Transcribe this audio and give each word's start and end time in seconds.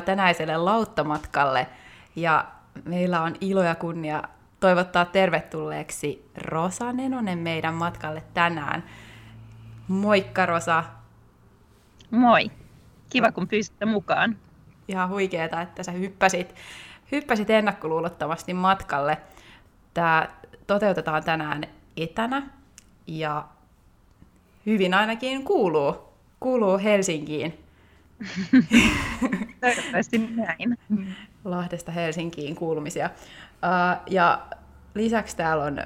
tänäiselle 0.00 0.56
lauttamatkalle. 0.56 1.66
Ja 2.16 2.44
meillä 2.84 3.22
on 3.22 3.34
ilo 3.40 3.62
ja 3.62 3.74
kunnia 3.74 4.22
toivottaa 4.60 5.04
tervetulleeksi 5.04 6.30
Rosa 6.36 6.92
Nenonen 6.92 7.38
meidän 7.38 7.74
matkalle 7.74 8.22
tänään. 8.34 8.84
Moikka 9.88 10.46
Rosa! 10.46 10.84
Moi! 12.10 12.50
Kiva 13.10 13.32
kun 13.32 13.48
pyysitte 13.48 13.84
mukaan. 13.84 14.36
Ihan 14.88 15.08
huikeeta, 15.08 15.60
että 15.60 15.82
sä 15.82 15.92
hyppäsit, 15.92 16.54
hyppäsit 17.12 17.50
ennakkoluulottomasti 17.50 18.54
matkalle. 18.54 19.18
Tämä 19.94 20.28
toteutetaan 20.66 21.24
tänään 21.24 21.62
etänä 21.96 22.42
ja 23.06 23.44
hyvin 24.66 24.94
ainakin 24.94 25.44
kuuluu, 25.44 25.96
kuuluu 26.40 26.78
Helsinkiin. 26.78 27.63
Toivottavasti 29.60 30.18
näin. 30.18 30.78
Lahdesta 31.44 31.92
Helsinkiin 31.92 32.54
kuulumisia. 32.54 33.10
Uh, 33.46 34.02
ja 34.10 34.46
lisäksi 34.94 35.36
täällä 35.36 35.64
on 35.64 35.78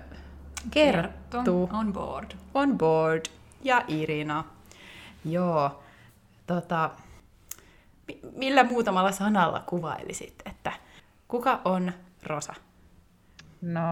Kerttu. 0.71 1.69
On 1.73 1.93
board. 1.93 2.31
On 2.55 2.79
board. 2.79 3.23
Ja 3.65 3.85
Irina. 3.89 4.45
Joo. 5.25 5.83
Tota, 6.47 6.91
millä 8.37 8.65
muutamalla 8.65 9.13
sanalla 9.13 9.61
kuvailisit, 9.67 10.43
että 10.47 10.73
kuka 11.29 11.61
on 11.65 11.93
Rosa? 12.23 12.55
No, 13.61 13.83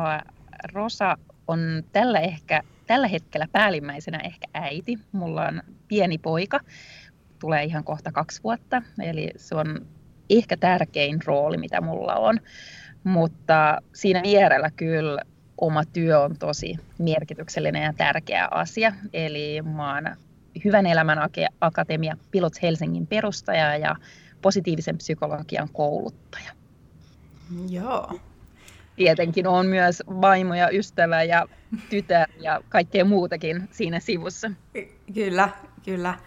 Rosa 0.73 1.17
on 1.49 1.61
tällä, 1.93 2.21
ehkä, 2.21 2.63
tällä 2.87 3.09
hetkellä 3.09 3.49
päällimmäisenä 3.53 4.19
ehkä 4.19 4.47
äiti. 4.55 4.99
Mulla 5.13 5.47
on 5.47 5.63
pieni 5.89 6.19
poika, 6.19 6.61
tulee 7.39 7.65
ihan 7.65 7.85
kohta 7.85 8.13
kaksi 8.13 8.43
vuotta, 8.45 8.83
eli 9.03 9.31
se 9.37 9.55
on 9.55 9.87
ehkä 10.31 10.57
tärkein 10.57 11.19
rooli, 11.25 11.57
mitä 11.57 11.81
mulla 11.81 12.15
on. 12.15 12.41
Mutta 13.05 13.83
siinä 13.93 14.23
vierellä 14.23 14.71
kyllä 14.77 15.23
oma 15.61 15.85
työ 15.85 16.21
on 16.21 16.37
tosi 16.39 16.75
merkityksellinen 16.99 17.83
ja 17.83 17.93
tärkeä 17.93 18.49
asia. 18.51 18.93
Eli 19.13 19.63
mä 19.63 19.95
oon 19.95 20.17
Hyvän 20.65 20.87
elämän 20.87 21.19
akatemia 21.61 22.17
Pilots 22.31 22.63
Helsingin 22.63 23.07
perustaja 23.07 23.77
ja 23.77 23.97
positiivisen 24.43 24.99
psykologian 24.99 25.69
kouluttaja. 25.73 26.53
Joo. 27.69 28.21
Tietenkin 28.97 29.47
on 29.47 29.67
myös 29.67 30.03
vaimo 30.21 30.55
ja 30.55 30.71
ystävä 30.71 31.23
ja 31.23 31.47
tytär 31.91 32.29
ja 32.41 32.61
kaikkea 32.69 33.05
muutakin 33.05 33.69
siinä 33.71 34.01
sivussa. 34.01 34.51
Kyllä, 35.15 35.49
kyllä. 35.85 36.19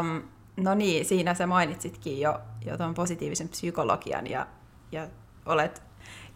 Um, 0.00 0.22
no 0.58 0.74
niin, 0.74 1.04
siinä 1.04 1.34
sä 1.34 1.46
mainitsitkin 1.46 2.20
jo, 2.20 2.40
jo 2.64 2.76
tuon 2.76 2.94
positiivisen 2.94 3.48
psykologian 3.48 4.26
ja, 4.26 4.46
ja 4.92 5.08
olet 5.46 5.82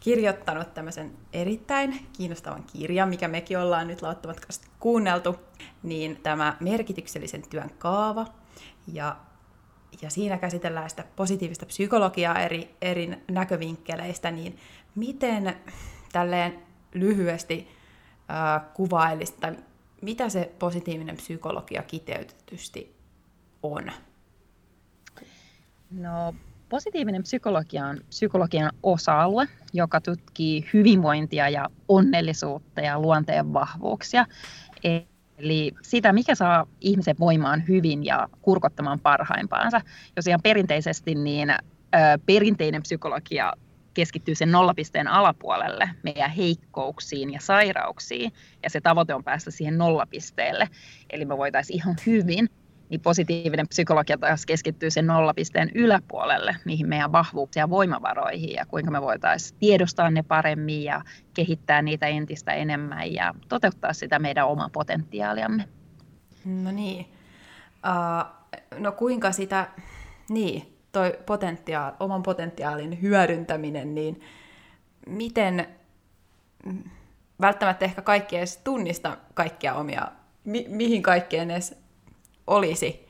kirjoittanut 0.00 0.74
tämmöisen 0.74 1.12
erittäin 1.32 2.06
kiinnostavan 2.12 2.64
kirjan, 2.72 3.08
mikä 3.08 3.28
mekin 3.28 3.58
ollaan 3.58 3.86
nyt 3.86 4.02
lauttamatkaisesti 4.02 4.68
kuunneltu, 4.80 5.36
niin 5.82 6.20
tämä 6.22 6.56
merkityksellisen 6.60 7.42
työn 7.50 7.70
kaava. 7.78 8.26
Ja, 8.92 9.16
ja 10.02 10.10
siinä 10.10 10.38
käsitellään 10.38 10.90
sitä 10.90 11.04
positiivista 11.16 11.66
psykologiaa 11.66 12.40
eri, 12.40 12.74
eri 12.80 13.10
näkövinkkeleistä, 13.30 14.30
niin 14.30 14.58
miten 14.94 15.56
tälleen 16.12 16.62
lyhyesti 16.94 17.68
äh, 18.30 18.62
kuvailisit, 18.74 19.40
tai 19.40 19.56
mitä 20.02 20.28
se 20.28 20.52
positiivinen 20.58 21.16
psykologia 21.16 21.82
kiteytetysti 21.82 22.96
on? 23.62 23.92
No 25.92 26.34
Positiivinen 26.72 27.22
psykologia 27.22 27.86
on 27.86 28.00
psykologian 28.08 28.70
osa-alue, 28.82 29.48
joka 29.72 30.00
tutkii 30.00 30.68
hyvinvointia 30.72 31.48
ja 31.48 31.68
onnellisuutta 31.88 32.80
ja 32.80 33.00
luonteen 33.00 33.52
vahvuuksia. 33.52 34.26
Eli 35.38 35.72
sitä, 35.82 36.12
mikä 36.12 36.34
saa 36.34 36.66
ihmisen 36.80 37.16
voimaan 37.20 37.68
hyvin 37.68 38.04
ja 38.04 38.28
kurkottamaan 38.42 39.00
parhaimpaansa. 39.00 39.80
Jos 40.16 40.26
ihan 40.26 40.42
perinteisesti, 40.42 41.14
niin 41.14 41.54
perinteinen 42.26 42.82
psykologia 42.82 43.52
keskittyy 43.94 44.34
sen 44.34 44.52
nollapisteen 44.52 45.08
alapuolelle, 45.08 45.90
meidän 46.02 46.30
heikkouksiin 46.30 47.32
ja 47.32 47.40
sairauksiin, 47.40 48.32
ja 48.62 48.70
se 48.70 48.80
tavoite 48.80 49.14
on 49.14 49.24
päästä 49.24 49.50
siihen 49.50 49.78
nollapisteelle. 49.78 50.68
Eli 51.10 51.24
me 51.24 51.38
voitaisiin 51.38 51.76
ihan 51.76 51.96
hyvin 52.06 52.48
niin 52.92 53.00
positiivinen 53.00 53.68
psykologia 53.68 54.18
taas 54.18 54.46
keskittyy 54.46 54.90
sen 54.90 55.06
nollapisteen 55.06 55.70
yläpuolelle, 55.74 56.56
niihin 56.64 56.88
meidän 56.88 57.12
vahvuuksiin 57.12 57.60
ja 57.60 57.70
voimavaroihin 57.70 58.52
ja 58.52 58.66
kuinka 58.66 58.90
me 58.90 59.02
voitaisiin 59.02 59.58
tiedostaa 59.60 60.10
ne 60.10 60.22
paremmin 60.22 60.84
ja 60.84 61.02
kehittää 61.34 61.82
niitä 61.82 62.06
entistä 62.06 62.52
enemmän 62.52 63.12
ja 63.14 63.34
toteuttaa 63.48 63.92
sitä 63.92 64.18
meidän 64.18 64.46
omaa 64.48 64.68
potentiaaliamme. 64.72 65.68
No 66.44 66.72
niin. 66.72 67.06
Uh, 67.86 68.52
no 68.78 68.92
kuinka 68.92 69.32
sitä, 69.32 69.68
niin, 70.28 70.78
toi 70.92 71.18
potentiaal, 71.26 71.92
oman 72.00 72.22
potentiaalin 72.22 73.02
hyödyntäminen, 73.02 73.94
niin 73.94 74.20
miten, 75.06 75.66
välttämättä 77.40 77.84
ehkä 77.84 78.02
kaikki 78.02 78.36
edes 78.36 78.56
tunnista 78.56 79.16
kaikkia 79.34 79.74
omia, 79.74 80.08
mi, 80.44 80.66
mihin 80.68 81.02
kaikkeen 81.02 81.50
edes 81.50 81.81
olisi 82.54 83.08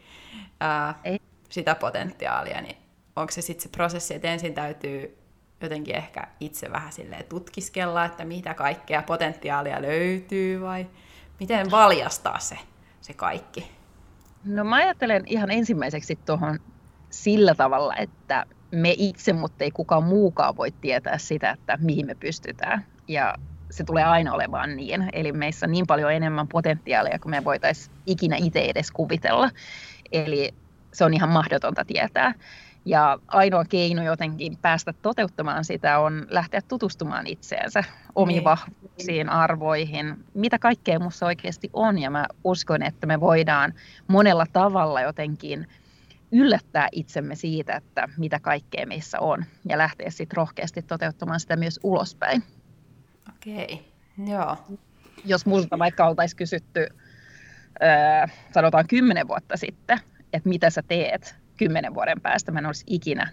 ää, 0.61 1.01
Ei. 1.05 1.21
sitä 1.49 1.75
potentiaalia, 1.75 2.61
niin 2.61 2.77
onko 3.17 3.33
se 3.33 3.43
sitten 3.43 3.63
se 3.63 3.69
prosessi, 3.69 4.15
että 4.15 4.29
ensin 4.29 4.55
täytyy 4.55 5.19
jotenkin 5.61 5.97
ehkä 5.97 6.27
itse 6.41 6.73
vähän 6.73 6.93
silleen 6.93 7.25
tutkiskella, 7.25 8.05
että 8.05 8.25
mitä 8.25 8.55
kaikkea 8.55 9.03
potentiaalia 9.03 9.83
löytyy 9.83 10.61
vai 10.61 10.87
miten 11.41 11.71
valjastaa 11.71 12.39
se, 12.39 12.59
se 13.01 13.15
kaikki? 13.15 13.71
No 14.45 14.65
mä 14.65 14.77
ajattelen 14.77 15.23
ihan 15.27 15.51
ensimmäiseksi 15.51 16.17
tuohon 16.17 16.59
sillä 17.11 17.55
tavalla, 17.55 17.97
että 17.97 18.47
me 18.71 18.95
itse, 18.99 19.33
mutta 19.33 19.65
ei 19.65 19.71
kukaan 19.71 20.05
muukaan 20.05 20.57
voi 20.57 20.71
tietää 20.71 21.19
sitä, 21.19 21.51
että 21.51 21.79
mihin 21.81 22.07
me 22.07 22.15
pystytään. 22.15 22.87
Ja 23.09 23.35
se 23.73 23.85
tulee 23.85 24.05
aina 24.05 24.33
olemaan 24.33 24.77
niin. 24.77 25.09
Eli 25.13 25.33
meissä 25.33 25.67
on 25.67 25.73
niin 25.73 25.87
paljon 25.87 26.13
enemmän 26.13 26.49
potentiaalia 26.49 27.19
kuin 27.19 27.31
me 27.31 27.45
voitaisiin 27.45 27.97
ikinä 28.07 28.37
itse 28.37 28.61
edes 28.61 28.91
kuvitella. 28.91 29.51
Eli 30.13 30.55
se 30.93 31.05
on 31.05 31.15
ihan 31.15 31.29
mahdotonta 31.29 31.85
tietää. 31.85 32.35
Ja 32.85 33.19
ainoa 33.29 33.65
keino 33.65 34.03
jotenkin 34.03 34.57
päästä 34.57 34.93
toteuttamaan 35.03 35.65
sitä 35.65 35.99
on 35.99 36.27
lähteä 36.31 36.61
tutustumaan 36.69 37.27
itseensä, 37.27 37.85
omiin 38.15 38.37
niin. 38.37 38.45
vahvuuksiin, 38.45 39.29
arvoihin, 39.29 40.25
mitä 40.35 40.59
kaikkea 40.59 40.99
minussa 40.99 41.27
oikeasti 41.27 41.71
on. 41.73 41.99
Ja 41.99 42.11
mä 42.11 42.27
uskon, 42.45 42.83
että 42.83 43.07
me 43.07 43.21
voidaan 43.21 43.75
monella 44.09 44.47
tavalla 44.53 45.01
jotenkin 45.01 45.67
yllättää 46.33 46.89
itsemme 46.93 47.35
siitä, 47.35 47.77
että 47.77 48.09
mitä 48.17 48.41
kaikkea 48.41 48.87
meissä 48.87 49.21
on. 49.21 49.45
Ja 49.69 49.79
lähteä 49.79 50.11
sitten 50.11 50.37
rohkeasti 50.37 50.83
toteuttamaan 50.83 51.41
sitä 51.41 51.57
myös 51.57 51.81
ulospäin. 51.83 52.43
Okei, 53.43 53.93
joo. 54.27 54.57
Jos 55.25 55.47
multa 55.47 55.79
vaikka 55.79 56.07
oltaisiin 56.07 56.37
kysytty, 56.37 56.81
öö, 57.83 58.27
sanotaan 58.55 58.87
kymmenen 58.87 59.29
vuotta 59.29 59.57
sitten, 59.57 60.01
että 60.33 60.49
mitä 60.49 60.71
sä 60.71 60.83
teet 60.89 61.35
kymmenen 61.57 61.95
vuoden 61.95 62.21
päästä, 62.21 62.53
mä 62.53 62.59
en 62.59 62.67
olisi 62.67 62.85
ikinä 62.87 63.29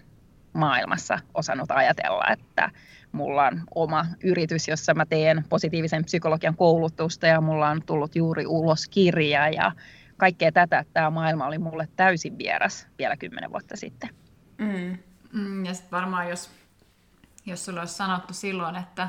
maailmassa 0.52 1.18
osannut 1.34 1.70
ajatella, 1.70 2.24
että 2.32 2.70
mulla 3.12 3.46
on 3.46 3.62
oma 3.74 4.06
yritys, 4.24 4.68
jossa 4.68 4.94
mä 4.94 5.06
teen 5.06 5.44
positiivisen 5.48 6.04
psykologian 6.04 6.56
koulutusta 6.56 7.26
ja 7.26 7.40
mulla 7.40 7.68
on 7.68 7.82
tullut 7.86 8.16
juuri 8.16 8.46
ulos 8.46 8.88
kirja 8.88 9.48
ja 9.48 9.72
kaikkea 10.16 10.52
tätä, 10.52 10.78
että 10.78 10.92
tämä 10.92 11.10
maailma 11.10 11.46
oli 11.46 11.58
mulle 11.58 11.88
täysin 11.96 12.38
vieras 12.38 12.86
vielä 12.98 13.16
kymmenen 13.16 13.52
vuotta 13.52 13.76
sitten. 13.76 14.10
Mm. 14.58 14.98
Mm, 15.32 15.64
ja 15.64 15.74
sitten 15.74 15.90
varmaan 15.90 16.28
jos, 16.28 16.50
jos 17.46 17.64
sulla 17.64 17.80
olisi 17.80 17.94
sanottu 17.94 18.34
silloin, 18.34 18.76
että 18.76 19.08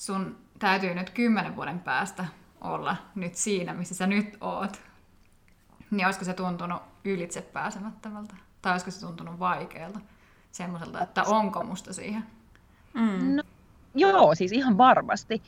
sun 0.00 0.38
täytyy 0.58 0.94
nyt 0.94 1.10
kymmenen 1.10 1.56
vuoden 1.56 1.80
päästä 1.80 2.24
olla 2.60 2.96
nyt 3.14 3.34
siinä, 3.34 3.74
missä 3.74 3.94
sä 3.94 4.06
nyt 4.06 4.36
oot, 4.40 4.80
niin 5.90 6.06
olisiko 6.06 6.24
se 6.24 6.34
tuntunut 6.34 6.82
ylitse 7.04 7.42
pääsemättömältä? 7.42 8.34
Tai 8.62 8.72
olisiko 8.72 8.90
se 8.90 9.00
tuntunut 9.00 9.38
vaikealta? 9.38 10.00
Semmoiselta, 10.52 11.02
että 11.02 11.22
onko 11.22 11.64
musta 11.64 11.92
siihen? 11.92 12.24
Mm. 12.94 13.36
No, 13.36 13.42
joo, 13.94 14.34
siis 14.34 14.52
ihan 14.52 14.78
varmasti, 14.78 15.42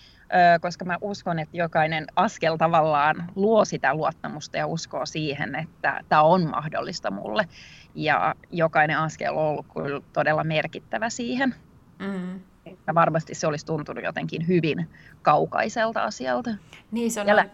koska 0.60 0.84
mä 0.84 0.99
uskon, 1.00 1.38
että 1.38 1.56
jokainen 1.56 2.06
askel 2.16 2.56
tavallaan 2.56 3.31
luo 3.34 3.64
sitä 3.64 3.94
luottamusta 3.94 4.56
ja 4.56 4.66
uskoo 4.66 5.06
siihen, 5.06 5.54
että 5.54 6.00
tämä 6.08 6.22
on 6.22 6.50
mahdollista 6.50 7.10
mulle. 7.10 7.49
Ja 7.94 8.34
jokainen 8.50 8.99
askel 8.99 9.37
on 9.37 9.46
ollut 9.46 9.66
kyllä 9.75 10.00
todella 10.12 10.44
merkittävä 10.44 11.10
siihen. 11.10 11.54
Mm 11.99 12.40
että 12.67 12.94
varmasti 12.94 13.35
se 13.35 13.47
olisi 13.47 13.67
tuntunut 13.67 14.05
jotenkin 14.05 14.49
hyvin 14.49 14.91
kaukaiselta 15.23 16.03
asialta. 16.03 16.50
Niin, 16.91 17.11
se 17.11 17.20
on... 17.20 17.29
Ja 17.29 17.44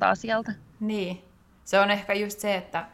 asialta. 0.00 0.52
Niin. 0.80 1.24
Se 1.64 1.80
on 1.80 1.90
ehkä 1.90 2.14
just 2.14 2.38
se, 2.38 2.56
että, 2.56 2.86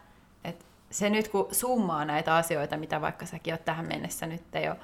että 0.45 0.65
se 0.91 1.11
nyt 1.11 1.29
kun 1.29 1.49
summaa 1.53 2.05
näitä 2.05 2.37
asioita, 2.37 2.77
mitä 2.77 3.01
vaikka 3.01 3.27
säkin 3.27 3.55
oot 3.55 3.65
tähän 3.65 3.87
mennessä 3.87 4.27
nyt 4.27 4.43
jo 4.65 4.77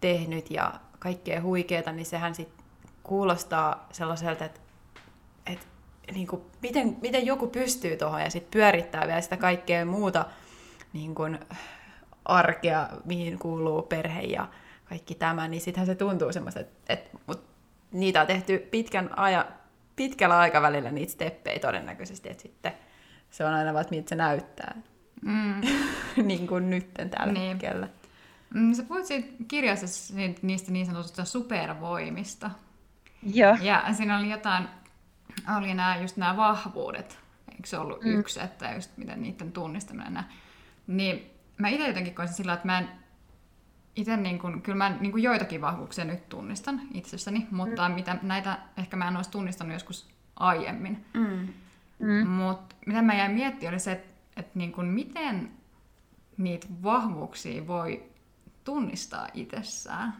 tehnyt 0.00 0.50
ja 0.50 0.74
kaikkea 0.98 1.42
huikeeta, 1.42 1.92
niin 1.92 2.06
sehän 2.06 2.34
sitten 2.34 2.64
kuulostaa 3.02 3.88
sellaiselta, 3.92 4.44
että, 4.44 4.60
että 5.46 5.66
niin 6.12 6.26
kuin, 6.26 6.42
miten, 6.62 6.96
miten 7.00 7.26
joku 7.26 7.46
pystyy 7.46 7.96
tuohon 7.96 8.20
ja 8.20 8.30
sitten 8.30 8.60
pyörittää 8.60 9.06
vielä 9.06 9.20
sitä 9.20 9.36
kaikkea 9.36 9.84
muuta 9.84 10.26
niin 10.92 11.14
kuin, 11.14 11.38
arkea, 12.24 12.88
mihin 13.04 13.38
kuuluu 13.38 13.82
perhe 13.82 14.20
ja 14.20 14.48
kaikki 14.90 15.14
tämä, 15.14 15.48
niin 15.48 15.60
sittenhän 15.60 15.86
se 15.86 15.94
tuntuu 15.94 16.32
semmoista, 16.32 16.60
että, 16.60 16.92
että 16.92 17.18
mut 17.26 17.44
niitä 17.92 18.20
on 18.20 18.26
tehty 18.26 18.68
pitkän 18.70 19.18
aja, 19.18 19.46
pitkällä 19.96 20.38
aikavälillä 20.38 20.90
niitä 20.90 21.12
steppejä 21.12 21.58
todennäköisesti, 21.58 22.30
että 22.30 22.42
sitten 22.42 22.72
se 23.30 23.44
on 23.44 23.54
aina 23.54 23.74
vaan, 23.74 23.84
miltä 23.90 24.08
se 24.08 24.14
näyttää. 24.14 24.74
Mm. 25.22 25.60
niin 26.28 26.46
kuin 26.46 26.70
nytten 26.70 27.10
tällä 27.10 27.32
niin. 27.32 27.48
hetkellä. 27.48 27.88
Mm, 28.54 28.72
sä 28.72 28.82
puhuit 28.82 29.06
siitä 29.06 29.28
kirjassa 29.48 30.14
niistä 30.42 30.72
niin 30.72 30.86
sanotusta 30.86 31.24
supervoimista. 31.24 32.50
Joo. 33.22 33.56
Ja 33.60 33.84
siinä 33.92 34.18
oli 34.18 34.30
jotain, 34.30 34.68
oli 35.58 35.74
nämä, 35.74 35.96
just 35.96 36.16
nämä 36.16 36.36
vahvuudet, 36.36 37.18
eikö 37.50 37.68
se 37.68 37.78
ollut 37.78 38.04
mm. 38.04 38.18
yksi, 38.18 38.40
että 38.40 38.72
just 38.74 38.96
miten 38.96 39.22
niiden 39.22 39.52
tunnistaminen. 39.52 40.24
Niin 40.86 41.30
mä 41.58 41.68
itse 41.68 41.86
jotenkin 41.86 42.14
koisin 42.14 42.36
sillä, 42.36 42.52
että 42.52 42.66
mä 42.66 42.78
en 42.78 42.99
itse 43.96 44.16
niin 44.16 44.38
kuin, 44.38 44.62
kyllä 44.62 44.78
mä 44.78 44.96
niin 45.00 45.12
kuin 45.12 45.22
joitakin 45.22 45.60
vahvuuksia 45.60 46.04
nyt 46.04 46.28
tunnistan 46.28 46.80
itsessäni, 46.94 47.46
mutta 47.50 47.88
mm. 47.88 47.94
mitä, 47.94 48.16
näitä 48.22 48.58
ehkä 48.76 48.96
mä 48.96 49.08
en 49.08 49.16
olisi 49.16 49.30
tunnistanut 49.30 49.72
joskus 49.72 50.08
aiemmin. 50.36 51.04
Mm. 51.14 51.48
Mm. 51.98 52.28
Mutta 52.28 52.74
mitä 52.86 53.02
mä 53.02 53.14
jäin 53.14 53.32
miettimään 53.32 53.74
oli 53.74 53.80
se, 53.80 53.92
että, 53.92 54.08
että 54.36 54.58
niin 54.58 54.72
kuin 54.72 54.86
miten 54.86 55.50
niitä 56.36 56.66
vahvuuksia 56.82 57.66
voi 57.66 58.02
tunnistaa 58.64 59.28
itsessään? 59.34 60.14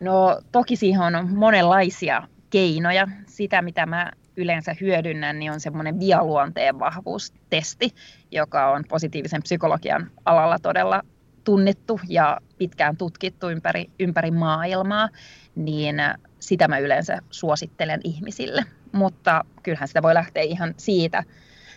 No 0.00 0.40
toki 0.52 0.76
siihen 0.76 1.00
on 1.00 1.34
monenlaisia 1.34 2.28
keinoja. 2.50 3.08
Sitä, 3.26 3.62
mitä 3.62 3.86
mä 3.86 4.10
yleensä 4.36 4.74
hyödynnän, 4.80 5.38
niin 5.38 5.52
on 5.52 5.60
semmoinen 5.60 6.00
vialuonteen 6.00 6.78
vahvuustesti, 6.78 7.94
joka 8.30 8.70
on 8.70 8.84
positiivisen 8.88 9.42
psykologian 9.42 10.10
alalla 10.24 10.58
todella 10.58 11.02
tunnettu 11.44 12.00
ja 12.08 12.38
pitkään 12.58 12.96
tutkittu 12.96 13.50
ympäri, 13.50 13.90
ympäri 14.00 14.30
maailmaa, 14.30 15.08
niin 15.54 15.96
sitä 16.38 16.68
mä 16.68 16.78
yleensä 16.78 17.18
suosittelen 17.30 18.00
ihmisille. 18.04 18.64
Mutta 18.92 19.44
kyllähän 19.62 19.88
sitä 19.88 20.02
voi 20.02 20.14
lähteä 20.14 20.42
ihan 20.42 20.74
siitä 20.76 21.24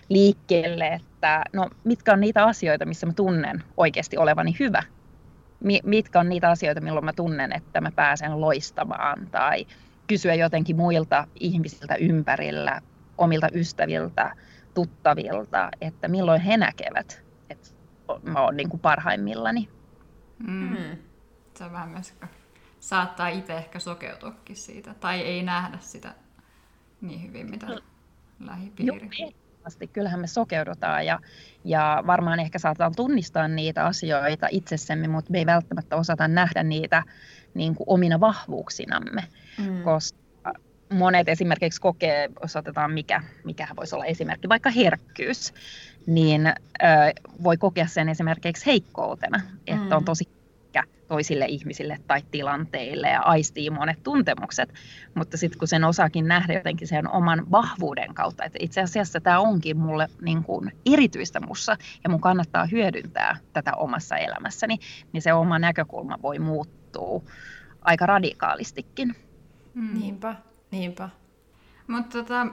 liikkeelle, 0.09 0.87
että 0.87 1.43
no, 1.53 1.69
mitkä 1.83 2.13
on 2.13 2.19
niitä 2.19 2.43
asioita, 2.43 2.85
missä 2.85 3.05
mä 3.05 3.13
tunnen 3.13 3.63
oikeasti 3.77 4.17
olevani 4.17 4.55
hyvä. 4.59 4.83
Mitkä 5.83 6.19
on 6.19 6.29
niitä 6.29 6.49
asioita, 6.49 6.81
milloin 6.81 7.05
mä 7.05 7.13
tunnen, 7.13 7.51
että 7.55 7.81
mä 7.81 7.91
pääsen 7.91 8.41
loistamaan 8.41 9.27
tai 9.31 9.65
kysyä 10.07 10.33
jotenkin 10.33 10.75
muilta 10.75 11.27
ihmisiltä 11.39 11.95
ympärillä, 11.95 12.81
omilta 13.17 13.47
ystäviltä, 13.53 14.35
tuttavilta, 14.73 15.69
että 15.81 16.07
milloin 16.07 16.41
he 16.41 16.57
näkevät, 16.57 17.26
mä 18.23 18.41
oon 18.41 18.57
niin 18.57 18.69
kuin 18.69 18.79
parhaimmillani. 18.79 19.69
Mm. 20.47 20.77
Mm. 20.77 20.97
Se 21.55 21.63
on 21.63 21.71
vähän 21.71 21.89
myös, 21.89 22.13
saattaa 22.79 23.27
itse 23.27 23.57
ehkä 23.57 23.79
sokeutuakin 23.79 24.55
siitä, 24.55 24.93
tai 24.93 25.21
ei 25.21 25.43
nähdä 25.43 25.77
sitä 25.81 26.13
niin 27.01 27.23
hyvin, 27.23 27.49
mitä 27.49 27.65
no. 27.65 27.79
lähipiiri. 28.39 29.09
Joo, 29.19 29.87
Kyllähän 29.93 30.19
me 30.19 30.27
sokeudutaan 30.27 31.05
ja, 31.05 31.19
ja 31.63 32.03
varmaan 32.07 32.39
ehkä 32.39 32.59
saatetaan 32.59 32.95
tunnistaa 32.95 33.47
niitä 33.47 33.85
asioita 33.85 34.47
itsessämme, 34.51 35.07
mutta 35.07 35.31
me 35.31 35.37
ei 35.37 35.45
välttämättä 35.45 35.95
osata 35.95 36.27
nähdä 36.27 36.63
niitä 36.63 37.03
niin 37.53 37.75
kuin 37.75 37.87
omina 37.89 38.19
vahvuuksinamme, 38.19 39.23
mm. 39.57 39.83
koska 39.83 40.19
monet 40.89 41.29
esimerkiksi 41.29 41.81
kokee, 41.81 42.29
jos 42.41 42.55
otetaan 42.55 42.91
mikä, 42.91 43.23
mikä 43.43 43.67
voisi 43.75 43.95
olla 43.95 44.05
esimerkki, 44.05 44.49
vaikka 44.49 44.69
herkkyys, 44.69 45.53
niin 46.07 46.47
ö, 46.47 46.53
voi 47.43 47.57
kokea 47.57 47.87
sen 47.87 48.09
esimerkiksi 48.09 48.65
heikkoutena, 48.65 49.41
että 49.67 49.85
mm. 49.85 49.91
on 49.91 50.05
tosi 50.05 50.37
toisille 51.07 51.45
ihmisille 51.45 51.97
tai 52.07 52.21
tilanteille 52.31 53.07
ja 53.07 53.21
aistii 53.21 53.69
monet 53.69 54.03
tuntemukset, 54.03 54.73
mutta 55.15 55.37
sitten 55.37 55.59
kun 55.59 55.67
sen 55.67 55.83
osaakin 55.83 56.27
nähdä 56.27 56.53
jotenkin 56.53 56.87
sen 56.87 57.11
oman 57.11 57.51
vahvuuden 57.51 58.13
kautta, 58.13 58.43
että 58.43 58.59
itse 58.61 58.81
asiassa 58.81 59.19
tämä 59.21 59.39
onkin 59.39 59.77
mulle 59.77 60.07
niin 60.21 60.43
kuin 60.43 60.71
erityistä 60.85 61.39
mussa 61.39 61.77
ja 62.03 62.09
mun 62.09 62.21
kannattaa 62.21 62.65
hyödyntää 62.65 63.37
tätä 63.53 63.71
omassa 63.75 64.17
elämässäni, 64.17 64.77
niin 65.13 65.21
se 65.21 65.33
oma 65.33 65.59
näkökulma 65.59 66.19
voi 66.21 66.39
muuttua 66.39 67.21
aika 67.81 68.05
radikaalistikin. 68.05 69.15
Mm. 69.73 69.99
Niinpä, 69.99 70.35
niinpä. 70.71 71.09
Mutta 71.87 72.17
tota, 72.17 72.47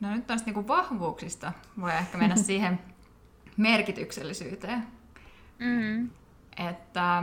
no 0.00 0.10
nyt 0.10 0.26
tästä 0.26 0.46
niinku 0.46 0.68
vahvuuksista 0.68 1.52
voi 1.80 1.92
ehkä 1.92 2.18
mennä 2.18 2.36
siihen 2.50 2.80
merkityksellisyyteen. 3.56 4.86
Mm. 5.58 6.10
Että 6.68 7.22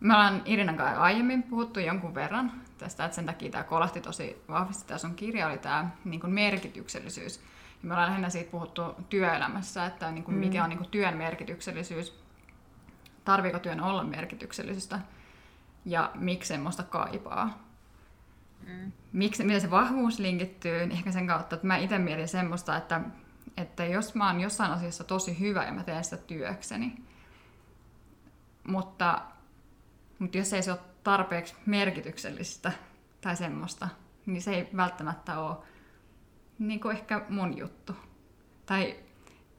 me 0.00 0.14
ollaan 0.14 0.42
Irinan 0.44 0.76
kanssa 0.76 1.00
aiemmin 1.00 1.42
puhuttu 1.42 1.80
jonkun 1.80 2.14
verran 2.14 2.52
tästä, 2.78 3.04
että 3.04 3.14
sen 3.14 3.26
takia 3.26 3.50
tämä 3.50 3.64
kolahti 3.64 4.00
tosi 4.00 4.42
vahvasti. 4.48 4.88
Tämä 4.88 4.98
sun 4.98 5.14
kirja 5.14 5.46
oli 5.46 5.58
tämä 5.58 5.90
niin 6.04 6.20
kuin 6.20 6.32
merkityksellisyys. 6.32 7.36
Ja 7.82 7.88
me 7.88 7.94
ollaan 7.94 8.08
lähinnä 8.08 8.30
siitä 8.30 8.50
puhuttu 8.50 8.82
työelämässä, 9.08 9.86
että 9.86 10.10
niin 10.10 10.24
kuin 10.24 10.36
mikä 10.36 10.64
on 10.64 10.70
niin 10.70 10.78
kuin 10.78 10.90
työn 10.90 11.16
merkityksellisyys, 11.16 12.18
tarviiko 13.24 13.58
työn 13.58 13.80
olla 13.80 14.04
merkityksellisyystä 14.04 15.00
ja 15.84 16.10
miksi 16.14 16.48
semmoista 16.48 16.82
kaipaa. 16.82 17.63
Mm. 18.66 18.92
Miksi, 19.12 19.44
miten 19.44 19.60
se 19.60 19.70
vahvuus 19.70 20.18
linkittyy, 20.18 20.78
niin 20.78 20.92
ehkä 20.92 21.12
sen 21.12 21.26
kautta, 21.26 21.54
että 21.54 21.66
mä 21.66 21.76
itse 21.76 21.98
mietin 21.98 22.28
semmoista, 22.28 22.76
että, 22.76 23.00
että 23.56 23.84
jos 23.84 24.14
mä 24.14 24.26
oon 24.26 24.40
jossain 24.40 24.72
asiassa 24.72 25.04
tosi 25.04 25.40
hyvä 25.40 25.64
ja 25.64 25.72
mä 25.72 25.84
teen 25.84 26.04
sitä 26.04 26.16
työkseni, 26.16 26.96
mutta 28.68 29.22
mutta 30.18 30.38
jos 30.38 30.52
ei 30.52 30.62
se 30.62 30.70
ole 30.70 30.80
tarpeeksi 31.04 31.54
merkityksellistä 31.66 32.72
tai 33.20 33.36
semmoista, 33.36 33.88
niin 34.26 34.42
se 34.42 34.54
ei 34.54 34.68
välttämättä 34.76 35.40
ole 35.40 35.56
niin 36.58 36.80
kuin 36.80 36.96
ehkä 36.96 37.22
mun 37.28 37.58
juttu. 37.58 37.96
Tai, 38.66 38.96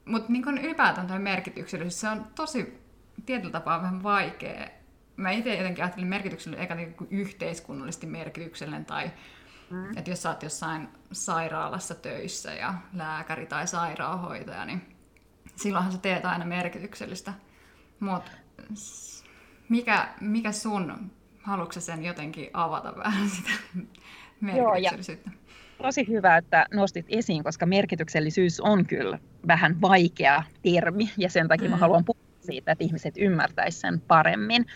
mutta 0.04 0.32
niin 0.32 0.48
ylipäätään 0.48 1.06
tuo 1.06 1.18
merkityksellisyys, 1.18 2.00
se 2.00 2.08
on 2.08 2.26
tosi 2.34 2.82
tietyllä 3.26 3.52
tapaa 3.52 3.82
vähän 3.82 4.02
vaikea. 4.02 4.68
Mä 5.16 5.30
itse 5.30 5.54
jotenkin 5.54 5.84
ajattelin 5.84 6.08
merkityksellinen 6.08 6.62
eikä 6.62 6.74
niin 6.74 6.94
kuin 6.94 7.08
yhteiskunnallisesti 7.10 8.06
merkityksellinen 8.06 8.84
tai 8.84 9.10
mm. 9.70 9.98
että 9.98 10.10
jos 10.10 10.22
sä 10.22 10.28
oot 10.28 10.42
jossain 10.42 10.88
sairaalassa 11.12 11.94
töissä 11.94 12.54
ja 12.54 12.74
lääkäri 12.92 13.46
tai 13.46 13.66
sairaanhoitaja, 13.66 14.64
niin 14.64 14.96
silloinhan 15.56 15.92
sä 15.92 15.98
teet 15.98 16.24
aina 16.24 16.44
merkityksellistä. 16.44 17.32
Mutta 18.00 18.30
mikä, 19.68 20.08
mikä 20.20 20.52
sun, 20.52 21.10
haluatko 21.42 21.80
sen 21.80 22.04
jotenkin 22.04 22.50
avata 22.52 22.96
vähän 22.96 23.28
sitä 23.36 23.50
merkityksellisyyttä? 24.40 25.30
Joo, 25.30 25.82
tosi 25.82 26.08
hyvä, 26.08 26.36
että 26.36 26.66
nostit 26.74 27.06
esiin, 27.08 27.44
koska 27.44 27.66
merkityksellisyys 27.66 28.60
on 28.60 28.86
kyllä 28.86 29.18
vähän 29.46 29.80
vaikea 29.80 30.42
termi 30.62 31.10
ja 31.18 31.30
sen 31.30 31.48
takia 31.48 31.68
mm. 31.68 31.70
mä 31.70 31.76
haluan 31.76 32.04
puhua 32.04 32.25
siitä, 32.46 32.72
että 32.72 32.84
ihmiset 32.84 33.14
ymmärtäisivät 33.18 33.80
sen 33.80 34.00
paremmin. 34.00 34.66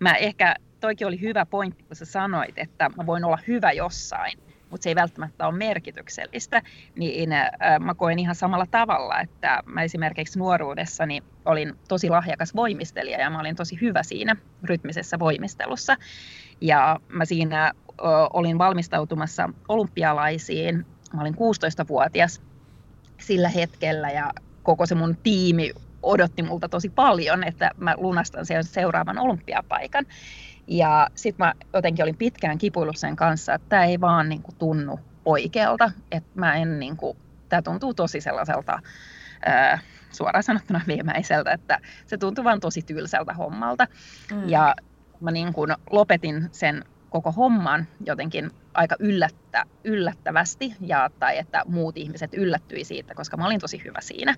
Mä 0.00 0.14
ehkä, 0.14 0.54
toikin 0.80 1.06
oli 1.06 1.20
hyvä 1.20 1.46
pointti, 1.46 1.84
kun 1.84 1.96
sä 1.96 2.04
sanoit, 2.04 2.58
että 2.58 2.90
mä 2.96 3.06
voin 3.06 3.24
olla 3.24 3.38
hyvä 3.46 3.72
jossain, 3.72 4.38
mutta 4.70 4.82
se 4.82 4.90
ei 4.90 4.94
välttämättä 4.94 5.46
ole 5.46 5.56
merkityksellistä, 5.56 6.62
niin 6.96 7.32
äh, 7.32 7.48
mä 7.80 7.94
koen 7.94 8.18
ihan 8.18 8.34
samalla 8.34 8.66
tavalla, 8.70 9.20
että 9.20 9.62
mä 9.66 9.82
esimerkiksi 9.82 10.38
nuoruudessani 10.38 11.22
olin 11.44 11.74
tosi 11.88 12.10
lahjakas 12.10 12.54
voimistelija 12.54 13.20
ja 13.20 13.30
mä 13.30 13.40
olin 13.40 13.56
tosi 13.56 13.80
hyvä 13.80 14.02
siinä 14.02 14.36
rytmisessä 14.64 15.18
voimistelussa. 15.18 15.96
Ja 16.60 17.00
mä 17.08 17.24
siinä 17.24 17.72
olin 18.32 18.58
valmistautumassa 18.58 19.50
olympialaisiin, 19.68 20.86
mä 21.14 21.20
olin 21.20 21.34
16-vuotias 21.34 22.42
sillä 23.20 23.48
hetkellä 23.48 24.10
ja 24.10 24.32
koko 24.62 24.86
se 24.86 24.94
mun 24.94 25.16
tiimi 25.16 25.72
odotti 26.02 26.42
multa 26.42 26.68
tosi 26.68 26.88
paljon, 26.88 27.44
että 27.44 27.70
mä 27.76 27.94
lunastan 27.96 28.46
sen 28.46 28.64
seuraavan 28.64 29.18
olympiapaikan. 29.18 30.06
Ja 30.66 31.08
sitten 31.14 31.46
mä 31.46 31.54
jotenkin 31.74 32.02
olin 32.02 32.16
pitkään 32.16 32.58
kipuillut 32.58 32.96
sen 32.96 33.16
kanssa, 33.16 33.54
että 33.54 33.68
tämä 33.68 33.84
ei 33.84 34.00
vaan 34.00 34.28
niin 34.28 34.42
kuin, 34.42 34.56
tunnu 34.56 35.00
oikealta. 35.24 35.90
Että 36.12 36.30
mä 36.34 36.54
en 36.54 36.78
niin 36.78 36.96
kuin, 36.96 37.16
tämä 37.48 37.62
tuntuu 37.62 37.94
tosi 37.94 38.20
sellaiselta, 38.20 38.78
ää, 39.44 39.78
suoraan 40.10 40.42
sanottuna 40.42 40.80
viimeiseltä, 40.86 41.52
että 41.52 41.78
se 42.06 42.18
tuntuu 42.18 42.44
vaan 42.44 42.60
tosi 42.60 42.82
tylsältä 42.82 43.32
hommalta. 43.32 43.86
Mm. 44.32 44.48
Ja 44.48 44.74
mä 45.20 45.30
niin 45.30 45.52
kuin 45.52 45.74
lopetin 45.90 46.48
sen 46.52 46.84
koko 47.10 47.32
homman 47.32 47.86
jotenkin 48.06 48.50
aika 48.78 48.96
yllättä, 48.98 49.64
yllättävästi 49.84 50.74
ja, 50.80 51.10
tai 51.18 51.38
että 51.38 51.62
muut 51.66 51.96
ihmiset 51.96 52.34
yllättyi 52.34 52.84
siitä, 52.84 53.14
koska 53.14 53.36
mä 53.36 53.46
olin 53.46 53.60
tosi 53.60 53.82
hyvä 53.84 54.00
siinä. 54.00 54.34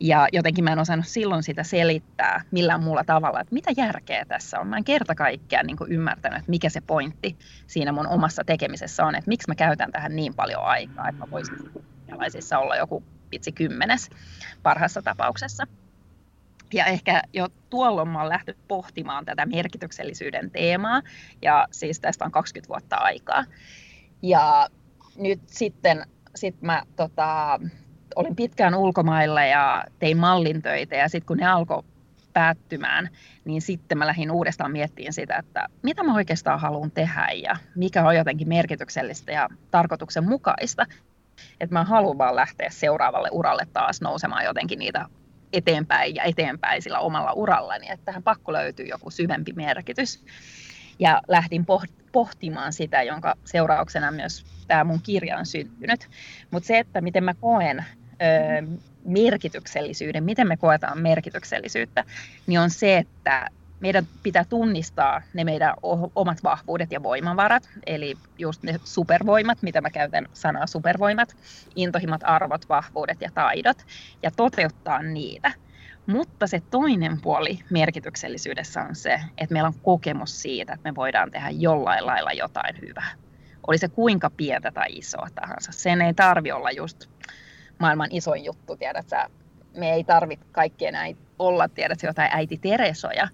Ja 0.00 0.28
jotenkin 0.32 0.64
mä 0.64 0.72
en 0.72 0.78
osannut 0.78 1.06
silloin 1.06 1.42
sitä 1.42 1.62
selittää 1.62 2.42
millään 2.50 2.82
muulla 2.82 3.04
tavalla, 3.04 3.40
että 3.40 3.54
mitä 3.54 3.70
järkeä 3.76 4.24
tässä 4.28 4.60
on. 4.60 4.66
Mä 4.66 4.76
en 4.76 4.84
kerta 4.84 5.14
kaikkiaan 5.14 5.66
niin 5.66 5.76
ymmärtänyt, 5.88 6.38
että 6.38 6.50
mikä 6.50 6.68
se 6.68 6.80
pointti 6.80 7.36
siinä 7.66 7.92
mun 7.92 8.06
omassa 8.06 8.42
tekemisessä 8.44 9.06
on, 9.06 9.14
että 9.14 9.28
miksi 9.28 9.50
mä 9.50 9.54
käytän 9.54 9.92
tähän 9.92 10.16
niin 10.16 10.34
paljon 10.34 10.62
aikaa, 10.62 11.08
että 11.08 11.18
mä 11.18 11.30
voisin 11.30 11.56
olla 12.58 12.76
joku 12.76 13.02
vitsi 13.32 13.52
kymmenes 13.52 14.10
parhaassa 14.62 15.02
tapauksessa. 15.02 15.66
Ja 16.72 16.84
ehkä 16.84 17.22
jo 17.32 17.48
tuolloin 17.70 18.08
mä 18.08 18.20
olen 18.20 18.32
lähtenyt 18.32 18.68
pohtimaan 18.68 19.24
tätä 19.24 19.46
merkityksellisyyden 19.46 20.50
teemaa, 20.50 21.02
ja 21.42 21.68
siis 21.70 22.00
tästä 22.00 22.24
on 22.24 22.32
20 22.32 22.68
vuotta 22.68 22.96
aikaa. 22.96 23.44
Ja 24.22 24.68
nyt 25.16 25.40
sitten 25.46 26.06
sit 26.34 26.62
mä 26.62 26.82
tota, 26.96 27.60
olin 28.16 28.36
pitkään 28.36 28.74
ulkomailla 28.74 29.44
ja 29.44 29.84
tein 29.98 30.16
mallintöitä, 30.16 30.96
ja 30.96 31.08
sitten 31.08 31.26
kun 31.26 31.36
ne 31.36 31.46
alkoi 31.46 31.82
päättymään, 32.32 33.08
niin 33.44 33.62
sitten 33.62 33.98
mä 33.98 34.06
lähdin 34.06 34.30
uudestaan 34.30 34.72
miettimään 34.72 35.12
sitä, 35.12 35.36
että 35.36 35.66
mitä 35.82 36.02
mä 36.02 36.14
oikeastaan 36.14 36.60
haluan 36.60 36.90
tehdä 36.90 37.28
ja 37.42 37.56
mikä 37.74 38.06
on 38.06 38.16
jotenkin 38.16 38.48
merkityksellistä 38.48 39.32
ja 39.32 39.48
tarkoituksenmukaista. 39.70 40.86
Että 41.60 41.74
mä 41.74 41.84
haluan 41.84 42.18
vaan 42.18 42.36
lähteä 42.36 42.70
seuraavalle 42.70 43.28
uralle 43.32 43.66
taas 43.72 44.00
nousemaan 44.00 44.44
jotenkin 44.44 44.78
niitä 44.78 45.06
eteenpäin 45.56 46.14
ja 46.14 46.22
eteenpäin 46.22 46.82
sillä 46.82 46.98
omalla 46.98 47.32
urallani, 47.32 47.90
että 47.90 48.04
tähän 48.04 48.22
pakko 48.22 48.52
löytyy 48.52 48.86
joku 48.86 49.10
syvempi 49.10 49.52
merkitys. 49.52 50.24
Ja 50.98 51.22
lähdin 51.28 51.66
pohtimaan 52.12 52.72
sitä, 52.72 53.02
jonka 53.02 53.34
seurauksena 53.44 54.10
myös 54.10 54.44
tämä 54.66 54.84
mun 54.84 55.00
kirja 55.02 55.38
on 55.38 55.46
syntynyt. 55.46 56.08
Mutta 56.50 56.66
se, 56.66 56.78
että 56.78 57.00
miten 57.00 57.24
mä 57.24 57.34
koen 57.34 57.78
ö, 57.78 58.78
merkityksellisyyden, 59.04 60.24
miten 60.24 60.48
me 60.48 60.56
koetaan 60.56 61.02
merkityksellisyyttä, 61.02 62.04
niin 62.46 62.60
on 62.60 62.70
se, 62.70 62.96
että 62.96 63.48
meidän 63.80 64.06
pitää 64.22 64.44
tunnistaa 64.44 65.22
ne 65.34 65.44
meidän 65.44 65.74
omat 66.14 66.42
vahvuudet 66.42 66.92
ja 66.92 67.02
voimavarat, 67.02 67.68
eli 67.86 68.16
just 68.38 68.62
ne 68.62 68.80
supervoimat, 68.84 69.62
mitä 69.62 69.80
mä 69.80 69.90
käytän 69.90 70.26
sanaa 70.32 70.66
supervoimat, 70.66 71.36
intohimmat 71.76 72.20
arvot, 72.24 72.68
vahvuudet 72.68 73.20
ja 73.20 73.30
taidot, 73.34 73.86
ja 74.22 74.30
toteuttaa 74.30 75.02
niitä. 75.02 75.52
Mutta 76.06 76.46
se 76.46 76.62
toinen 76.70 77.20
puoli 77.20 77.58
merkityksellisyydessä 77.70 78.82
on 78.82 78.94
se, 78.94 79.20
että 79.38 79.52
meillä 79.52 79.66
on 79.66 79.80
kokemus 79.82 80.42
siitä, 80.42 80.72
että 80.72 80.90
me 80.90 80.94
voidaan 80.94 81.30
tehdä 81.30 81.50
jollain 81.50 82.06
lailla 82.06 82.32
jotain 82.32 82.80
hyvää. 82.88 83.10
Oli 83.66 83.78
se 83.78 83.88
kuinka 83.88 84.30
pientä 84.30 84.70
tai 84.70 84.86
isoa 84.90 85.28
tahansa. 85.34 85.72
Sen 85.72 86.02
ei 86.02 86.14
tarvi 86.14 86.52
olla 86.52 86.70
just 86.70 87.06
maailman 87.78 88.08
isoin 88.10 88.44
juttu, 88.44 88.76
tiedät 88.76 89.08
sä. 89.08 89.30
Me 89.76 89.92
ei 89.92 90.04
tarvitse 90.04 90.46
kaikkien 90.52 90.92
näin 90.92 91.18
olla, 91.38 91.68
tiedät 91.68 92.00
sä, 92.00 92.06
jotain 92.06 92.30
äiti 92.32 92.58
Teresoja, 92.58 93.28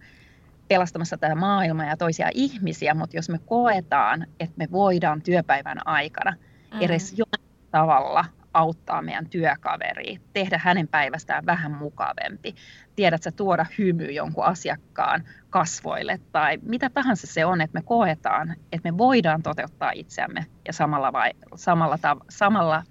pelastamassa 0.71 1.17
tätä 1.17 1.35
maailmaa 1.35 1.87
ja 1.87 1.97
toisia 1.97 2.31
ihmisiä, 2.35 2.95
mutta 2.95 3.17
jos 3.17 3.29
me 3.29 3.39
koetaan, 3.47 4.27
että 4.41 4.55
me 4.57 4.69
voidaan 4.73 5.23
työpäivän 5.23 5.87
aikana 5.87 6.31
mm. 6.75 6.81
edes 6.81 7.13
jollain 7.17 7.69
tavalla 7.71 8.25
auttaa 8.55 9.03
meidän 9.03 9.29
työkaveria, 9.29 10.21
tehdä 10.33 10.61
hänen 10.65 10.89
päivästään 10.89 11.47
vähän 11.47 11.73
mukavempi, 11.73 12.55
tiedät 12.97 13.23
sä 13.23 13.31
tuoda 13.31 13.67
hymy 13.79 14.11
jonkun 14.11 14.45
asiakkaan 14.45 15.25
kasvoille 15.51 16.21
tai 16.33 16.59
mitä 16.63 16.91
tahansa 16.91 17.27
se 17.27 17.45
on, 17.45 17.61
että 17.61 17.79
me 17.79 17.83
koetaan, 17.83 18.57
että 18.73 18.93
me 18.93 18.99
voidaan 18.99 19.43
toteuttaa 19.43 19.91
itseämme 19.95 20.47
ja 20.67 20.73
samalla, 20.73 21.13
vai, 21.13 21.31
samalla, 21.55 21.97
tav- 21.97 22.25
samalla 22.29 22.83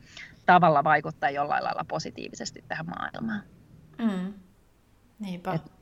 tavalla 0.45 0.83
vaikuttaa 0.83 1.29
jollain 1.29 1.63
lailla 1.63 1.85
positiivisesti 1.87 2.63
tähän 2.67 2.85
maailmaan. 2.85 3.41
Mm. 3.97 4.33
Niinpä. 5.19 5.53
Et 5.53 5.78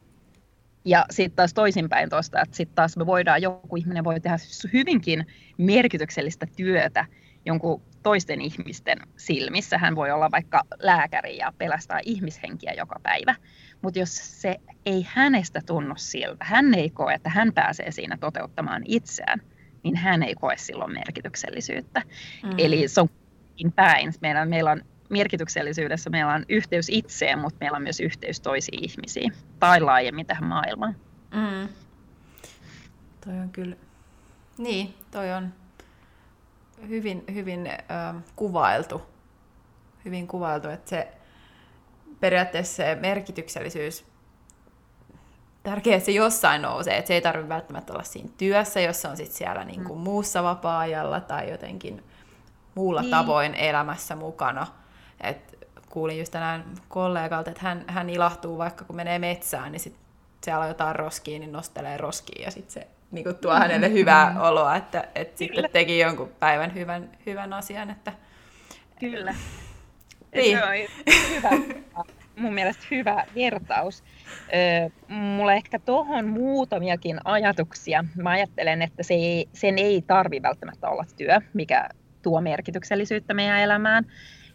ja 0.88 1.06
sitten 1.10 1.36
taas 1.36 1.54
toisinpäin 1.54 2.10
tuosta, 2.10 2.42
että 2.42 2.56
sitten 2.56 2.76
taas 2.76 2.98
me 2.98 3.06
voidaan, 3.06 3.42
joku 3.42 3.76
ihminen 3.76 4.04
voi 4.04 4.20
tehdä 4.20 4.38
hyvinkin 4.74 5.26
merkityksellistä 5.58 6.46
työtä 6.56 7.06
jonkun 7.46 7.82
toisten 8.04 8.42
ihmisten 8.42 8.98
silmissä. 9.18 9.78
Hän 9.78 9.96
voi 9.96 10.12
olla 10.12 10.32
vaikka 10.32 10.62
lääkäri 10.80 11.38
ja 11.38 11.54
pelastaa 11.58 12.00
ihmishenkiä 12.04 12.74
joka 12.74 13.00
päivä. 13.04 13.36
Mutta 13.82 14.00
jos 14.00 14.42
se 14.42 14.56
ei 14.86 15.08
hänestä 15.10 15.62
tunnu 15.66 15.94
siltä, 15.98 16.46
hän 16.46 16.74
ei 16.74 16.90
koe, 16.90 17.14
että 17.14 17.30
hän 17.30 17.54
pääsee 17.54 17.92
siinä 17.92 18.18
toteuttamaan 18.18 18.82
itseään, 18.86 19.42
niin 19.84 19.96
hän 19.96 20.24
ei 20.24 20.36
koe 20.36 20.58
silloin 20.58 20.94
merkityksellisyyttä. 20.94 22.02
Mm. 22.44 22.50
Eli 22.58 22.88
se 22.88 23.02
on 23.02 23.10
päin. 23.76 24.14
Meillä, 24.22 24.46
meillä 24.46 24.72
on 24.72 24.82
merkityksellisyydessä 25.10 26.10
meillä 26.10 26.34
on 26.34 26.46
yhteys 26.50 26.90
itseen, 26.90 27.40
mutta 27.40 27.58
meillä 27.62 27.76
on 27.76 27.84
myös 27.84 28.00
yhteys 28.00 28.40
toisiin 28.40 28.84
ihmisiin 28.84 29.34
tai 29.60 29.82
laajemmin 29.82 30.26
tähän 30.26 30.46
maailmaan. 30.46 30.96
Mm. 31.34 31.70
Toi 33.26 33.40
on 33.40 33.50
kyllä, 33.50 33.76
niin, 34.58 34.94
toi 35.12 35.34
on 35.34 35.54
hyvin, 36.88 37.24
hyvin 37.34 37.68
äh, 37.68 38.24
kuvailtu. 38.36 39.02
Hyvin 40.06 40.28
kuvailtu, 40.28 40.70
että 40.70 40.90
se 40.90 41.08
periaatteessa 42.20 42.76
se 42.76 42.96
merkityksellisyys 42.96 44.06
tärkeää, 45.64 45.98
että 45.98 46.06
se 46.06 46.12
jossain 46.12 46.62
nousee, 46.62 46.98
että 46.98 47.08
se 47.08 47.14
ei 47.14 47.22
tarvitse 47.22 47.50
välttämättä 47.50 47.94
olla 47.94 48.04
siinä 48.04 48.30
työssä, 48.38 48.80
jos 48.80 49.02
se 49.02 49.08
on 49.08 49.18
sit 49.18 49.32
siellä 49.32 49.64
niin 49.64 49.84
kuin 49.84 50.00
mm. 50.00 50.04
muussa 50.04 50.44
vapaa-ajalla 50.44 51.20
tai 51.20 51.52
jotenkin 51.52 52.04
muulla 52.76 53.02
niin. 53.02 53.12
tavoin 53.12 53.56
elämässä 53.56 54.16
mukana. 54.16 54.68
Et 55.22 55.58
kuulin 55.90 56.20
just 56.20 56.32
tänään 56.32 56.66
kollegalta, 56.88 57.50
että 57.50 57.64
hän, 57.64 57.84
hän 57.88 58.10
ilahtuu 58.10 58.58
vaikka 58.58 58.86
kun 58.86 58.96
menee 58.96 59.20
metsään, 59.20 59.72
niin 59.72 59.80
sit 59.80 59.96
siellä 60.44 60.62
on 60.62 60.68
jotain 60.68 60.96
roskia, 60.96 61.40
niin 61.40 61.52
nostelee 61.52 61.98
roskia 61.98 62.46
ja 62.46 62.52
sitten 62.52 62.74
se 62.74 62.88
niin 63.12 63.24
kuin 63.24 63.36
tuo 63.36 63.54
hänelle 63.54 63.92
hyvää 63.92 64.30
mm. 64.30 64.42
oloa, 64.42 64.76
että, 64.76 65.08
että 65.16 65.38
sitten 65.38 65.70
teki 65.72 66.00
jonkun 66.00 66.32
päivän 66.40 66.74
hyvän, 66.74 67.10
hyvän 67.26 67.54
asian. 67.54 67.90
Että... 67.90 68.14
Kyllä. 69.00 69.36
Niin. 70.36 70.58
Se 70.58 70.66
on 70.66 70.74
hyvä, 71.36 71.50
mun 72.42 72.54
mielestä 72.54 72.84
hyvä 72.92 73.26
vertaus. 73.36 74.04
mulla 75.08 75.54
ehkä 75.54 75.80
tuohon 75.80 76.28
muutamiakin 76.28 77.20
ajatuksia. 77.26 78.06
Mä 78.16 78.30
ajattelen, 78.30 78.82
että 78.82 79.04
se 79.04 79.14
ei, 79.14 79.50
sen 79.54 79.78
ei 79.78 80.02
tarvi 80.02 80.42
välttämättä 80.42 80.90
olla 80.90 81.06
työ, 81.18 81.42
mikä 81.54 81.90
tuo 82.22 82.42
merkityksellisyyttä 82.42 83.34
meidän 83.34 83.60
elämään 83.60 84.06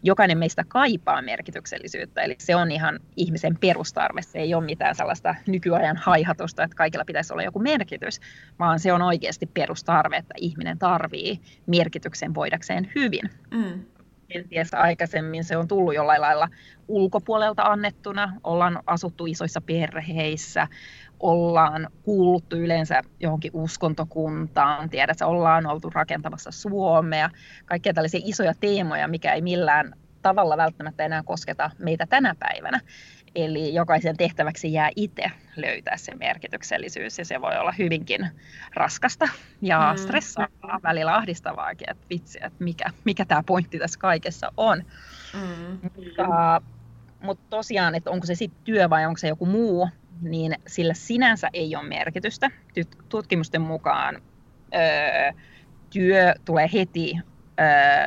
jokainen 0.02 0.38
meistä 0.38 0.64
kaipaa 0.68 1.23
merkityksellisyyttä, 1.23 2.23
eli 2.23 2.37
se 2.38 2.56
on 2.56 2.71
ihan 2.71 3.00
ihmisen 3.16 3.59
perustarve, 3.61 4.23
se 4.23 4.38
ei 4.38 4.54
ole 4.54 4.64
mitään 4.64 4.94
sellaista 4.94 5.35
nykyajan 5.47 5.97
haihatusta, 5.97 6.62
että 6.62 6.76
kaikilla 6.76 7.04
pitäisi 7.04 7.32
olla 7.32 7.42
joku 7.42 7.59
merkitys, 7.59 8.21
vaan 8.59 8.80
se 8.80 8.92
on 8.92 9.02
oikeasti 9.02 9.47
perustarve, 9.47 10.16
että 10.16 10.35
ihminen 10.37 10.78
tarvii 10.78 11.40
merkityksen 11.66 12.35
voidakseen 12.35 12.92
hyvin. 12.94 13.30
Mm. 13.50 13.85
Kenties 14.28 14.75
aikaisemmin 14.75 15.44
se 15.44 15.56
on 15.56 15.68
tullut 15.68 15.94
jollain 15.94 16.21
lailla 16.21 16.49
ulkopuolelta 16.88 17.62
annettuna, 17.62 18.32
ollaan 18.44 18.82
asuttu 18.87 19.26
isoissa 19.26 19.61
perheissä, 19.61 20.68
ollaan 21.22 21.88
kuuluttu 22.02 22.56
yleensä 22.56 23.02
johonkin 23.20 23.50
uskontokuntaan, 23.54 24.90
tiedät, 24.90 25.22
ollaan 25.22 25.66
oltu 25.66 25.90
rakentamassa 25.90 26.50
Suomea, 26.50 27.30
kaikkia 27.64 27.94
tällaisia 27.94 28.20
isoja 28.24 28.54
teemoja, 28.60 29.08
mikä 29.08 29.32
ei 29.32 29.42
millään 29.42 29.94
tavalla 30.22 30.56
välttämättä 30.56 31.04
enää 31.04 31.22
kosketa 31.22 31.70
meitä 31.78 32.06
tänä 32.06 32.34
päivänä. 32.38 32.80
Eli 33.34 33.74
jokaisen 33.74 34.16
tehtäväksi 34.16 34.72
jää 34.72 34.90
itse 34.96 35.30
löytää 35.56 35.96
se 35.96 36.14
merkityksellisyys 36.14 37.18
ja 37.18 37.24
se 37.24 37.40
voi 37.40 37.56
olla 37.56 37.72
hyvinkin 37.78 38.28
raskasta 38.74 39.28
ja 39.62 39.92
mm. 39.92 39.98
stressaavaa, 40.02 40.80
välillä 40.82 41.14
ahdistavaakin, 41.14 41.90
että 41.90 42.06
vitsi, 42.10 42.38
että 42.42 42.64
mikä, 42.64 42.84
mikä 43.04 43.24
tämä 43.24 43.42
pointti 43.46 43.78
tässä 43.78 43.98
kaikessa 43.98 44.52
on. 44.56 44.82
Mm. 45.34 45.78
Mutta, 45.82 46.62
mutta 47.22 47.44
tosiaan, 47.50 47.94
että 47.94 48.10
onko 48.10 48.26
se 48.26 48.34
sitten 48.34 48.64
työ 48.64 48.90
vai 48.90 49.06
onko 49.06 49.18
se 49.18 49.28
joku 49.28 49.46
muu, 49.46 49.88
niin 50.22 50.54
sillä 50.66 50.94
sinänsä 50.94 51.50
ei 51.52 51.76
ole 51.76 51.88
merkitystä. 51.88 52.50
Tutkimusten 53.08 53.62
mukaan 53.62 54.22
öö, 54.74 55.32
työ 55.90 56.34
tulee 56.44 56.70
heti 56.72 57.14
öö, 57.60 57.66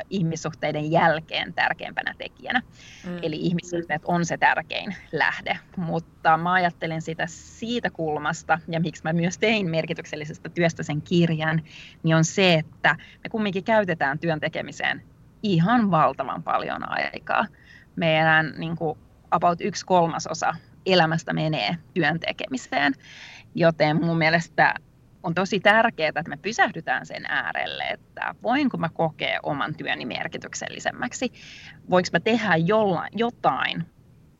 ihmissuhteiden 0.10 0.91
jälkeen 0.91 1.53
tärkeimpänä 1.53 2.13
tekijänä. 2.17 2.62
Mm. 3.05 3.17
Eli 3.22 3.36
ihmissuhteet 3.36 4.01
on 4.05 4.25
se 4.25 4.38
tärkein 4.38 4.95
lähde. 5.12 5.60
Mutta 5.77 6.38
mä 6.38 6.53
ajattelen 6.53 7.01
sitä 7.01 7.25
siitä 7.27 7.89
kulmasta, 7.89 8.60
ja 8.67 8.79
miksi 8.79 9.03
mä 9.03 9.13
myös 9.13 9.38
tein 9.38 9.69
merkityksellisestä 9.69 10.50
työstä 10.50 10.84
sen 10.84 11.01
kirjan, 11.01 11.62
niin 12.03 12.15
on 12.15 12.25
se, 12.25 12.53
että 12.53 12.95
me 13.24 13.29
kumminkin 13.29 13.63
käytetään 13.63 14.19
työn 14.19 14.39
tekemiseen 14.39 15.01
ihan 15.43 15.91
valtavan 15.91 16.43
paljon 16.43 16.91
aikaa. 16.91 17.48
Meidän 17.95 18.53
niin 18.57 18.75
kuin, 18.75 19.00
about 19.31 19.62
yksi 19.62 19.86
kolmasosa 19.86 20.55
elämästä 20.86 21.34
menee 21.34 21.77
työn 21.94 22.20
tekemiseen. 22.20 22.94
Joten 23.56 24.06
mun 24.06 24.18
mielestä 24.18 24.74
on 25.25 25.34
tosi 25.34 25.60
tärkeää, 25.60 26.10
että 26.10 26.30
me 26.30 26.38
pysähdytään 26.38 27.06
sen 27.06 27.25
äärelle, 27.25 27.84
että 27.84 28.36
voinko 28.44 28.77
mä 28.77 28.89
kokea 28.89 29.39
oman 29.44 29.75
työni 29.75 30.06
merkityksellisemmäksi, 30.06 31.34
voinko 31.89 32.10
mä 32.13 32.20
tehdä 32.20 32.56
jollain, 32.56 33.13
jotain 33.15 33.86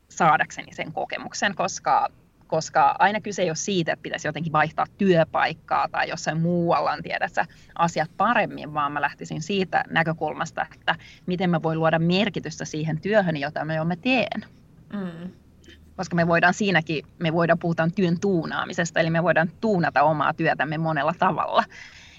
saadakseni 0.08 0.72
sen 0.74 0.92
kokemuksen, 0.92 1.54
koska, 1.54 2.08
koska 2.46 2.96
aina 2.98 3.20
kyse 3.20 3.42
ei 3.42 3.50
ole 3.50 3.56
siitä, 3.56 3.92
että 3.92 4.02
pitäisi 4.02 4.28
jotenkin 4.28 4.52
vaihtaa 4.52 4.86
työpaikkaa 4.98 5.88
tai 5.88 6.08
jossain 6.08 6.40
muualla 6.40 6.92
on 6.92 7.02
tiedässä 7.02 7.46
asiat 7.78 8.10
paremmin, 8.16 8.74
vaan 8.74 8.92
mä 8.92 9.00
lähtisin 9.00 9.42
siitä 9.42 9.84
näkökulmasta, 9.90 10.66
että 10.74 10.94
miten 11.26 11.50
mä 11.50 11.62
voin 11.62 11.78
luoda 11.78 11.98
merkitystä 11.98 12.64
siihen 12.64 13.00
työhön, 13.00 13.36
jota 13.36 13.64
mä 13.64 13.74
jo 13.74 13.84
mä 13.84 13.96
teen. 13.96 14.44
Mm 14.92 15.30
koska 15.96 16.16
me 16.16 16.26
voidaan 16.26 16.54
siinäkin, 16.54 17.06
me 17.18 17.32
voidaan 17.32 17.58
puhutaan 17.58 17.92
työn 17.92 18.20
tuunaamisesta, 18.20 19.00
eli 19.00 19.10
me 19.10 19.22
voidaan 19.22 19.50
tuunata 19.60 20.02
omaa 20.02 20.32
työtämme 20.32 20.78
monella 20.78 21.14
tavalla. 21.18 21.64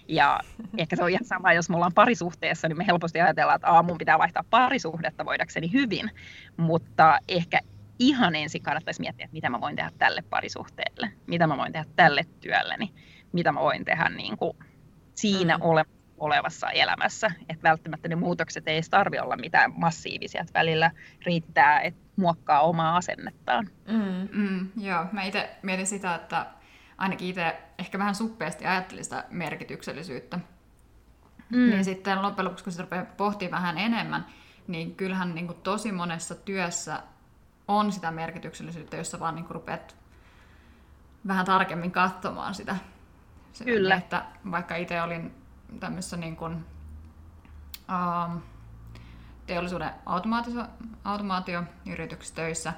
Ja 0.07 0.39
ehkä 0.77 0.95
se 0.95 1.03
on 1.03 1.09
ihan 1.09 1.25
sama, 1.25 1.53
jos 1.53 1.69
me 1.69 1.75
ollaan 1.75 1.93
parisuhteessa, 1.93 2.67
niin 2.67 2.77
me 2.77 2.87
helposti 2.87 3.21
ajatellaan, 3.21 3.55
että 3.55 3.67
Aa, 3.67 3.83
mun 3.83 3.97
pitää 3.97 4.19
vaihtaa 4.19 4.43
parisuhdetta 4.49 5.25
voidakseni 5.25 5.73
hyvin, 5.73 6.11
mutta 6.57 7.19
ehkä 7.27 7.59
ihan 7.99 8.35
ensin 8.35 8.61
kannattaisi 8.61 9.01
miettiä, 9.01 9.25
että 9.25 9.33
mitä 9.33 9.49
mä 9.49 9.61
voin 9.61 9.75
tehdä 9.75 9.91
tälle 9.97 10.23
parisuhteelle, 10.29 11.11
mitä 11.27 11.47
mä 11.47 11.57
voin 11.57 11.73
tehdä 11.73 11.85
tälle 11.95 12.25
työlleni, 12.39 12.93
mitä 13.31 13.51
mä 13.51 13.59
voin 13.59 13.85
tehdä 13.85 14.09
niin 14.09 14.37
kuin 14.37 14.57
siinä 15.15 15.57
mm. 15.57 15.63
ole, 15.63 15.85
olevassa 16.17 16.69
elämässä. 16.69 17.31
Että 17.49 17.69
välttämättä 17.69 18.07
ne 18.07 18.15
muutokset 18.15 18.67
ei 18.67 18.81
tarvitse 18.89 19.21
olla 19.21 19.37
mitään 19.37 19.73
massiivisia, 19.75 20.41
että 20.41 20.59
välillä 20.59 20.91
riittää, 21.25 21.81
että 21.81 22.06
muokkaa 22.17 22.61
omaa 22.61 22.97
asennettaan. 22.97 23.69
Mm. 23.87 24.27
Mm, 24.31 24.69
joo, 24.77 25.05
mä 25.11 25.23
itse 25.23 25.49
mietin 25.63 25.87
sitä, 25.87 26.15
että 26.15 26.45
ainakin 26.97 27.27
itse 27.27 27.61
ehkä 27.79 27.99
vähän 27.99 28.15
suppeasti 28.15 28.65
ajattelin 28.65 29.03
sitä 29.03 29.23
merkityksellisyyttä. 29.29 30.39
Mm. 31.49 31.57
Niin 31.57 31.85
sitten 31.85 32.21
loppujen 32.21 32.45
lopuksi, 32.45 32.63
kun 32.63 32.73
sitä 32.73 32.83
rupeaa 32.83 33.05
pohtimaan 33.17 33.63
vähän 33.63 33.77
enemmän, 33.77 34.25
niin 34.67 34.95
kyllähän 34.95 35.35
niin 35.35 35.47
kuin 35.47 35.61
tosi 35.61 35.91
monessa 35.91 36.35
työssä 36.35 37.03
on 37.67 37.91
sitä 37.91 38.11
merkityksellisyyttä, 38.11 38.97
jossa 38.97 39.19
vaan 39.19 39.35
niin 39.35 39.45
kuin 39.45 39.55
rupeat 39.55 39.95
vähän 41.27 41.45
tarkemmin 41.45 41.91
katsomaan 41.91 42.55
sitä. 42.55 42.75
Kyllä. 43.65 43.95
Että 43.95 44.25
vaikka 44.51 44.75
itse 44.75 45.01
olin 45.01 45.35
tämmöisessä 45.79 46.17
niin 46.17 46.35
kuin, 46.35 46.65
um, 47.89 48.41
teollisuuden 49.47 49.89
automaatioyrityksessä 51.03 52.35
töissä 52.35 52.73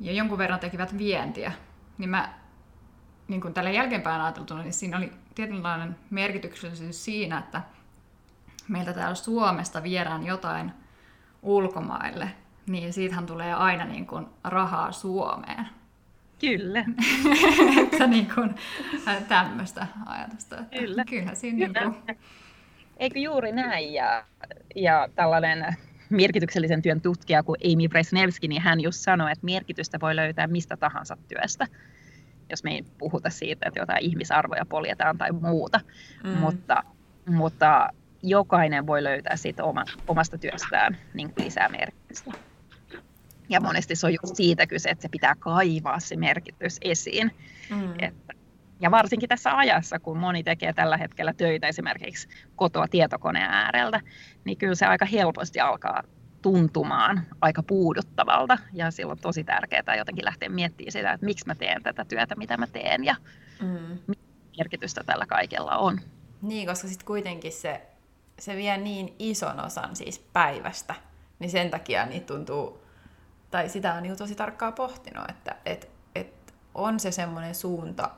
ja 0.00 0.12
jonkun 0.12 0.38
verran 0.38 0.60
tekivät 0.60 0.98
vientiä, 0.98 1.52
niin 1.98 2.10
mä 2.10 2.34
niin 3.28 3.40
kuin 3.40 3.54
tällä 3.54 3.70
jälkeenpäin 3.70 4.20
ajateltuna, 4.20 4.62
niin 4.62 4.72
siinä 4.72 4.96
oli 4.96 5.12
tietynlainen 5.34 5.96
merkityksellisyys 6.10 7.04
siinä, 7.04 7.38
että 7.38 7.62
meiltä 8.68 8.92
täällä 8.92 9.14
Suomesta 9.14 9.82
viedään 9.82 10.26
jotain 10.26 10.72
ulkomaille, 11.42 12.30
niin 12.66 12.92
siitähän 12.92 13.26
tulee 13.26 13.54
aina 13.54 13.84
niin 13.84 14.06
kuin 14.06 14.26
rahaa 14.44 14.92
Suomeen. 14.92 15.68
Kyllä. 16.40 16.84
että 17.82 18.06
niin 18.06 18.30
kuin, 18.34 18.54
tämmöistä 19.28 19.86
ajatusta. 20.06 20.58
Että 20.58 20.78
Kyllä. 20.78 21.04
Kyllähän 21.04 21.36
siinä 21.36 21.66
Kyllä. 21.66 21.80
Niin 21.80 22.04
kuin, 22.04 22.18
Eikö 22.96 23.18
juuri 23.18 23.52
näin? 23.52 23.92
Ja, 23.92 24.24
ja 24.74 25.08
tällainen 25.14 25.76
merkityksellisen 26.10 26.82
työn 26.82 27.00
tutkija 27.00 27.42
kuin 27.42 27.60
Amy 27.72 27.88
Bresnevski, 27.88 28.48
niin 28.48 28.62
hän 28.62 28.80
just 28.80 28.98
sanoi, 29.00 29.32
että 29.32 29.44
merkitystä 29.44 30.00
voi 30.00 30.16
löytää 30.16 30.46
mistä 30.46 30.76
tahansa 30.76 31.16
työstä, 31.28 31.66
jos 32.50 32.64
me 32.64 32.70
ei 32.70 32.84
puhuta 32.98 33.30
siitä, 33.30 33.68
että 33.68 33.80
jotain 33.80 34.02
ihmisarvoja 34.02 34.66
poljetaan 34.66 35.18
tai 35.18 35.32
muuta. 35.32 35.80
Mm. 36.24 36.30
Mutta, 36.30 36.82
mutta 37.26 37.88
jokainen 38.22 38.86
voi 38.86 39.04
löytää 39.04 39.36
siitä 39.36 39.64
oma, 39.64 39.84
omasta 40.08 40.38
työstään 40.38 40.96
niin 41.14 41.32
lisää 41.36 41.68
merkitystä. 41.68 42.30
Ja 43.48 43.60
monesti 43.60 43.94
se 43.96 44.06
on 44.06 44.12
just 44.12 44.36
siitä 44.36 44.66
kyse, 44.66 44.90
että 44.90 45.02
se 45.02 45.08
pitää 45.08 45.34
kaivaa 45.38 46.00
se 46.00 46.16
merkitys 46.16 46.78
esiin. 46.80 47.30
Mm. 47.70 47.92
Että 47.98 48.31
ja 48.82 48.90
varsinkin 48.90 49.28
tässä 49.28 49.56
ajassa, 49.56 49.98
kun 49.98 50.18
moni 50.18 50.42
tekee 50.42 50.72
tällä 50.72 50.96
hetkellä 50.96 51.32
töitä 51.32 51.68
esimerkiksi 51.68 52.28
kotoa 52.56 52.88
tietokoneen 52.88 53.50
ääreltä, 53.50 54.00
niin 54.44 54.58
kyllä 54.58 54.74
se 54.74 54.86
aika 54.86 55.04
helposti 55.04 55.60
alkaa 55.60 56.02
tuntumaan 56.42 57.26
aika 57.40 57.62
puuduttavalta. 57.62 58.58
Ja 58.72 58.90
silloin 58.90 59.18
on 59.18 59.22
tosi 59.22 59.44
tärkeää 59.44 59.96
jotenkin 59.98 60.24
lähteä 60.24 60.48
miettimään 60.48 60.92
sitä, 60.92 61.12
että 61.12 61.26
miksi 61.26 61.46
mä 61.46 61.54
teen 61.54 61.82
tätä 61.82 62.04
työtä, 62.04 62.34
mitä 62.34 62.56
mä 62.56 62.66
teen 62.66 63.04
ja 63.04 63.16
mm. 63.62 63.98
mitä 64.06 64.22
merkitystä 64.58 65.04
tällä 65.06 65.26
kaikella 65.26 65.76
on. 65.76 66.00
Niin, 66.42 66.68
koska 66.68 66.88
sitten 66.88 67.06
kuitenkin 67.06 67.52
se, 67.52 67.86
se 68.38 68.56
vie 68.56 68.76
niin 68.76 69.14
ison 69.18 69.60
osan 69.60 69.96
siis 69.96 70.18
päivästä, 70.18 70.94
niin 71.38 71.50
sen 71.50 71.70
takia 71.70 72.06
niin 72.06 72.24
tuntuu, 72.24 72.82
tai 73.50 73.68
sitä 73.68 73.94
on 73.94 74.02
niin 74.02 74.16
tosi 74.16 74.34
tarkkaa 74.34 74.72
pohtinut, 74.72 75.30
että 75.30 75.56
et, 75.66 75.90
et 76.14 76.54
on 76.74 77.00
se 77.00 77.10
semmoinen 77.10 77.54
suunta, 77.54 78.10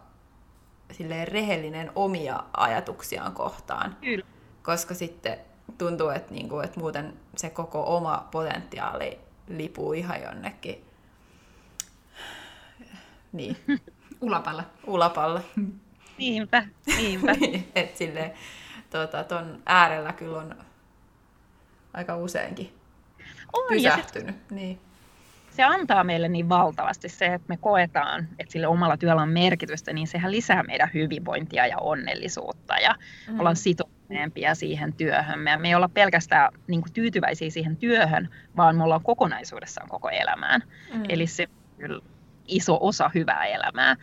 silleen 0.92 1.29
rehellinen 1.29 1.92
omia 1.94 2.44
ajatuksiaan 2.57 3.33
kohtaan. 3.33 3.97
Kyllä. 4.01 4.27
Koska 4.62 4.94
sitten 4.94 5.38
tuntuu, 5.79 6.09
että, 6.09 6.35
niinku, 6.35 6.61
että 6.61 6.81
muuten 6.81 7.14
se 7.37 7.51
koko 7.51 7.97
oma 7.97 8.29
potentiaali 8.31 9.20
lipuu 9.49 9.92
ihan 9.92 10.23
jonnekin. 10.23 10.85
Niin. 13.33 13.57
Ulapalle. 14.20 14.64
Ulapalle. 14.87 15.40
Niinpä, 16.18 16.66
niinpä. 16.87 17.33
että 17.75 17.99
silleen, 17.99 18.33
tota, 18.90 19.25
ton 19.25 19.62
äärellä 19.66 20.12
kyllä 20.12 20.38
on 20.38 20.55
aika 21.94 22.16
useinkin 22.16 22.75
on, 23.53 23.64
pysähtynyt. 23.68 24.35
sit, 24.37 24.51
niin 24.51 24.81
se 25.55 25.62
antaa 25.62 26.05
meille 26.05 26.29
niin 26.29 26.49
valtavasti 26.49 27.09
se, 27.09 27.27
että 27.27 27.49
me 27.49 27.57
koetaan, 27.57 28.29
että 28.38 28.53
sille 28.53 28.67
omalla 28.67 28.97
työllä 28.97 29.23
on 29.23 29.29
merkitystä, 29.29 29.93
niin 29.93 30.07
sehän 30.07 30.33
lisää 30.33 30.62
meidän 30.62 30.90
hyvinvointia 30.95 31.67
ja 31.67 31.79
onnellisuutta 31.79 32.75
ja 32.79 32.95
mm. 33.31 33.40
ollaan 33.40 33.57
sitoutuneempia 33.57 34.55
siihen 34.55 34.93
työhön. 34.93 35.38
Me, 35.38 35.57
me 35.57 35.69
ei 35.69 35.75
olla 35.75 35.88
pelkästään 35.88 36.53
niin 36.67 36.83
kuin, 36.83 36.93
tyytyväisiä 36.93 37.51
siihen 37.51 37.77
työhön, 37.77 38.29
vaan 38.57 38.77
me 38.77 38.85
ollaan 38.85 39.03
kokonaisuudessaan 39.03 39.88
koko 39.88 40.09
elämään. 40.09 40.62
Mm. 40.95 41.03
Eli 41.09 41.27
se 41.27 41.47
kyllä 41.79 42.03
iso 42.49 42.79
osa 42.81 43.11
hyvää 43.14 43.45
elämää. 43.45 43.97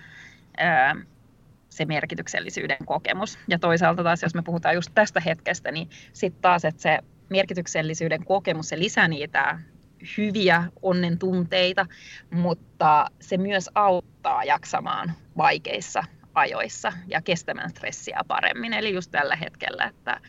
se 1.69 1.85
merkityksellisyyden 1.85 2.85
kokemus. 2.85 3.39
Ja 3.47 3.59
toisaalta 3.59 4.03
taas, 4.03 4.23
jos 4.23 4.35
me 4.35 4.41
puhutaan 4.41 4.75
just 4.75 4.91
tästä 4.95 5.19
hetkestä, 5.19 5.71
niin 5.71 5.89
sitten 6.13 6.41
taas, 6.41 6.65
että 6.65 6.81
se 6.81 6.99
merkityksellisyyden 7.29 8.25
kokemus, 8.25 8.69
se 8.69 8.79
lisää 8.79 9.07
niitä 9.07 9.59
hyviä 10.17 10.63
onnen 10.81 11.19
tunteita, 11.19 11.85
mutta 12.31 13.05
se 13.19 13.37
myös 13.37 13.69
auttaa 13.75 14.43
jaksamaan 14.43 15.11
vaikeissa 15.37 16.03
ajoissa 16.33 16.93
ja 17.07 17.21
kestämään 17.21 17.69
stressiä 17.69 18.19
paremmin. 18.27 18.73
Eli 18.73 18.93
just 18.93 19.11
tällä 19.11 19.35
hetkellä, 19.35 19.85
että 19.85 20.21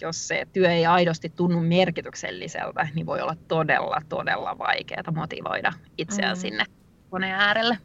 jos 0.00 0.28
se 0.28 0.46
työ 0.52 0.70
ei 0.70 0.86
aidosti 0.86 1.28
tunnu 1.36 1.60
merkitykselliseltä, 1.60 2.88
niin 2.94 3.06
voi 3.06 3.20
olla 3.20 3.36
todella, 3.48 4.00
todella 4.08 4.58
vaikeaa 4.58 5.12
motivoida 5.14 5.72
itseään 5.98 6.36
mm. 6.36 6.40
sinne 6.40 6.64
koneen 7.10 7.34
äärelle. 7.34 7.78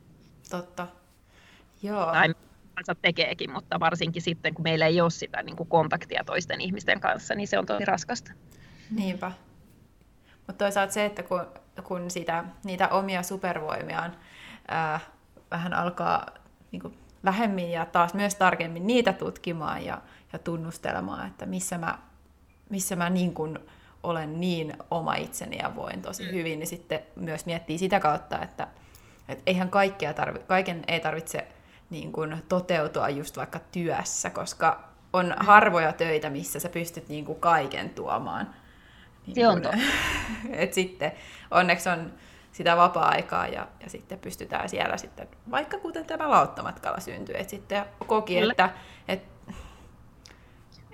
Totta. 0.49 0.87
Joo. 1.83 2.11
Tai 2.11 2.33
tekeekin, 3.01 3.51
mutta 3.51 3.79
varsinkin 3.79 4.21
sitten, 4.21 4.53
kun 4.53 4.63
meillä 4.63 4.85
ei 4.85 5.01
ole 5.01 5.09
sitä 5.09 5.43
niin 5.43 5.55
kuin 5.55 5.69
kontaktia 5.69 6.23
toisten 6.25 6.61
ihmisten 6.61 6.99
kanssa, 6.99 7.35
niin 7.35 7.47
se 7.47 7.59
on 7.59 7.65
tosi 7.65 7.85
raskasta. 7.85 8.31
Niinpä. 8.91 9.31
Mutta 10.51 10.65
toisaalta 10.65 10.93
se, 10.93 11.05
että 11.05 11.23
kun, 11.23 11.45
kun 11.83 12.11
sitä, 12.11 12.43
niitä 12.63 12.87
omia 12.87 13.23
supervoimiaan 13.23 14.15
ää, 14.67 14.99
vähän 15.51 15.73
alkaa 15.73 16.25
niin 16.71 16.81
kuin 16.81 16.97
vähemmin 17.25 17.71
ja 17.71 17.85
taas 17.85 18.13
myös 18.13 18.35
tarkemmin 18.35 18.87
niitä 18.87 19.13
tutkimaan 19.13 19.85
ja, 19.85 20.01
ja 20.33 20.39
tunnustelemaan, 20.39 21.27
että 21.27 21.45
missä 21.45 21.77
mä, 21.77 21.99
missä 22.69 22.95
mä 22.95 23.09
niin 23.09 23.33
kuin 23.33 23.59
olen 24.03 24.39
niin 24.39 24.73
oma 24.91 25.15
itseni 25.15 25.57
ja 25.57 25.75
voin 25.75 26.01
tosi 26.01 26.23
mm. 26.23 26.31
hyvin, 26.31 26.59
niin 26.59 26.67
sitten 26.67 26.99
myös 27.15 27.45
miettii 27.45 27.77
sitä 27.77 27.99
kautta, 27.99 28.41
että, 28.41 28.67
että 29.29 29.43
eihän 29.45 29.69
kaikkea 29.69 30.13
tarvi, 30.13 30.39
kaiken 30.39 30.83
ei 30.87 30.99
tarvitse 30.99 31.47
niin 31.89 32.11
kuin 32.11 32.43
toteutua 32.49 33.09
just 33.09 33.37
vaikka 33.37 33.59
työssä, 33.71 34.29
koska 34.29 34.83
on 35.13 35.25
mm. 35.25 35.45
harvoja 35.45 35.93
töitä, 35.93 36.29
missä 36.29 36.59
sä 36.59 36.69
pystyt 36.69 37.09
niin 37.09 37.25
kuin 37.25 37.39
kaiken 37.39 37.89
tuomaan 37.89 38.60
niin 39.27 39.35
se 39.35 39.47
on 39.47 39.61
totta. 39.61 39.77
Et 40.51 40.73
sitten 40.73 41.11
onneksi 41.51 41.89
on 41.89 42.13
sitä 42.51 42.77
vapaa-aikaa 42.77 43.47
ja, 43.47 43.67
ja 43.83 43.89
sitten 43.89 44.19
pystytään 44.19 44.69
siellä 44.69 44.97
sitten, 44.97 45.27
vaikka 45.51 45.77
kuten 45.77 46.05
tämä 46.05 46.29
lauttamatkalla 46.29 46.99
syntyi, 46.99 47.35
että 47.37 47.49
sitten 47.49 47.85
koki, 48.07 48.39
Kyllä. 48.39 48.51
että 48.51 48.69
et, 49.07 49.23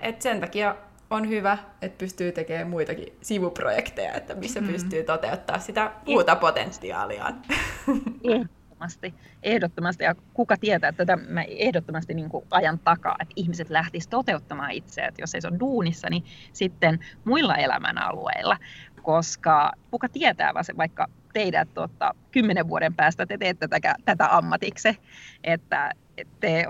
et 0.02 0.22
sen 0.22 0.40
takia 0.40 0.76
on 1.10 1.30
hyvä, 1.30 1.58
että 1.82 1.98
pystyy 1.98 2.32
tekemään 2.32 2.70
muitakin 2.70 3.18
sivuprojekteja, 3.22 4.14
että 4.14 4.36
missä 4.36 4.60
mm-hmm. 4.62 4.74
pystyy 4.74 5.04
toteuttaa 5.04 5.60
sitä 5.60 5.92
muuta 6.06 6.36
potentiaaliaan. 6.36 7.42
Ehdottomasti. 8.78 9.14
Ehdottomasti. 9.44 10.04
Ja 10.04 10.16
kuka 10.34 10.58
tietää, 10.58 10.90
että 10.90 11.06
tätä 11.06 11.24
mä 11.30 11.44
ehdottomasti 11.44 12.14
niin 12.14 12.30
kuin 12.30 12.46
ajan 12.52 12.80
takaa, 12.80 13.16
että 13.20 13.34
ihmiset 13.36 13.70
lähtisivät 13.70 14.10
toteuttamaan 14.10 14.72
itseään. 14.72 15.14
Jos 15.18 15.36
ei 15.36 15.42
se 15.42 15.48
ole 15.48 15.60
duunissa, 15.60 16.10
niin 16.10 16.24
sitten 16.54 17.00
muilla 17.26 17.56
elämän 17.56 17.98
alueilla. 17.98 18.58
Koska 19.02 19.72
kuka 19.92 20.10
tietää, 20.10 20.54
vaikka 20.78 21.08
teidät 21.34 21.70
tota, 21.74 22.16
kymmenen 22.32 22.70
vuoden 22.70 22.94
päästä 22.94 23.26
te 23.26 23.38
teette 23.38 23.68
tätä, 23.68 23.96
tätä 24.06 24.38
ammatikse, 24.38 24.96
että 25.44 25.92
te, 26.40 26.66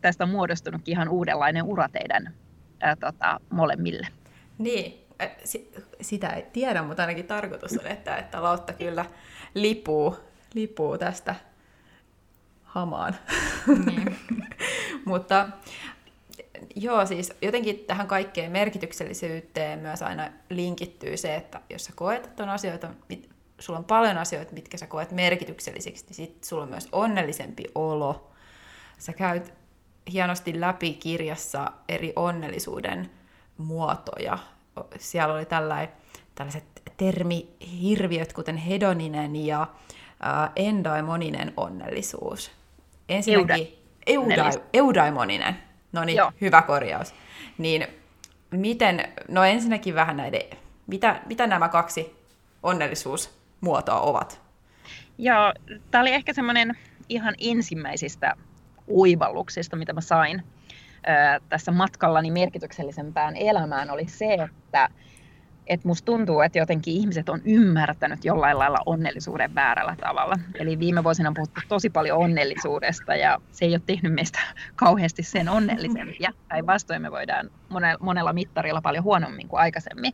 tästä 0.00 0.24
on 0.24 0.30
muodostunutkin 0.30 0.92
ihan 0.92 1.08
uudenlainen 1.08 1.64
ura 1.64 1.88
teidän 1.88 2.34
ää, 2.80 2.96
tota, 2.96 3.40
molemmille. 3.50 4.06
Niin, 4.58 5.06
sitä 6.00 6.28
ei 6.28 6.46
tiedä, 6.52 6.82
mutta 6.82 7.02
ainakin 7.02 7.26
tarkoitus 7.26 7.78
on, 7.78 7.86
että, 7.86 8.16
että 8.16 8.42
Lotta 8.42 8.72
kyllä 8.72 9.04
lipuu, 9.54 10.16
lipuu 10.54 10.98
tästä 10.98 11.34
hamaan. 12.72 13.16
Niin. 13.86 14.16
mutta 15.04 15.48
joo, 16.76 17.06
siis 17.06 17.32
jotenkin 17.42 17.78
tähän 17.78 18.06
kaikkeen 18.06 18.52
merkityksellisyyteen 18.52 19.78
myös 19.78 20.02
aina 20.02 20.28
linkittyy 20.50 21.16
se, 21.16 21.34
että 21.34 21.60
jos 21.70 21.84
sä 21.84 21.92
koet, 21.94 22.26
että 22.26 22.42
on 22.42 22.48
asioita, 22.48 22.90
sulla 23.58 23.78
on 23.78 23.84
paljon 23.84 24.18
asioita, 24.18 24.52
mitkä 24.52 24.76
sä 24.76 24.86
koet 24.86 25.10
merkityksellisiksi, 25.10 26.04
niin 26.06 26.14
sit 26.14 26.44
sulla 26.44 26.62
on 26.62 26.68
myös 26.68 26.88
onnellisempi 26.92 27.64
olo. 27.74 28.32
Sä 28.98 29.12
käyt 29.12 29.52
hienosti 30.12 30.60
läpi 30.60 30.92
kirjassa 30.94 31.72
eri 31.88 32.12
onnellisuuden 32.16 33.10
muotoja. 33.58 34.38
Siellä 34.98 35.34
oli 35.34 35.44
tällaiset 35.44 35.94
tällaiset 36.34 36.64
termihirviöt, 36.96 38.32
kuten 38.32 38.56
hedoninen 38.56 39.36
ja 39.36 39.66
endaimoninen 40.56 41.52
onnellisuus. 41.56 42.61
Ensinnäkin 43.08 43.78
eudai, 44.06 44.50
eudaimoninen. 44.72 45.56
No 45.92 46.04
niin, 46.04 46.20
hyvä 46.40 46.62
korjaus. 46.62 47.14
Niin 47.58 47.86
miten, 48.50 49.12
no 49.28 49.44
ensinnäkin 49.44 49.94
vähän 49.94 50.16
näiden, 50.16 50.42
mitä, 50.86 51.20
mitä 51.26 51.46
nämä 51.46 51.68
kaksi 51.68 52.16
onnellisuusmuotoa 52.62 54.00
ovat? 54.00 54.40
Joo, 55.18 55.52
tämä 55.90 56.02
oli 56.02 56.12
ehkä 56.12 56.32
semmoinen 56.32 56.78
ihan 57.08 57.34
ensimmäisistä 57.38 58.34
uivalluksista, 58.88 59.76
mitä 59.76 59.92
mä 59.92 60.00
sain 60.00 60.42
tässä 61.48 61.72
matkallani 61.72 62.30
merkityksellisempään 62.30 63.36
elämään, 63.36 63.90
oli 63.90 64.08
se, 64.08 64.34
että 64.34 64.88
et 65.66 65.84
musta 65.84 66.06
tuntuu, 66.06 66.40
että 66.40 66.58
jotenkin 66.58 66.94
ihmiset 66.94 67.28
on 67.28 67.40
ymmärtänyt 67.44 68.24
jollain 68.24 68.58
lailla 68.58 68.78
onnellisuuden 68.86 69.54
väärällä 69.54 69.96
tavalla. 70.00 70.34
Eli 70.58 70.78
viime 70.78 71.04
vuosina 71.04 71.28
on 71.28 71.34
puhuttu 71.34 71.60
tosi 71.68 71.90
paljon 71.90 72.18
onnellisuudesta 72.18 73.14
ja 73.14 73.38
se 73.52 73.64
ei 73.64 73.74
ole 73.74 73.82
tehnyt 73.86 74.14
meistä 74.14 74.38
kauheasti 74.76 75.22
sen 75.22 75.48
onnellisempia. 75.48 76.30
Päinvastoin 76.48 77.02
me 77.02 77.10
voidaan 77.10 77.50
monella 78.00 78.32
mittarilla 78.32 78.82
paljon 78.82 79.04
huonommin 79.04 79.48
kuin 79.48 79.60
aikaisemmin. 79.60 80.12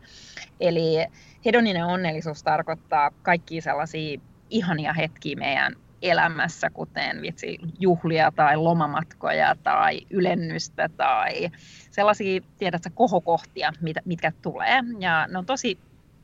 Eli 0.61 1.07
hedoninen 1.45 1.85
onnellisuus 1.85 2.43
tarkoittaa 2.43 3.11
kaikkia 3.23 3.63
sellaisia 3.63 4.21
ihania 4.51 4.93
hetkiä 4.93 5.37
meidän 5.37 5.75
elämässä, 6.03 6.71
kuten 6.71 7.23
vitsi, 7.23 7.59
juhlia 7.79 8.33
tai 8.37 8.57
lomamatkoja 8.57 9.57
tai 9.63 10.01
ylennystä 10.11 10.89
tai 10.97 11.51
sellaisia, 11.91 12.41
tiedätkö, 12.59 12.91
kohokohtia, 12.95 13.73
mit, 13.81 13.97
mitkä 14.05 14.33
tulee. 14.43 14.83
Ja 14.99 15.27
ne 15.27 15.39
on 15.39 15.47
tosi 15.47 15.79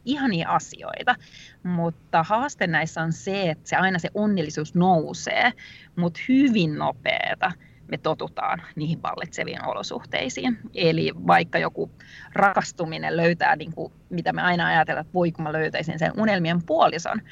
ihania 0.05 0.49
asioita, 0.49 1.15
mutta 1.63 2.23
haaste 2.23 2.67
näissä 2.67 3.03
on 3.03 3.13
se, 3.13 3.51
että 3.51 3.69
se 3.69 3.77
aina 3.77 3.99
se 3.99 4.09
onnellisuus 4.15 4.75
nousee, 4.75 5.53
mutta 5.97 6.21
hyvin 6.29 6.79
nopeeta 6.79 7.53
me 7.89 7.99
totutaan 7.99 8.63
niihin 8.77 9.03
vallitseviin 9.03 9.65
olosuhteisiin. 9.65 10.59
Eli 10.75 11.13
vaikka 11.27 11.59
joku 11.59 11.91
rakastuminen 12.33 13.17
löytää, 13.17 13.57
niin 13.57 13.73
kuin, 13.75 13.93
mitä 14.11 14.33
me 14.33 14.43
aina 14.43 14.67
ajatellaan, 14.67 15.07
että 15.07 15.15
voi 15.15 15.33
kun 15.33 15.43
mä 15.43 15.53
löytäisin 15.53 15.99
sen 15.99 16.13
unelmien 16.17 16.63
puolison, 16.63 17.23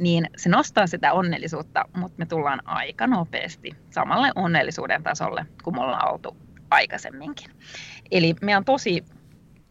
niin 0.00 0.30
se 0.36 0.48
nostaa 0.48 0.86
sitä 0.86 1.12
onnellisuutta, 1.12 1.84
mutta 1.96 2.14
me 2.18 2.26
tullaan 2.26 2.60
aika 2.64 3.06
nopeasti 3.06 3.76
samalle 3.90 4.30
onnellisuuden 4.34 5.02
tasolle 5.02 5.46
kuin 5.62 5.76
me 5.76 5.80
ollaan 5.80 6.12
oltu 6.12 6.36
aikaisemminkin. 6.70 7.50
Eli 8.10 8.34
me 8.42 8.56
on 8.56 8.64
tosi 8.64 9.04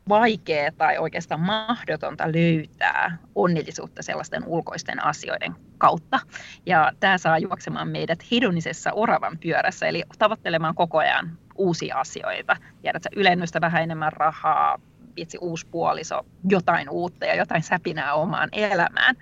vaikea 0.09 0.71
tai 0.71 0.97
oikeastaan 0.97 1.41
mahdotonta 1.41 2.27
löytää 2.27 3.17
onnellisuutta 3.35 4.03
sellaisten 4.03 4.43
ulkoisten 4.45 5.05
asioiden 5.05 5.55
kautta. 5.77 6.19
Ja 6.65 6.91
tämä 6.99 7.17
saa 7.17 7.37
juoksemaan 7.37 7.87
meidät 7.87 8.19
hedonisessa 8.31 8.91
oravan 8.93 9.37
pyörässä, 9.37 9.87
eli 9.87 10.03
tavoittelemaan 10.19 10.75
koko 10.75 10.97
ajan 10.97 11.37
uusia 11.55 11.99
asioita. 11.99 12.57
Tiedätkö, 12.81 13.09
ylennystä 13.15 13.61
vähän 13.61 13.83
enemmän 13.83 14.13
rahaa, 14.13 14.79
vitsi 15.15 15.37
uusi 15.41 15.67
puoliso, 15.67 16.25
jotain 16.49 16.89
uutta 16.89 17.25
ja 17.25 17.35
jotain 17.35 17.63
säpinää 17.63 18.13
omaan 18.13 18.49
elämään. 18.51 19.15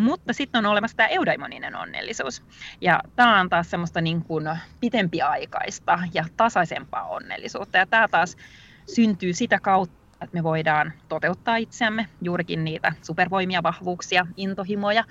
Mutta 0.00 0.32
sitten 0.32 0.58
on 0.58 0.72
olemassa 0.72 0.96
tämä 0.96 1.06
eudaimoninen 1.08 1.76
onnellisuus. 1.76 2.42
Ja 2.80 3.00
tämä 3.16 3.40
on 3.40 3.48
taas 3.48 3.70
semmoista 3.70 4.00
niin 4.00 4.24
kuin 4.24 4.44
pitempiaikaista 4.80 5.98
ja 6.14 6.24
tasaisempaa 6.36 7.04
onnellisuutta. 7.04 7.78
Ja 7.78 7.86
tämä 7.86 8.08
taas 8.08 8.36
syntyy 8.94 9.32
sitä 9.32 9.58
kautta, 9.62 10.00
että 10.22 10.36
me 10.36 10.42
voidaan 10.42 10.92
toteuttaa 11.08 11.56
itseämme 11.56 12.06
juurikin 12.22 12.64
niitä 12.64 12.92
supervoimia, 13.02 13.62
vahvuuksia, 13.62 14.26
intohimoja 14.36 15.04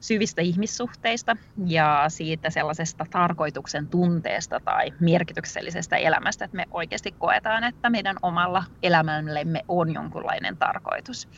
syvistä 0.00 0.42
ihmissuhteista 0.42 1.36
ja 1.66 2.04
siitä 2.08 2.50
sellaisesta 2.50 3.06
tarkoituksen 3.10 3.88
tunteesta 3.88 4.60
tai 4.64 4.92
merkityksellisestä 5.00 5.96
elämästä, 5.96 6.44
että 6.44 6.56
me 6.56 6.64
oikeasti 6.70 7.12
koetaan, 7.18 7.64
että 7.64 7.90
meidän 7.90 8.16
omalla 8.22 8.64
elämällemme 8.82 9.60
on 9.68 9.94
jonkunlainen 9.94 10.58
tarkoitus. 10.58 11.28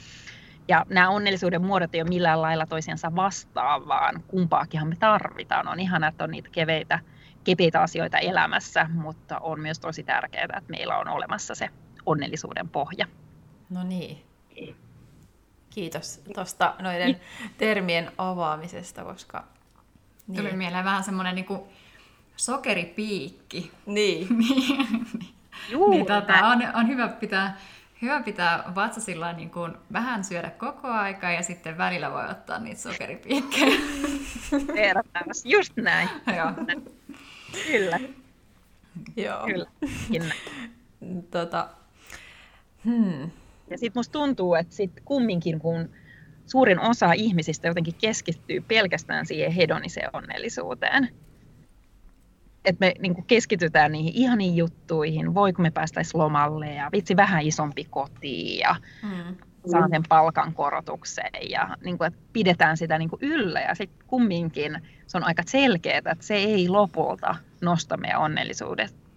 Ja 0.68 0.86
nämä 0.88 1.10
onnellisuuden 1.10 1.62
muodot 1.62 1.94
ei 1.94 2.02
ole 2.02 2.08
millään 2.08 2.42
lailla 2.42 2.66
toisiansa 2.66 3.16
vastaan, 3.16 3.88
vaan 3.88 4.22
kumpaakinhan 4.28 4.88
me 4.88 4.96
tarvitaan. 4.96 5.68
On 5.68 5.80
ihana, 5.80 6.08
että 6.08 6.24
on 6.24 6.30
niitä 6.30 6.48
keveitä, 6.52 6.98
kepeitä 7.44 7.82
asioita 7.82 8.18
elämässä, 8.18 8.86
mutta 8.92 9.38
on 9.38 9.60
myös 9.60 9.80
tosi 9.80 10.02
tärkeää, 10.02 10.44
että 10.44 10.70
meillä 10.70 10.98
on 10.98 11.08
olemassa 11.08 11.54
se 11.54 11.68
onnellisuuden 12.06 12.68
pohja. 12.68 13.06
No 13.70 13.82
niin. 13.82 14.24
Kiitos 15.70 16.22
tuosta 16.34 16.74
noiden 16.82 17.06
niin. 17.06 17.20
termien 17.58 18.12
avaamisesta, 18.18 19.04
koska... 19.04 19.44
Niin. 20.26 20.36
Tuli 20.36 20.52
mieleen 20.52 20.84
vähän 20.84 21.04
semmoinen 21.04 21.34
niin 21.34 21.46
sokeripiikki. 22.36 23.72
Niin. 23.86 24.28
Juu, 25.70 25.90
niin 25.90 26.06
tota, 26.06 26.46
on, 26.46 26.62
on 26.74 26.88
hyvä 26.88 27.08
pitää 27.08 27.56
hyvä 28.02 28.22
pitää 28.22 28.72
vatsasilla 28.74 29.32
niin 29.32 29.50
kuin 29.50 29.74
vähän 29.92 30.24
syödä 30.24 30.50
koko 30.50 30.88
aika 30.88 31.30
ja 31.30 31.42
sitten 31.42 31.78
välillä 31.78 32.12
voi 32.12 32.28
ottaa 32.30 32.58
niitä 32.58 32.80
sokeripiikkejä. 32.80 33.76
Vertaus, 34.74 35.44
just 35.44 35.72
näin. 35.76 36.08
Joo. 36.36 36.76
Kyllä. 37.66 38.00
Joo. 39.16 39.46
Kyllä. 39.46 40.34
tota, 41.30 41.68
hmm. 42.84 43.30
Ja 43.70 43.78
sitten 43.78 43.98
musta 43.98 44.12
tuntuu, 44.12 44.54
että 44.54 44.74
sit 44.74 44.92
kumminkin 45.04 45.58
kun 45.58 45.90
suurin 46.46 46.80
osa 46.80 47.12
ihmisistä 47.12 47.68
jotenkin 47.68 47.94
keskittyy 48.00 48.60
pelkästään 48.60 49.26
siihen 49.26 49.52
hedoniseen 49.52 50.10
onnellisuuteen, 50.12 51.08
että 52.68 52.86
me 52.86 52.92
niin 52.98 53.24
keskitytään 53.26 53.92
niihin 53.92 54.12
ihaniin 54.14 54.56
juttuihin, 54.56 55.34
voiko 55.34 55.62
me 55.62 55.70
päästäisiin 55.70 56.22
lomalle 56.22 56.74
ja 56.74 56.88
vitsi 56.92 57.16
vähän 57.16 57.42
isompi 57.42 57.84
koti 57.84 58.58
ja 58.58 58.76
mm. 59.02 59.36
saan 59.70 59.90
sen 59.90 60.02
palkankorotukseen 60.08 61.50
ja 61.50 61.76
niin 61.84 61.98
kuin, 61.98 62.08
että 62.08 62.20
pidetään 62.32 62.76
sitä 62.76 62.98
niin 62.98 63.10
kuin 63.10 63.22
yllä 63.22 63.60
ja 63.60 63.74
sitten 63.74 64.06
kumminkin 64.06 64.82
se 65.06 65.18
on 65.18 65.24
aika 65.24 65.42
selkeää, 65.46 65.98
että 65.98 66.16
se 66.20 66.34
ei 66.34 66.68
lopulta 66.68 67.36
nosta 67.60 67.96
meidän 67.96 68.20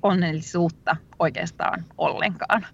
onnellisuutta 0.02 0.96
oikeastaan 1.20 1.86
ollenkaan. 1.98 2.66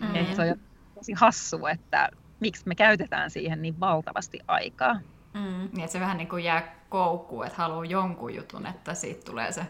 Mm. 0.00 0.14
Et 0.14 0.36
se 0.36 0.42
on 0.42 0.60
tosi 0.94 1.12
hassu, 1.12 1.66
että 1.66 2.08
miksi 2.40 2.62
me 2.66 2.74
käytetään 2.74 3.30
siihen 3.30 3.62
niin 3.62 3.80
valtavasti 3.80 4.40
aikaa. 4.48 4.94
Mm. 5.34 5.68
Niin, 5.72 5.80
että 5.80 5.92
se 5.92 6.00
vähän 6.00 6.16
niin 6.16 6.28
kuin 6.28 6.44
jää 6.44 6.74
koukkuun, 6.88 7.46
että 7.46 7.58
haluaa 7.58 7.84
jonkun 7.84 8.34
jutun, 8.34 8.66
että 8.66 8.94
siitä 8.94 9.24
tulee 9.24 9.52
se 9.52 9.66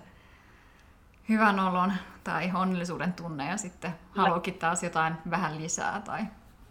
hyvän 1.29 1.61
olon 1.61 1.93
tai 2.25 2.51
onnellisuuden 2.55 3.13
tunne 3.13 3.49
ja 3.49 3.57
sitten 3.57 3.95
haluakin 4.11 4.55
taas 4.55 4.83
jotain 4.83 5.15
vähän 5.31 5.59
lisää. 5.59 6.01
Tai... 6.01 6.23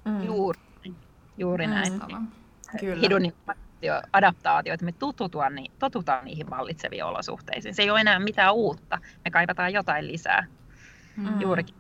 Mm. 0.06 0.24
Juuri, 0.24 0.60
juuri 1.38 1.68
näin. 1.68 2.02
Kyllä. 2.80 3.02
adaptaatio, 4.14 4.74
että 4.74 4.86
me 4.86 4.92
totutaan, 4.92 5.56
niin, 5.56 5.72
totutaan 5.80 6.26
niihin 6.26 6.50
vallitseviin 6.50 7.06
olosuhteisiin. 7.06 7.76
Se 7.76 7.82
ei 7.82 7.90
ole 7.90 8.02
enää 8.02 8.20
mitään 8.20 8.54
uutta. 8.54 9.00
Me 9.26 9.32
kaivataan 9.32 9.74
jotain 9.74 10.08
lisää. 10.08 10.46
Mm. 11.18 11.42
Juurikin. 11.42 11.76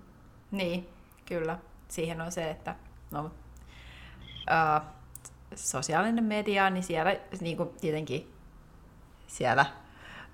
Niin, 0.51 0.89
kyllä. 1.25 1.57
Siihen 1.87 2.21
on 2.21 2.31
se, 2.31 2.49
että 2.49 2.75
no, 3.11 3.25
uh, 3.25 4.85
sosiaalinen 5.55 6.23
media, 6.23 6.69
niin 6.69 6.83
siellä 6.83 7.15
niin 7.41 7.57
kuin 7.57 7.69
tietenkin 7.81 8.33
siellä 9.27 9.65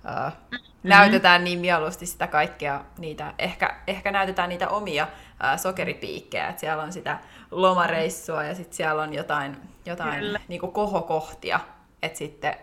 uh, 0.06 0.60
näytetään 0.84 1.44
niin 1.44 1.60
mieluusti 1.60 2.06
sitä 2.06 2.28
kaikkea, 2.28 2.84
niitä, 2.98 3.34
ehkä, 3.40 3.76
ehkä 3.88 4.12
näytetään 4.12 4.50
niitä 4.50 4.70
omia 4.70 5.04
uh, 5.04 5.60
sokeripiikkejä, 5.60 6.48
että 6.48 6.60
siellä 6.60 6.84
on 6.84 6.94
sitä 6.94 7.20
lomareissua 7.52 8.44
ja 8.44 8.56
sitten 8.56 8.78
siellä 8.78 9.02
on 9.02 9.14
jotain, 9.14 9.58
jotain 9.86 10.40
niin 10.48 10.60
kuin 10.60 10.72
kohokohtia, 10.72 11.60
että 12.02 12.18
sitten 12.18 12.56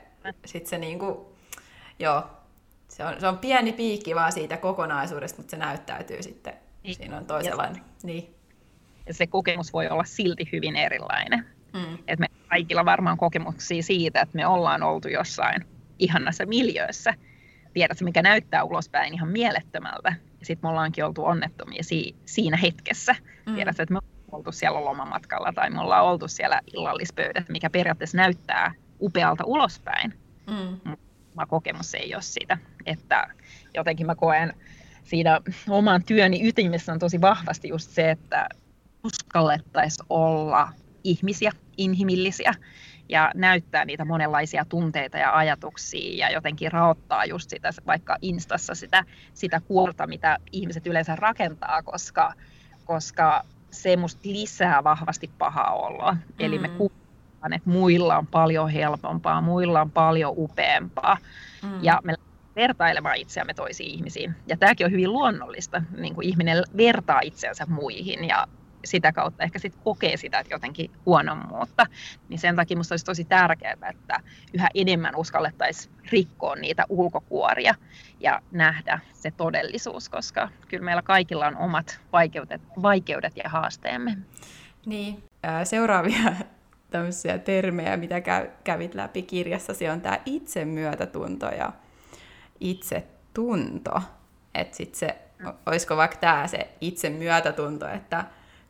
sit 0.44 0.66
se 0.66 0.79
niin 0.79 0.99
kuin, 0.99 1.18
joo, 1.99 2.25
se 2.88 3.05
on, 3.05 3.20
se 3.20 3.29
on 3.29 3.38
pieni 3.38 3.72
piikki 3.72 4.14
vaan 4.14 4.33
siitä 4.33 4.57
kokonaisuudesta, 4.57 5.38
mutta 5.38 5.51
se 5.51 5.57
näyttäytyy 5.57 6.22
sitten, 6.22 6.55
niin. 6.83 6.94
siinä 6.94 7.16
on 7.16 7.27
toisenlainen. 7.27 7.83
Niin. 8.03 8.35
Ja 9.07 9.14
se 9.14 9.27
kokemus 9.27 9.72
voi 9.72 9.88
olla 9.88 10.05
silti 10.05 10.49
hyvin 10.53 10.77
erilainen. 10.77 11.46
Mm. 11.72 11.99
Et 12.09 12.18
me 12.18 12.27
kaikilla 12.49 12.85
varmaan 12.85 13.16
kokemuksia 13.16 13.83
siitä, 13.83 14.20
että 14.20 14.37
me 14.37 14.46
ollaan 14.46 14.83
oltu 14.83 15.09
jossain 15.09 15.75
ihannassa 15.98 16.46
miljöössä. 16.46 17.14
Tiedätkö, 17.72 18.04
mikä 18.04 18.22
näyttää 18.22 18.64
ulospäin 18.64 19.14
ihan 19.14 19.28
mielettömältä. 19.28 20.14
Ja 20.40 20.46
sitten 20.46 20.68
me 20.68 20.70
ollaankin 20.70 21.04
oltu 21.04 21.24
onnettomia 21.24 21.82
si- 21.82 22.16
siinä 22.24 22.56
hetkessä. 22.56 23.14
Mm. 23.46 23.54
Tiedätkö, 23.54 23.82
että 23.82 23.92
me 23.92 23.98
ollaan 23.98 24.16
oltu 24.32 24.52
siellä 24.52 24.85
lomamatkalla 24.85 25.52
tai 25.52 25.70
me 25.70 25.80
ollaan 25.80 26.04
oltu 26.04 26.28
siellä 26.28 26.61
illallispöydässä, 26.74 27.52
mikä 27.52 27.70
periaatteessa 27.70 28.16
näyttää 28.16 28.72
upealta 29.00 29.44
ulospäin. 29.44 30.14
Mm. 30.46 30.96
Mä 31.35 31.46
kokemus 31.46 31.94
ei 31.94 32.14
ole 32.14 32.22
sitä. 32.22 32.59
Että 32.87 33.26
jotenkin 33.74 34.06
mä 34.06 34.14
koen 34.14 34.54
siinä 35.04 35.40
oman 35.68 36.04
työni 36.04 36.48
ytimessä 36.48 36.92
on 36.92 36.98
tosi 36.98 37.20
vahvasti 37.20 37.68
just 37.68 37.90
se, 37.90 38.11
että 38.11 38.48
uskallettaisiin 39.04 40.06
olla 40.09 40.68
ihmisiä, 41.04 41.52
inhimillisiä 41.76 42.54
ja 43.09 43.31
näyttää 43.35 43.85
niitä 43.85 44.05
monenlaisia 44.05 44.64
tunteita 44.64 45.19
ja 45.19 45.37
ajatuksia 45.37 46.27
ja 46.27 46.35
jotenkin 46.35 46.73
raottaa 46.73 47.25
just 47.25 47.51
sitä 47.51 47.71
vaikka 47.87 48.16
Instassa 48.23 48.75
sitä, 48.75 49.05
sitä 49.35 49.61
kuorta, 49.61 50.07
mitä 50.07 50.38
ihmiset 50.53 50.87
yleensä 50.87 51.16
rakentaa, 51.16 51.83
koska, 51.83 52.33
koska 52.85 53.45
se 53.71 53.97
musta 53.97 54.21
lisää 54.25 54.85
vahvasti 54.85 55.31
pahaa 55.38 55.73
oloa. 55.73 56.12
Mm. 56.12 56.21
Eli 56.38 56.59
me 56.59 56.69
mm. 56.69 56.77
kuullaan, 56.77 57.53
että 57.53 57.71
muilla 57.71 58.19
on 58.19 58.27
paljon 58.27 58.71
helpompaa, 58.71 59.40
muilla 59.40 59.81
on 59.81 59.90
paljon 59.90 60.35
upeampaa 60.37 61.16
mm. 61.62 61.85
ja 61.85 62.01
me 62.05 62.14
vertailemaan 62.57 63.16
itseämme 63.16 63.55
toisiin 63.55 63.90
ihmisiin. 63.90 64.35
Ja 64.47 64.57
tämäkin 64.57 64.85
on 64.85 64.92
hyvin 64.92 65.12
luonnollista, 65.12 65.83
niin 65.99 66.14
kuin 66.14 66.29
ihminen 66.29 66.64
vertaa 66.77 67.21
itseänsä 67.21 67.66
muihin 67.69 68.25
ja 68.25 68.47
sitä 68.87 69.12
kautta 69.12 69.44
ehkä 69.44 69.59
sit 69.59 69.77
kokee 69.85 70.16
sitä 70.16 70.38
että 70.38 70.55
jotenkin 70.55 70.90
huonommuutta. 71.07 71.87
Niin 72.29 72.38
sen 72.38 72.57
takia 72.57 72.77
minusta 72.77 72.92
olisi 72.92 73.05
tosi 73.05 73.25
tärkeää, 73.25 73.90
että 73.90 74.20
yhä 74.55 74.68
enemmän 74.75 75.16
uskallettaisiin 75.16 75.94
rikkoa 76.12 76.57
niitä 76.57 76.85
ulkokuoria 76.88 77.75
ja 78.20 78.40
nähdä 78.51 78.99
se 79.12 79.31
todellisuus, 79.31 80.09
koska 80.09 80.49
kyllä 80.68 80.85
meillä 80.85 81.03
kaikilla 81.03 81.46
on 81.46 81.57
omat 81.57 82.01
vaikeudet, 82.12 82.62
vaikeudet 82.83 83.37
ja 83.37 83.49
haasteemme. 83.49 84.16
Niin, 84.87 85.22
seuraavia 85.64 86.33
tämmöisiä 86.90 87.38
termejä, 87.38 87.96
mitä 87.96 88.22
kävit 88.64 88.94
läpi 88.94 89.22
kirjassasi, 89.22 89.88
on 89.88 90.01
tämä 90.01 90.18
itsemyötätunto 90.27 91.46
ja 91.46 91.72
itsetunto. 92.61 94.03
Että 94.55 94.77
sitten 94.77 94.99
se, 94.99 95.18
olisiko 95.66 95.96
vaikka 95.96 96.16
tämä 96.16 96.46
se 96.46 96.68
itsemyötätunto, 96.81 97.88
että 97.88 98.25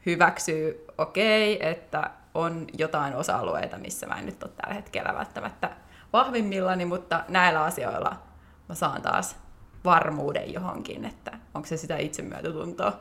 hyväksyy, 0.06 0.84
okei, 0.98 1.56
okay, 1.56 1.68
että 1.70 2.10
on 2.34 2.66
jotain 2.78 3.14
osa-alueita, 3.14 3.78
missä 3.78 4.06
mä 4.06 4.14
en 4.14 4.26
nyt 4.26 4.42
ole 4.42 4.52
tällä 4.56 4.74
hetkellä 4.74 5.14
välttämättä 5.14 5.70
vahvimmillani, 6.12 6.84
mutta 6.84 7.24
näillä 7.28 7.64
asioilla 7.64 8.22
mä 8.68 8.74
saan 8.74 9.02
taas 9.02 9.36
varmuuden 9.84 10.52
johonkin, 10.52 11.04
että 11.04 11.38
onko 11.54 11.68
se 11.68 11.76
sitä 11.76 11.96
itsemyötätuntoa? 11.96 13.00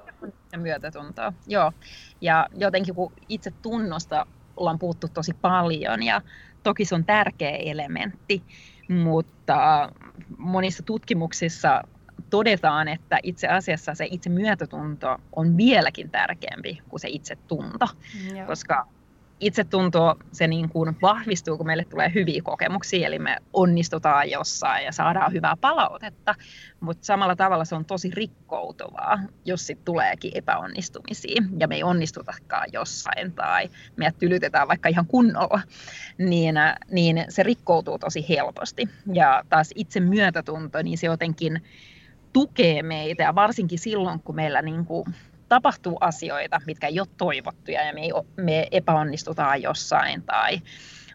Myötätuntoa, 0.57 1.33
joo. 1.47 1.71
Ja 2.21 2.47
jotenkin 2.57 2.95
kun 2.95 3.13
itse 3.29 3.51
tunnosta 3.61 4.27
ollaan 4.57 4.79
puhuttu 4.79 5.07
tosi 5.07 5.33
paljon 5.33 6.03
ja 6.03 6.21
toki 6.63 6.85
se 6.85 6.95
on 6.95 7.05
tärkeä 7.05 7.49
elementti, 7.57 8.43
mutta 8.89 9.89
monissa 10.37 10.83
tutkimuksissa 10.83 11.81
todetaan, 12.29 12.87
että 12.87 13.19
itse 13.23 13.47
asiassa 13.47 13.95
se 13.95 14.07
itse 14.11 14.29
myötätunto 14.29 15.17
on 15.35 15.57
vieläkin 15.57 16.09
tärkeämpi 16.09 16.81
kuin 16.89 16.99
se 16.99 17.07
itse 17.07 17.37
tunto, 17.47 17.85
mm, 18.13 18.45
koska 18.47 18.87
itsetunto 19.39 20.15
se 20.31 20.47
niin 20.47 20.69
kuin 20.69 20.97
vahvistuu, 21.01 21.57
kun 21.57 21.65
meille 21.65 21.85
tulee 21.85 22.11
hyviä 22.13 22.41
kokemuksia, 22.41 23.07
eli 23.07 23.19
me 23.19 23.37
onnistutaan 23.53 24.31
jossain 24.31 24.85
ja 24.85 24.91
saadaan 24.91 25.33
hyvää 25.33 25.57
palautetta, 25.61 26.35
mutta 26.79 27.05
samalla 27.05 27.35
tavalla 27.35 27.65
se 27.65 27.75
on 27.75 27.85
tosi 27.85 28.11
rikkoutuvaa, 28.13 29.19
jos 29.45 29.67
sitten 29.67 29.85
tuleekin 29.85 30.31
epäonnistumisia 30.35 31.43
ja 31.57 31.67
me 31.67 31.75
ei 31.75 31.83
onnistutakaan 31.83 32.67
jossain 32.73 33.31
tai 33.31 33.69
me 33.95 34.13
tylytetään 34.19 34.67
vaikka 34.67 34.89
ihan 34.89 35.07
kunnolla, 35.07 35.61
niin, 36.17 36.55
niin 36.91 37.25
se 37.29 37.43
rikkoutuu 37.43 37.99
tosi 37.99 38.25
helposti. 38.29 38.89
Ja 39.13 39.43
taas 39.49 39.69
itse 39.75 39.99
myötätunto, 39.99 40.81
niin 40.81 40.97
se 40.97 41.07
jotenkin 41.07 41.61
tukee 42.35 42.83
meitä 42.83 43.23
ja 43.23 43.35
varsinkin 43.35 43.79
silloin, 43.79 44.19
kun 44.19 44.35
meillä 44.35 44.61
niin 44.61 44.85
kuin 44.85 45.05
tapahtuu 45.49 45.97
asioita, 46.01 46.61
mitkä 46.65 46.87
ei 46.87 46.99
ole 46.99 47.07
toivottuja 47.17 47.85
ja 47.85 47.93
me, 47.93 48.01
ei 48.01 48.11
me 48.37 48.67
epäonnistutaan 48.71 49.61
jossain 49.61 50.23
tai 50.23 50.61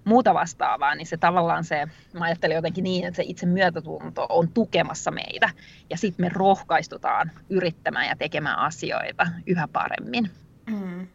muuta 0.05 0.35
vastaavaa, 0.35 0.95
niin 0.95 1.07
se 1.07 1.17
tavallaan 1.17 1.65
se, 1.65 1.89
mä 2.13 2.25
ajattelen 2.25 2.55
jotenkin 2.55 2.85
niin, 2.85 3.05
että 3.05 3.17
se 3.17 3.23
itse 3.27 3.47
myötätunto 3.47 4.27
on 4.29 4.49
tukemassa 4.49 5.11
meitä 5.11 5.51
ja 5.91 5.97
sitten 5.97 6.27
me 6.27 6.31
rohkaistutaan 6.35 7.31
yrittämään 7.51 8.09
ja 8.09 8.17
tekemään 8.17 8.59
asioita 8.59 9.27
yhä 9.47 9.69
paremmin. 9.73 10.31
Mm. 10.67 11.07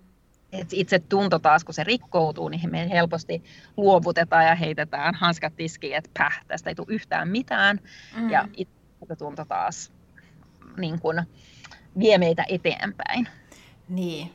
Et 0.52 0.68
itse 0.74 1.00
tunto 1.00 1.40
taas, 1.40 1.64
kun 1.64 1.74
se 1.74 1.84
rikkoutuu, 1.84 2.50
niin 2.50 2.72
me 2.72 2.90
helposti 2.90 3.44
luovutetaan 3.78 4.46
ja 4.46 4.56
heitetään 4.56 5.16
hanskat 5.16 5.56
tiskiin, 5.56 5.96
että 5.96 6.10
päh, 6.18 6.46
tästä 6.48 6.70
ei 6.70 6.76
tule 6.76 6.88
yhtään 6.90 7.28
mitään. 7.28 7.80
Mm. 8.18 8.30
Ja 8.30 8.48
itse 8.58 9.16
tunto 9.18 9.46
taas 9.46 9.95
niin 10.78 11.00
kuin 11.00 11.22
vie 12.00 12.18
meitä 12.18 12.46
eteenpäin. 12.50 13.28
Niin, 13.90 14.34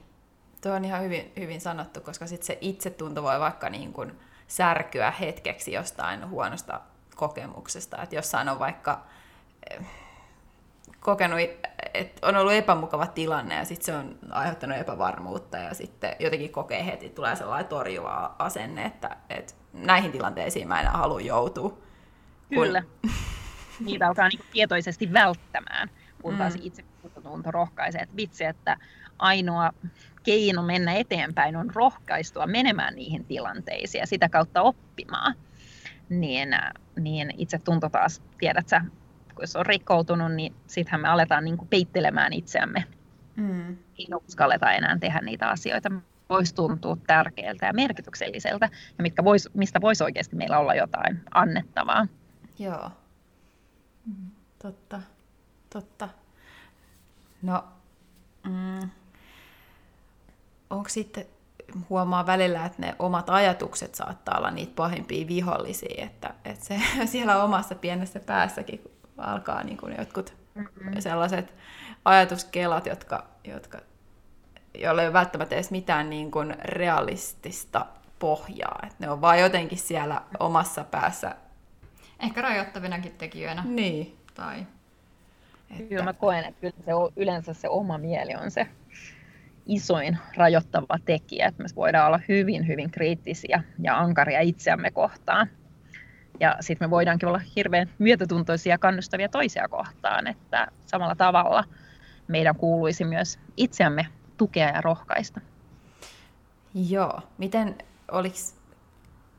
tuo 0.61 0.73
on 0.73 0.85
ihan 0.85 1.03
hyvin, 1.03 1.33
hyvin 1.37 1.61
sanottu, 1.61 2.01
koska 2.01 2.27
sit 2.27 2.43
se 2.43 2.59
itsetunto 2.61 3.23
voi 3.23 3.41
vaikka 3.41 3.71
niin 3.71 3.93
kuin 3.93 4.13
särkyä 4.47 5.11
hetkeksi 5.11 5.73
jostain 5.73 6.31
huonosta 6.31 6.81
kokemuksesta. 7.17 8.03
Että 8.03 8.15
jossain 8.15 8.49
on 8.49 8.59
vaikka 8.59 9.07
eh, 9.71 9.87
kokenut, 11.01 11.39
että 11.95 12.27
on 12.29 12.37
ollut 12.37 12.53
epämukava 12.53 13.07
tilanne 13.07 13.55
ja 13.55 13.65
sitten 13.65 13.85
se 13.85 13.97
on 13.97 14.19
aiheuttanut 14.31 14.79
epävarmuutta 14.79 15.57
ja 15.57 15.75
sitten 15.75 16.17
jotenkin 16.19 16.53
kokee 16.53 16.87
heti, 16.87 17.09
tulee 17.09 17.37
sellainen 17.37 17.69
torjuva 17.69 18.35
asenne, 18.39 18.85
että, 18.85 19.17
että 19.31 19.55
näihin 19.73 20.13
tilanteisiin 20.13 20.69
mä 20.69 20.81
enää 20.81 20.93
halua 20.93 21.21
joutua. 21.21 21.79
Kyllä. 22.49 22.83
Kun... 22.83 23.11
Niitä 23.87 24.09
alkaa 24.09 24.29
niin 24.29 24.45
tietoisesti 24.53 25.13
välttämään 25.13 25.91
kun 26.23 26.37
taas 26.37 26.55
mm. 26.55 26.61
itse 26.63 26.85
tunto 27.23 27.51
rohkaisee, 27.51 28.01
että 28.01 28.17
vitsi, 28.17 28.45
että 28.45 28.77
ainoa 29.19 29.73
keino 30.23 30.63
mennä 30.63 30.95
eteenpäin 30.95 31.57
on 31.57 31.71
rohkaistua 31.75 32.47
menemään 32.47 32.95
niihin 32.95 33.25
tilanteisiin 33.25 34.01
ja 34.01 34.07
sitä 34.07 34.29
kautta 34.29 34.63
oppimaan. 34.63 35.35
Niin, 36.09 36.49
niin 36.97 37.35
itse 37.39 37.59
tunto 37.59 37.89
taas, 37.89 38.23
tiedät 38.39 38.69
sä, 38.69 38.85
kun 39.35 39.49
se 39.49 39.59
on 39.59 39.67
rikkoutunut, 39.67 40.33
niin 40.33 40.55
sittenhän 40.67 41.01
me 41.01 41.09
aletaan 41.09 41.45
niin 41.45 41.57
kuin 41.57 41.69
peittelemään 41.69 42.33
itseämme. 42.33 42.85
Mm. 43.37 43.77
Ei 43.99 44.07
uskalleta 44.29 44.73
enää 44.73 44.99
tehdä 44.99 45.21
niitä 45.21 45.49
asioita. 45.49 45.91
Voisi 46.29 46.55
tuntua 46.55 46.97
tärkeältä 47.07 47.67
ja 47.67 47.73
merkitykselliseltä, 47.73 48.69
ja 48.99 49.03
mitkä 49.03 49.25
vois, 49.25 49.49
mistä 49.55 49.81
voisi 49.81 50.05
oikeasti 50.05 50.37
meillä 50.37 50.59
olla 50.59 50.75
jotain 50.75 51.21
annettavaa. 51.35 52.07
Joo. 52.59 52.91
Mm. 54.07 54.31
Totta. 54.63 55.01
Totta. 55.71 56.09
No, 57.43 57.65
mm, 58.45 58.91
onko 60.71 60.89
sitten, 60.89 61.27
huomaa 61.91 62.27
välillä, 62.27 62.67
että 62.67 62.83
ne 62.83 62.97
omat 62.99 63.31
ajatukset 63.31 63.95
saattaa 63.95 64.39
olla 64.39 64.51
niitä 64.51 64.73
pahimpia 64.77 65.29
vihollisia, 65.29 66.05
että, 66.05 66.35
että 66.45 66.65
se 66.65 66.81
siellä 67.07 67.43
omassa 67.45 67.75
pienessä 67.75 68.21
päässäkin 68.21 68.81
alkaa 69.19 69.63
niin 69.63 69.77
kuin 69.77 69.95
jotkut 69.99 70.35
mm-hmm. 70.55 71.01
sellaiset 71.01 71.55
ajatuskelat, 72.05 72.87
jotka, 72.87 73.27
jotka, 73.45 73.79
joilla 74.75 75.03
ei 75.03 75.09
ole 75.09 75.13
välttämättä 75.13 75.55
edes 75.55 75.71
mitään 75.71 76.11
niin 76.11 76.31
kuin 76.31 76.57
realistista 76.65 77.87
pohjaa. 78.19 78.79
Että 78.83 78.97
ne 78.99 79.11
on 79.11 79.21
vaan 79.21 79.41
jotenkin 79.41 79.79
siellä 79.79 80.23
omassa 80.41 80.85
päässä. 80.85 81.37
Ehkä 82.21 82.43
rajoittavinakin 82.43 83.13
tekijöinä. 83.13 83.63
Niin. 83.67 84.19
Tai 84.35 84.67
että... 85.71 85.83
Kyllä 85.89 86.05
mä 86.05 86.13
koen, 86.13 86.45
että 86.45 86.61
kyllä 86.61 86.85
se 86.85 86.95
on, 86.95 87.13
yleensä 87.17 87.55
se 87.55 87.69
oma 87.69 87.99
mieli 87.99 88.35
on 88.35 88.51
se 88.51 88.67
isoin 89.67 90.19
rajoittava 90.37 90.99
tekijä, 91.05 91.47
että 91.47 91.63
me 91.63 91.69
voidaan 91.77 92.07
olla 92.07 92.21
hyvin, 92.29 92.67
hyvin 92.67 92.91
kriittisiä 92.91 93.63
ja 93.83 93.99
ankaria 93.99 94.41
itseämme 94.41 94.91
kohtaan. 94.91 95.51
Ja 96.41 96.57
sitten 96.61 96.87
me 96.87 96.91
voidaankin 96.91 97.29
olla 97.29 97.41
hirveän 97.57 97.91
myötätuntoisia 97.99 98.75
ja 98.75 98.79
kannustavia 98.79 99.29
toisia 99.29 99.69
kohtaan, 99.69 100.27
että 100.27 100.67
samalla 100.87 101.15
tavalla 101.15 101.65
meidän 102.29 102.57
kuuluisi 102.57 103.05
myös 103.05 103.39
itseämme 103.57 104.07
tukea 104.37 104.69
ja 104.69 104.81
rohkaista. 104.81 105.41
Joo. 106.75 107.21
Miten 107.39 107.79
oliko 108.11 108.37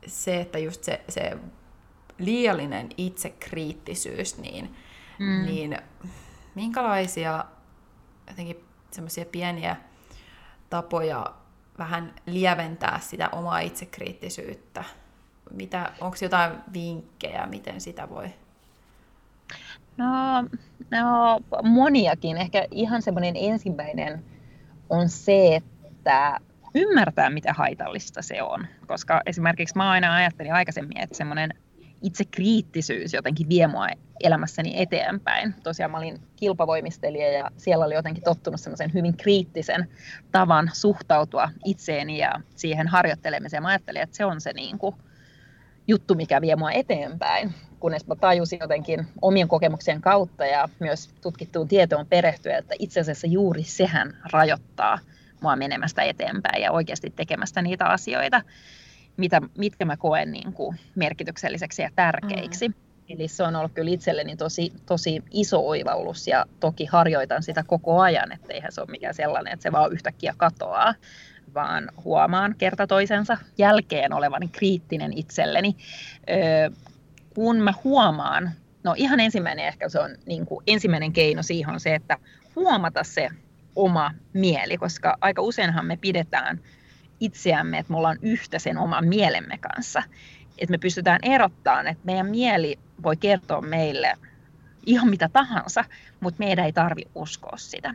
se, 0.08 0.42
että 0.42 0.60
just 0.60 0.84
se, 0.84 1.02
se 1.10 1.38
liiallinen 2.18 2.90
itsekriittisyys, 2.98 4.38
niin, 4.38 4.76
mm. 5.20 5.46
niin 5.46 5.78
minkälaisia 6.56 7.46
jotenkin 8.28 8.66
semmoisia 8.92 9.26
pieniä 9.26 9.76
tapoja 10.70 11.26
vähän 11.78 12.14
lieventää 12.26 13.00
sitä 13.00 13.30
omaa 13.30 13.60
itsekriittisyyttä? 13.60 14.84
Mitä, 15.52 15.92
onko 16.02 16.18
jotain 16.22 16.52
vinkkejä, 16.74 17.46
miten 17.46 17.82
sitä 17.82 18.10
voi? 18.10 18.34
No, 19.98 20.42
no 20.92 21.40
moniakin. 21.64 22.38
Ehkä 22.38 22.68
ihan 22.72 23.02
semmoinen 23.02 23.34
ensimmäinen 23.38 24.26
on 24.90 25.10
se, 25.10 25.56
että 25.86 26.38
ymmärtää, 26.76 27.30
mitä 27.30 27.54
haitallista 27.54 28.22
se 28.22 28.44
on. 28.44 28.68
Koska 28.88 29.22
esimerkiksi 29.26 29.78
mä 29.78 29.92
aina 29.92 30.16
ajattelin 30.16 30.54
aikaisemmin, 30.54 30.98
että 30.98 31.18
semmoinen 31.18 31.54
itsekriittisyys 32.02 33.14
jotenkin 33.14 33.50
vie 33.50 33.68
mua 33.68 33.88
elämässäni 34.24 34.82
eteenpäin. 34.82 35.56
Tosiaan 35.64 35.92
mä 35.92 35.98
olin 35.98 36.20
kilpavoimistelija 36.36 37.32
ja 37.32 37.52
siellä 37.58 37.86
oli 37.86 37.94
jotenkin 37.94 38.24
tottunut 38.24 38.62
semmoisen 38.62 38.94
hyvin 38.94 39.18
kriittisen 39.18 39.88
tavan 40.32 40.70
suhtautua 40.74 41.50
itseeni 41.66 42.18
ja 42.18 42.42
siihen 42.56 42.88
harjoittelemiseen. 42.88 43.64
Mä 43.64 43.70
ajattelin, 43.70 44.02
että 44.02 44.18
se 44.18 44.26
on 44.26 44.42
se 44.42 44.54
niin 44.54 44.78
kuin 44.78 44.96
juttu, 45.88 46.16
mikä 46.16 46.42
vie 46.42 46.56
mua 46.56 46.72
eteenpäin, 46.72 47.54
kunnes 47.80 48.08
mä 48.08 48.16
tajusin 48.16 48.60
jotenkin 48.62 49.08
omien 49.22 49.48
kokemuksien 49.48 50.02
kautta 50.02 50.46
ja 50.46 50.70
myös 50.80 51.10
tutkittuun 51.22 51.68
tietoon 51.68 52.08
perehtyä, 52.08 52.58
että 52.58 52.76
itse 52.80 53.00
asiassa 53.00 53.28
juuri 53.28 53.64
sehän 53.64 54.18
rajoittaa 54.32 55.00
mua 55.42 55.56
menemästä 55.56 56.02
eteenpäin 56.02 56.64
ja 56.64 56.72
oikeasti 56.72 57.10
tekemästä 57.16 57.62
niitä 57.62 57.86
asioita, 57.86 58.42
mitä, 59.18 59.42
mitkä 59.58 59.86
mä 59.86 59.98
koen 59.98 60.32
niin 60.32 60.54
kuin 60.54 60.80
merkitykselliseksi 60.96 61.82
ja 61.82 61.90
tärkeiksi. 61.96 62.68
Mm. 62.68 62.74
Eli 63.12 63.28
se 63.28 63.44
on 63.44 63.56
ollut 63.56 63.72
kyllä 63.74 63.92
itselleni 63.92 64.36
tosi, 64.36 64.74
tosi 64.86 65.24
iso 65.32 65.68
oivallus 65.68 66.28
ja 66.28 66.46
toki 66.60 66.86
harjoitan 66.86 67.44
sitä 67.44 67.64
koko 67.68 68.00
ajan, 68.00 68.32
että 68.32 68.54
eihän 68.54 68.72
se 68.72 68.82
ole 68.82 68.92
mikään 68.92 69.14
sellainen, 69.14 69.54
että 69.54 69.64
se 69.64 69.72
vaan 69.72 69.94
yhtäkkiä 69.94 70.34
katoaa, 70.38 70.96
vaan 71.54 71.90
huomaan 72.04 72.56
kerta 72.58 72.88
toisensa 72.88 73.38
jälkeen 73.58 74.14
olevani 74.14 74.48
kriittinen 74.48 75.18
itselleni. 75.18 75.76
Öö, 76.30 76.70
kun 77.36 77.58
mä 77.58 77.74
huomaan, 77.84 78.52
no 78.84 78.94
ihan 78.98 79.20
ensimmäinen 79.20 79.66
ehkä 79.66 79.90
se 79.90 80.00
on 80.00 80.16
niin 80.26 80.46
kuin, 80.46 80.64
ensimmäinen 80.68 81.14
keino 81.14 81.44
siihen 81.44 81.74
on 81.74 81.80
se, 81.80 81.96
että 81.96 82.18
huomata 82.56 83.04
se 83.04 83.30
oma 83.76 84.12
mieli, 84.34 84.78
koska 84.78 85.18
aika 85.22 85.42
useinhan 85.42 85.86
me 85.86 85.98
pidetään 85.98 86.60
itseämme, 87.20 87.78
että 87.78 87.92
me 87.94 87.98
ollaan 87.98 88.20
yhtä 88.22 88.60
sen 88.60 88.78
oman 88.78 89.08
mielemme 89.08 89.58
kanssa. 89.58 90.04
Että 90.62 90.72
me 90.72 90.78
pystytään 90.78 91.20
erottamaan, 91.24 91.88
että 91.88 92.06
meidän 92.06 92.28
mieli 92.28 92.80
voi 93.04 93.18
kertoa 93.18 93.62
meille 93.62 94.14
ihan 94.86 95.10
mitä 95.10 95.30
tahansa, 95.34 95.86
mutta 96.20 96.40
meidän 96.40 96.66
ei 96.66 96.74
tarvi 96.74 97.02
uskoa 97.16 97.58
sitä. 97.58 97.94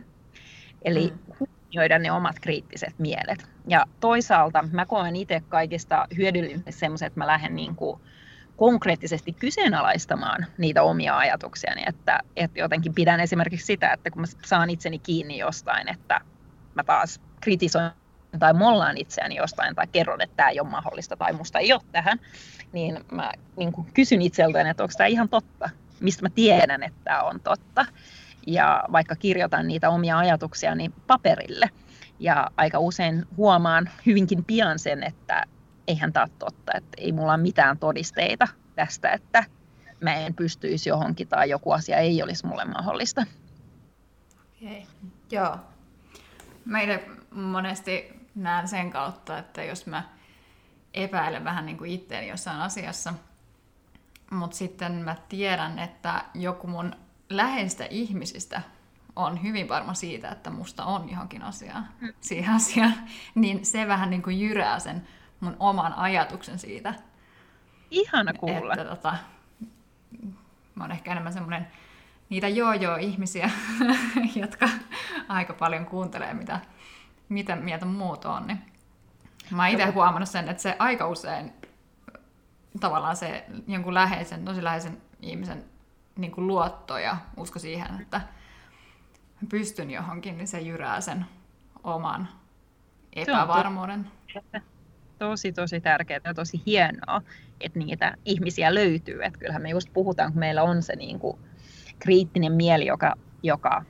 Eli 0.81 1.13
mm. 1.15 1.35
huomioida 1.39 1.99
ne 1.99 2.11
omat 2.11 2.39
kriittiset 2.39 2.99
mielet. 2.99 3.49
Ja 3.67 3.85
toisaalta 3.99 4.63
mä 4.71 4.85
koen 4.85 5.15
itse 5.15 5.43
kaikista 5.49 6.07
hyödyllisemmin 6.17 6.73
semmoisen, 6.73 7.07
että 7.07 7.19
mä 7.19 7.27
lähden 7.27 7.55
niin 7.55 7.75
kuin 7.75 8.01
konkreettisesti 8.57 9.33
kyseenalaistamaan 9.33 10.45
niitä 10.57 10.83
omia 10.83 11.17
ajatuksiani. 11.17 11.83
Että, 11.87 12.19
että 12.35 12.59
jotenkin 12.59 12.93
pidän 12.93 13.19
esimerkiksi 13.19 13.65
sitä, 13.65 13.93
että 13.93 14.11
kun 14.11 14.21
mä 14.21 14.27
saan 14.45 14.69
itseni 14.69 14.99
kiinni 14.99 15.37
jostain, 15.37 15.89
että 15.89 16.21
mä 16.75 16.83
taas 16.83 17.21
kritisoin 17.41 17.91
tai 18.39 18.53
mollaan 18.53 18.97
itseäni 18.97 19.35
jostain 19.35 19.75
tai 19.75 19.87
kerron, 19.87 20.21
että 20.21 20.35
tämä 20.35 20.49
ei 20.49 20.59
ole 20.59 20.69
mahdollista 20.69 21.17
tai 21.17 21.33
musta 21.33 21.59
ei 21.59 21.73
ole 21.73 21.81
tähän, 21.91 22.19
niin 22.71 22.99
mä 23.11 23.31
niin 23.57 23.71
kuin 23.71 23.87
kysyn 23.93 24.21
itseltäni, 24.21 24.69
että 24.69 24.83
onko 24.83 24.93
tämä 24.97 25.07
ihan 25.07 25.29
totta, 25.29 25.69
mistä 25.99 26.21
mä 26.21 26.29
tiedän, 26.29 26.83
että 26.83 26.99
tämä 27.03 27.21
on 27.21 27.39
totta. 27.39 27.85
Ja 28.47 28.83
vaikka 28.91 29.15
kirjoitan 29.15 29.67
niitä 29.67 29.89
omia 29.89 30.17
ajatuksiani 30.17 30.91
paperille, 31.07 31.69
ja 32.19 32.51
aika 32.57 32.79
usein 32.79 33.25
huomaan 33.37 33.89
hyvinkin 34.05 34.45
pian 34.45 34.79
sen, 34.79 35.03
että 35.03 35.43
eihän 35.87 36.13
tämä 36.13 36.23
ole 36.23 36.31
totta, 36.39 36.71
että 36.75 36.97
ei 36.97 37.11
mulla 37.11 37.33
ole 37.33 37.41
mitään 37.41 37.77
todisteita 37.77 38.47
tästä, 38.75 39.11
että 39.11 39.43
mä 40.01 40.15
en 40.15 40.33
pystyisi 40.33 40.89
johonkin 40.89 41.27
tai 41.27 41.49
joku 41.49 41.71
asia 41.71 41.97
ei 41.97 42.23
olisi 42.23 42.45
mulle 42.45 42.65
mahdollista. 42.65 43.25
Okei, 44.55 44.77
okay. 44.77 44.81
joo. 45.31 45.57
Meille 46.65 47.03
monesti 47.31 48.16
näen 48.37 48.67
sen 48.67 48.91
kautta, 48.91 49.37
että 49.37 49.63
jos 49.63 49.85
mä 49.85 50.03
epäilen 50.93 51.43
vähän 51.43 51.65
niin 51.65 51.77
kuin 51.77 51.91
itteeni 51.91 52.27
jossain 52.27 52.61
asiassa, 52.61 53.13
mutta 54.31 54.57
sitten 54.57 54.91
mä 54.91 55.15
tiedän, 55.29 55.79
että 55.79 56.25
joku 56.33 56.67
mun 56.67 56.95
läheistä 57.29 57.87
ihmisistä 57.89 58.61
on 59.15 59.43
hyvin 59.43 59.69
varma 59.69 59.93
siitä, 59.93 60.29
että 60.29 60.49
musta 60.49 60.85
on 60.85 61.09
johonkin 61.09 61.43
asiaan, 61.43 61.87
mm. 62.01 62.13
siihen 62.21 62.55
asiaan, 62.55 62.93
niin 63.35 63.65
se 63.65 63.87
vähän 63.87 64.09
niin 64.09 64.21
kuin 64.21 64.39
jyrää 64.39 64.79
sen 64.79 65.07
mun 65.39 65.55
oman 65.59 65.93
ajatuksen 65.93 66.59
siitä. 66.59 66.93
Ihana 67.91 68.33
kuulla. 68.33 68.73
Että, 68.73 68.85
tota, 68.85 69.15
mä 70.75 70.83
oon 70.83 70.91
ehkä 70.91 71.11
enemmän 71.11 71.33
semmoinen 71.33 71.67
niitä 72.29 72.47
joo-joo-ihmisiä, 72.47 73.49
jotka 74.41 74.69
aika 75.27 75.53
paljon 75.53 75.85
kuuntelee, 75.85 76.33
mitä, 76.33 76.59
mitä 77.29 77.55
mieltä 77.55 77.85
muut 77.85 78.25
on. 78.25 78.47
Niin 78.47 78.61
mä 79.51 79.63
oon 79.63 79.71
itse 79.71 79.85
huomannut 79.85 80.29
sen, 80.29 80.49
että 80.49 80.63
se 80.63 80.75
aika 80.79 81.07
usein 81.07 81.53
tavallaan 82.79 83.15
se 83.15 83.45
jonkun 83.67 83.93
läheisen, 83.93 84.45
tosi 84.45 84.63
läheisen 84.63 84.97
ihmisen 85.21 85.63
niin 86.17 86.31
kuin 86.31 86.47
luotto 86.47 86.97
ja 86.97 87.17
usko 87.37 87.59
siihen, 87.59 88.01
että 88.01 88.21
pystyn 89.49 89.91
johonkin, 89.91 90.37
niin 90.37 90.47
se 90.47 90.61
jyrää 90.61 91.01
sen 91.01 91.25
oman 91.83 92.27
epävarmuuden. 93.15 94.11
Se 94.33 94.41
on 94.53 94.61
tosi, 95.19 95.51
tosi 95.51 95.81
tärkeää 95.81 96.21
ja 96.23 96.33
tosi 96.33 96.61
hienoa, 96.65 97.21
että 97.61 97.79
niitä 97.79 98.17
ihmisiä 98.25 98.73
löytyy. 98.73 99.23
Että 99.23 99.39
kyllähän 99.39 99.61
me 99.61 99.69
just 99.69 99.93
puhutaan, 99.93 100.31
kun 100.31 100.39
meillä 100.39 100.63
on 100.63 100.83
se 100.83 100.95
niin 100.95 101.19
kuin 101.19 101.37
kriittinen 101.99 102.53
mieli, 102.53 102.85
joka, 102.85 103.13
joka 103.43 103.83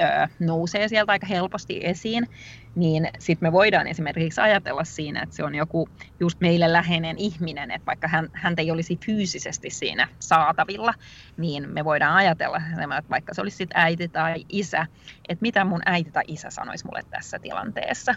ö, 0.00 0.28
nousee 0.38 0.88
sieltä 0.88 1.12
aika 1.12 1.26
helposti 1.26 1.80
esiin, 1.82 2.28
niin 2.74 3.08
sitten 3.18 3.48
me 3.48 3.52
voidaan 3.52 3.86
esimerkiksi 3.86 4.40
ajatella 4.40 4.84
siinä, 4.84 5.22
että 5.22 5.36
se 5.36 5.44
on 5.44 5.54
joku 5.54 5.88
just 6.20 6.40
meille 6.40 6.72
läheinen 6.72 7.18
ihminen, 7.18 7.70
että 7.70 7.86
vaikka 7.86 8.08
hän, 8.08 8.28
häntä 8.32 8.62
ei 8.62 8.70
olisi 8.70 8.98
fyysisesti 9.06 9.70
siinä 9.70 10.08
saatavilla, 10.18 10.94
niin 11.36 11.68
me 11.68 11.84
voidaan 11.84 12.16
ajatella, 12.16 12.56
että 12.98 13.10
vaikka 13.10 13.34
se 13.34 13.40
olisi 13.40 13.56
sitten 13.56 13.80
äiti 13.80 14.08
tai 14.08 14.46
isä, 14.48 14.86
että 15.28 15.42
mitä 15.42 15.64
mun 15.64 15.82
äiti 15.86 16.10
tai 16.10 16.24
isä 16.26 16.50
sanoisi 16.50 16.86
mulle 16.86 17.02
tässä 17.10 17.38
tilanteessa. 17.38 18.14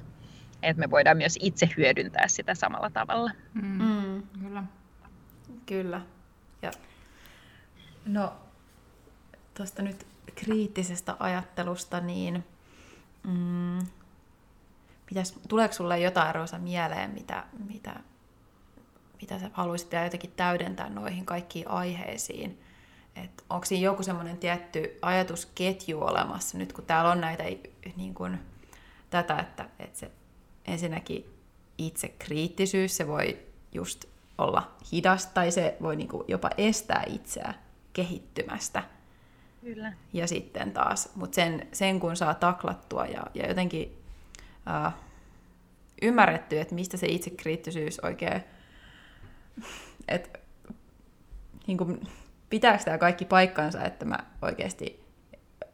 Että 0.64 0.80
me 0.80 0.90
voidaan 0.90 1.18
myös 1.18 1.38
itse 1.42 1.70
hyödyntää 1.78 2.28
sitä 2.28 2.56
samalla 2.56 2.90
tavalla. 2.90 3.32
Mm. 3.54 3.82
Mm, 3.82 4.24
kyllä. 4.44 4.64
Kyllä. 5.66 6.02
Ja, 6.62 6.72
no, 8.06 8.34
tuosta 9.54 9.82
nyt 9.82 10.08
kriittisestä 10.36 11.16
ajattelusta, 11.20 12.00
niin 12.00 12.46
mm, 13.28 13.80
pitäis, 15.10 15.40
tuleeko 15.48 15.74
sulle 15.74 16.00
jotain 16.00 16.36
Roosa 16.36 16.58
mieleen, 16.58 17.12
mitä, 17.12 17.44
mitä, 17.70 18.00
mitä 19.22 19.40
sä 19.40 19.50
haluaisit 19.54 19.94
jotenkin 20.04 20.34
täydentää 20.36 20.90
noihin 20.90 21.26
kaikkiin 21.26 21.70
aiheisiin? 21.70 22.62
Et 23.16 23.44
onko 23.50 23.66
siinä 23.66 23.86
joku 23.86 24.04
semmoinen 24.04 24.38
tietty 24.38 25.00
ajatusketju 25.02 26.02
olemassa, 26.02 26.58
nyt 26.58 26.74
kun 26.74 26.86
täällä 26.86 27.12
on 27.12 27.22
näitä 27.22 27.44
niin 27.96 28.14
kun, 28.14 28.38
tätä, 29.10 29.40
että, 29.40 29.70
että 29.80 30.00
se 30.00 30.12
ensinnäkin 30.66 31.26
itse 31.78 32.08
kriittisyys, 32.20 32.98
se 32.98 33.08
voi 33.08 33.40
just 33.74 34.06
olla 34.38 34.72
hidas 34.92 35.26
tai 35.26 35.52
se 35.52 35.78
voi 35.82 35.96
niin 35.96 36.10
jopa 36.28 36.50
estää 36.58 37.04
itseä 37.08 37.54
kehittymästä– 37.94 38.84
Kyllä. 39.62 39.94
Ja 40.14 40.28
sitten 40.28 40.72
taas, 40.72 41.10
mutta 41.16 41.36
sen, 41.36 41.68
sen 41.74 42.00
kun 42.00 42.16
saa 42.16 42.34
taklattua 42.34 43.06
ja, 43.06 43.24
ja 43.34 43.48
jotenkin 43.48 43.97
äh, 44.70 44.94
ymmärretty, 46.02 46.60
että 46.60 46.76
mistä 46.76 46.98
se 46.98 47.08
itsekriittisyys 47.08 48.00
oikein, 48.00 48.44
että 50.08 50.40
niin 51.68 51.78
kuin, 51.78 52.08
pitääkö 52.50 52.84
tämä 52.84 52.98
kaikki 52.98 53.26
paikkansa, 53.26 53.84
että 53.84 54.06
mä 54.06 54.18
oikeasti 54.42 55.08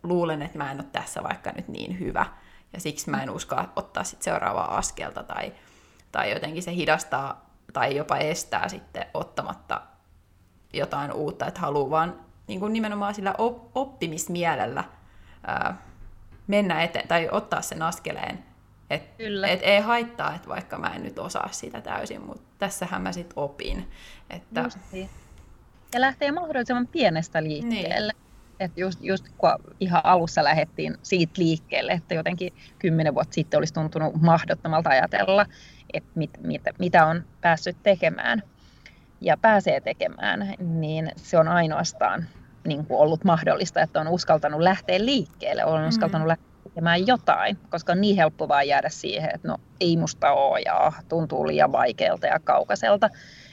luulen, 0.04 0.42
että 0.42 0.58
mä 0.58 0.72
en 0.72 0.80
ole 0.80 0.88
tässä 0.92 1.24
vaikka 1.24 1.52
nyt 1.52 1.68
niin 1.68 2.00
hyvä, 2.00 2.26
ja 2.74 2.80
siksi 2.80 3.10
mä 3.10 3.24
en 3.24 3.30
uskalla 3.30 3.74
ottaa 3.76 4.04
sit 4.04 4.22
seuraavaa 4.22 4.78
askelta, 4.78 5.24
tai, 5.24 5.54
tai 6.12 6.32
jotenkin 6.32 6.64
se 6.64 6.74
hidastaa 6.74 7.50
tai 7.74 7.96
jopa 7.96 8.18
estää 8.18 8.70
sitten 8.70 9.06
ottamatta 9.14 9.82
jotain 10.74 11.14
uutta, 11.14 11.48
että 11.48 11.60
haluaa 11.60 11.90
vaan 11.90 12.20
niin 12.48 12.60
kuin 12.60 12.74
nimenomaan 12.74 13.16
sillä 13.16 13.36
optimismielellä 13.76 14.84
ää, 15.48 15.78
mennä 16.48 16.84
eteen 16.84 17.08
tai 17.08 17.30
ottaa 17.32 17.62
sen 17.62 17.82
askeleen. 17.82 18.53
Että 18.94 19.48
et 19.48 19.60
ei 19.64 19.80
haittaa, 19.80 20.36
että 20.36 20.50
vaikka 20.50 20.78
mä 20.78 20.88
en 20.88 21.04
nyt 21.04 21.20
osaa 21.20 21.50
sitä 21.52 21.82
täysin, 21.82 22.22
mutta 22.22 22.44
tässähän 22.58 23.02
mä 23.02 23.12
sitten 23.12 23.40
opin. 23.44 23.92
Että... 24.30 24.70
Ja 25.94 26.02
lähtee 26.02 26.32
mahdollisimman 26.32 26.88
pienestä 26.88 27.44
liikkeelle. 27.44 28.14
Niin. 28.14 28.24
Että 28.60 28.80
just, 28.80 29.00
just 29.02 29.26
kun 29.38 29.50
ihan 29.80 30.02
alussa 30.06 30.44
lähdettiin 30.44 30.98
siitä 31.04 31.34
liikkeelle, 31.38 31.92
että 31.92 32.14
jotenkin 32.14 32.54
kymmenen 32.80 33.16
vuotta 33.16 33.34
sitten 33.34 33.58
olisi 33.58 33.74
tuntunut 33.74 34.22
mahdottomalta 34.22 34.90
ajatella, 34.90 35.46
että 35.94 36.10
mit, 36.16 36.32
mit, 36.42 36.62
mitä 36.80 37.06
on 37.06 37.24
päässyt 37.42 37.78
tekemään 37.84 38.44
ja 39.22 39.38
pääsee 39.38 39.82
tekemään, 39.82 40.56
niin 40.60 41.12
se 41.16 41.38
on 41.38 41.48
ainoastaan 41.48 42.28
niin 42.68 42.86
kuin 42.86 43.00
ollut 43.00 43.24
mahdollista, 43.24 43.82
että 43.82 44.02
on 44.02 44.08
uskaltanut 44.08 44.62
lähteä 44.62 45.06
liikkeelle, 45.06 45.66
on 45.66 45.88
uskaltanut 45.88 46.26
mm. 46.26 46.30
lähteä 46.30 46.53
tekemään 46.74 47.08
jotain, 47.08 47.58
koska 47.70 47.92
on 47.92 48.02
niin 48.02 48.16
helppo 48.16 48.48
vaan 48.48 48.68
jäädä 48.68 48.90
siihen, 48.90 49.30
että 49.36 49.48
no 49.48 49.58
ei 49.80 49.98
musta 49.98 50.32
ole 50.32 50.60
ja 50.60 50.92
tuntuu 51.10 51.48
liian 51.48 51.72
vaikealta 51.72 52.28
ja 52.28 52.40
kaukaiselta, 52.40 53.10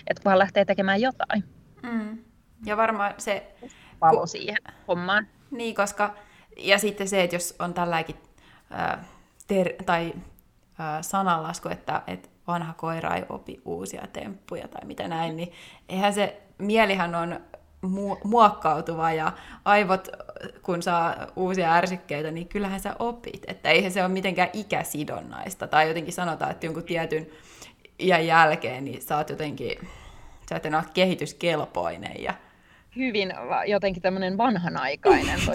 että 0.07 0.23
vaan 0.25 0.39
lähtee 0.39 0.64
tekemään 0.64 1.01
jotain. 1.01 1.45
Mm. 1.83 2.18
Ja 2.64 2.77
varmaan 2.77 3.14
se... 3.18 3.55
Palo 3.99 4.27
siihen 4.27 4.59
hommaan. 4.89 5.27
Niin, 5.51 5.75
koska... 5.75 6.14
Ja 6.57 6.79
sitten 6.79 7.09
se, 7.09 7.23
että 7.23 7.37
jos 7.37 7.55
on 7.59 7.75
tälläkin 7.75 8.16
äh, 8.75 8.99
ter- 9.47 9.83
tai 9.87 10.12
äh, 10.81 10.99
sananlasku, 11.01 11.68
että, 11.68 12.03
että 12.07 12.29
vanha 12.47 12.73
koira 12.73 13.14
ei 13.14 13.25
opi 13.29 13.61
uusia 13.64 14.07
temppuja 14.12 14.68
tai 14.68 14.85
mitä 14.85 15.09
näin, 15.09 15.37
niin 15.37 15.53
eihän 15.89 16.12
se, 16.12 16.43
mielihän 16.59 17.14
on 17.14 17.41
mu- 17.87 18.18
muokkautuva 18.24 19.12
ja 19.12 19.33
aivot, 19.64 20.09
kun 20.62 20.83
saa 20.83 21.26
uusia 21.37 21.74
ärsykkeitä, 21.74 22.31
niin 22.31 22.49
kyllähän 22.49 22.81
sä 22.81 22.97
opit. 22.99 23.43
Että 23.47 23.70
eihän 23.70 23.93
se 23.93 24.03
ole 24.03 24.09
mitenkään 24.09 24.51
ikäsidonnaista. 24.53 25.66
Tai 25.66 25.89
jotenkin 25.89 26.12
sanotaan, 26.12 26.51
että 26.51 26.66
jonkun 26.66 26.85
tietyn 26.85 27.26
iän 27.99 28.26
jälkeen, 28.26 28.85
niin 28.85 29.03
sä 29.03 29.16
oot 29.16 29.31
jotenkin, 29.31 29.89
sä 30.49 30.57
et 30.57 30.66
enää 30.66 30.85
kehityskelpoinen. 30.95 32.22
Ja... 32.22 32.35
Hyvin 32.97 33.33
jotenkin 33.66 34.03
tämmöinen 34.03 34.39
vanhanaikainen. 34.39 35.41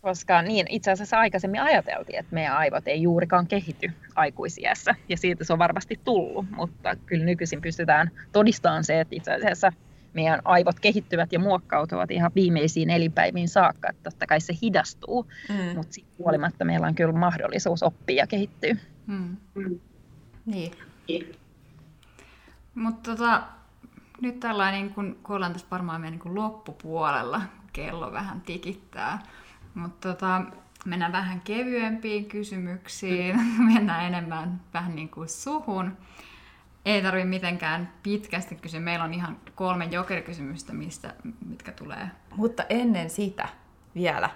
koska 0.00 0.42
niin, 0.42 0.66
itse 0.68 0.90
asiassa 0.90 1.18
aikaisemmin 1.18 1.62
ajateltiin, 1.62 2.18
että 2.18 2.34
meidän 2.34 2.56
aivot 2.56 2.88
ei 2.88 3.02
juurikaan 3.02 3.46
kehity 3.46 3.90
aikuisiässä, 4.14 4.94
ja 5.08 5.16
siitä 5.16 5.44
se 5.44 5.52
on 5.52 5.58
varmasti 5.58 6.00
tullut, 6.04 6.46
mutta 6.50 6.96
kyllä 7.06 7.24
nykyisin 7.24 7.60
pystytään 7.60 8.10
todistamaan 8.32 8.84
se, 8.84 9.00
että 9.00 9.16
itse 9.16 9.32
asiassa 9.32 9.72
meidän 10.14 10.40
aivot 10.44 10.80
kehittyvät 10.80 11.32
ja 11.32 11.38
muokkautuvat 11.38 12.10
ihan 12.10 12.30
viimeisiin 12.34 12.90
elinpäiviin 12.90 13.48
saakka, 13.48 13.90
että 13.90 14.10
totta 14.10 14.26
kai 14.26 14.40
se 14.40 14.54
hidastuu, 14.62 15.26
mm. 15.48 15.76
mutta 15.76 15.92
siitä 15.92 16.10
huolimatta 16.18 16.64
meillä 16.64 16.86
on 16.86 16.94
kyllä 16.94 17.12
mahdollisuus 17.12 17.82
oppia 17.82 18.16
ja 18.16 18.26
kehittyä. 18.26 18.76
Mm. 19.06 19.36
Mm. 19.54 19.80
Niin. 20.46 20.72
Mutta 22.74 23.10
tota, 23.10 23.42
nyt 24.20 24.40
tällainen, 24.40 24.90
kun, 24.90 25.18
kun 25.22 25.36
ollaan 25.36 25.52
tässä 25.52 25.66
varmaan 25.70 26.00
meidän 26.00 26.20
niin 26.24 26.34
loppupuolella, 26.34 27.42
kello 27.72 28.12
vähän 28.12 28.40
tikittää, 28.40 29.18
mutta 29.74 30.08
tota, 30.08 30.42
mennään 30.84 31.12
vähän 31.12 31.40
kevyempiin 31.40 32.26
kysymyksiin, 32.26 33.40
mennään 33.74 34.06
enemmän 34.06 34.60
vähän 34.74 34.94
niin 34.94 35.08
kuin 35.08 35.28
suhun. 35.28 35.96
Ei 36.84 37.02
tarvi 37.02 37.24
mitenkään 37.24 37.92
pitkästi 38.02 38.54
kysyä. 38.54 38.80
Meillä 38.80 39.04
on 39.04 39.14
ihan 39.14 39.38
kolme 39.54 39.84
jokerikysymystä, 39.84 40.72
mistä, 40.72 41.14
mitkä 41.48 41.72
tulee. 41.72 42.10
Mutta 42.36 42.64
ennen 42.68 43.10
sitä 43.10 43.48
vielä, 43.94 44.30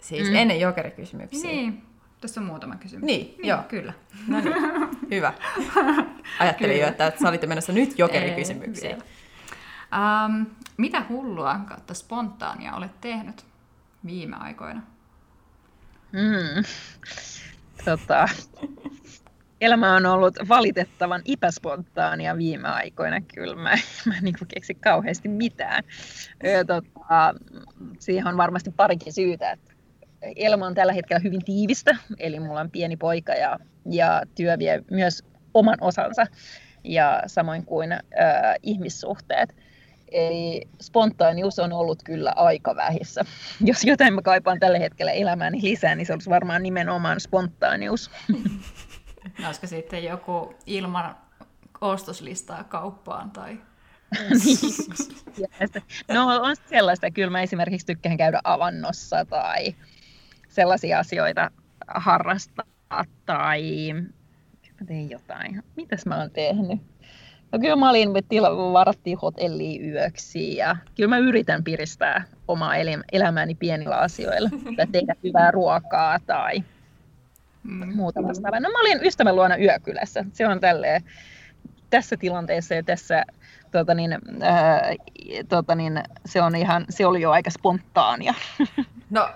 siis 0.00 0.28
mm. 0.28 0.36
ennen 0.36 0.60
jokerikysymyksiä. 0.60 1.50
Niin, 1.50 1.82
tässä 2.20 2.40
on 2.40 2.46
muutama 2.46 2.76
kysymys. 2.76 3.04
Niin, 3.04 3.26
niin 3.26 3.48
joo. 3.48 3.62
Kyllä. 3.68 3.92
No 4.28 4.40
niin, 4.40 4.54
hyvä. 5.10 5.32
Ajattelin 6.38 6.74
kyllä. 6.74 6.86
jo, 6.86 6.88
että 6.88 7.12
sä 7.22 7.28
olit 7.28 7.46
menossa 7.46 7.72
nyt 7.72 7.98
jokerikysymyksiin. 7.98 8.96
Um, 8.96 10.46
mitä 10.76 11.02
hullua 11.08 11.60
kautta 11.68 11.94
spontaania 11.94 12.74
olet 12.74 13.00
tehnyt 13.00 13.46
viime 14.06 14.36
aikoina? 14.36 14.82
Mm. 16.12 16.64
Tota, 17.84 18.28
elämä 19.60 19.96
on 19.96 20.06
ollut 20.06 20.36
valitettavan 20.48 21.22
epäspontaania 21.32 22.36
viime 22.36 22.68
aikoina 22.68 23.20
kyllä. 23.20 23.56
Mä, 23.56 23.70
mä 24.06 24.16
en 24.16 24.24
niin 24.24 24.34
keksi 24.48 24.74
kauheasti 24.74 25.28
mitään. 25.28 25.84
Tota, 26.66 27.34
siihen 27.98 28.26
on 28.26 28.36
varmasti 28.36 28.70
parikin 28.70 29.12
syytä. 29.12 29.50
Että 29.50 29.72
elämä 30.22 30.66
on 30.66 30.74
tällä 30.74 30.92
hetkellä 30.92 31.20
hyvin 31.24 31.44
tiivistä, 31.44 31.96
eli 32.18 32.40
mulla 32.40 32.60
on 32.60 32.70
pieni 32.70 32.96
poika 32.96 33.32
ja, 33.32 33.58
ja 33.90 34.22
työ 34.34 34.58
vie 34.58 34.82
myös 34.90 35.24
oman 35.54 35.78
osansa, 35.80 36.26
ja 36.84 37.22
samoin 37.26 37.64
kuin 37.64 37.92
äh, 37.92 38.00
ihmissuhteet. 38.62 39.56
Eli 40.12 40.68
spontaanius 40.80 41.58
on 41.58 41.72
ollut 41.72 42.02
kyllä 42.02 42.32
aika 42.36 42.76
vähissä. 42.76 43.24
Jos 43.64 43.84
jotain 43.84 44.14
mä 44.14 44.22
kaipaan 44.22 44.60
tällä 44.60 44.78
hetkellä 44.78 45.12
elämääni 45.12 45.58
lisää, 45.62 45.94
niin 45.94 46.06
se 46.06 46.12
olisi 46.12 46.30
varmaan 46.30 46.62
nimenomaan 46.62 47.20
spontaanius. 47.20 48.10
Olisiko 49.46 49.66
sitten 49.66 50.04
joku 50.04 50.54
ilman 50.66 51.16
ostoslistaa 51.80 52.64
kauppaan 52.64 53.30
tai... 53.30 53.58
no 56.14 56.26
on 56.42 56.56
sellaista, 56.66 57.10
kyllä 57.10 57.30
mä 57.30 57.42
esimerkiksi 57.42 57.86
tykkään 57.86 58.16
käydä 58.16 58.40
avannossa 58.44 59.24
tai 59.24 59.74
sellaisia 60.48 60.98
asioita 60.98 61.50
harrastaa 61.88 63.04
tai 63.26 63.92
mä 64.80 64.86
tein 64.86 65.10
jotain. 65.10 65.62
Mitäs 65.76 66.06
mä 66.06 66.18
oon 66.18 66.30
tehnyt? 66.30 66.80
No 67.52 67.58
kyllä 67.58 67.76
mä 67.76 67.90
olin, 67.90 68.08
tila, 68.28 68.72
varattiin 68.72 69.18
hotelliin 69.18 69.92
yöksi 69.92 70.56
ja 70.56 70.76
kyllä 70.96 71.08
mä 71.08 71.18
yritän 71.18 71.64
piristää 71.64 72.24
omaa 72.48 72.74
elämääni 73.12 73.54
pienillä 73.54 73.96
asioilla. 73.96 74.50
Tai 74.76 74.86
tehdä 74.92 75.14
hyvää 75.22 75.50
ruokaa 75.50 76.18
tai 76.26 76.64
mm. 77.66 77.96
muuta 77.96 78.22
vastaavaa. 78.22 78.60
No 78.60 78.70
mä 78.70 78.80
olin 78.80 79.06
ystävän 79.06 79.36
luona 79.36 79.56
yökylässä. 79.56 80.24
Se 80.32 80.48
on 80.48 80.60
tälleen 80.60 81.02
tässä 81.90 82.16
tilanteessa 82.16 82.74
ja 82.74 82.82
tässä 82.82 83.24
tota 83.70 83.94
niin, 83.94 84.18
ää, 84.42 84.82
tota 85.48 85.74
niin, 85.74 86.02
se, 86.26 86.42
on 86.42 86.56
ihan, 86.56 86.84
se 86.90 87.06
oli 87.06 87.20
jo 87.20 87.30
aika 87.30 87.50
spontaania. 87.50 88.34
No 89.10 89.28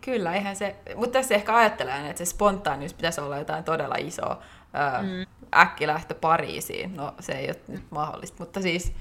kyllä, 0.00 0.34
eihän 0.34 0.56
se, 0.56 0.76
mutta 0.96 1.18
tässä 1.18 1.34
ehkä 1.34 1.56
ajattelen, 1.56 2.06
että 2.06 2.18
se 2.18 2.24
spontaanius 2.24 2.94
pitäisi 2.94 3.20
olla 3.20 3.38
jotain 3.38 3.64
todella 3.64 3.94
isoa 3.98 4.42
ää, 4.72 5.02
mm. 5.02 5.26
äkkilähtö 5.54 6.14
Pariisiin. 6.14 6.96
No 6.96 7.14
se 7.20 7.32
ei 7.32 7.46
ole 7.46 7.56
nyt 7.68 7.82
mahdollista, 7.90 8.36
mutta 8.38 8.60
siis 8.60 8.92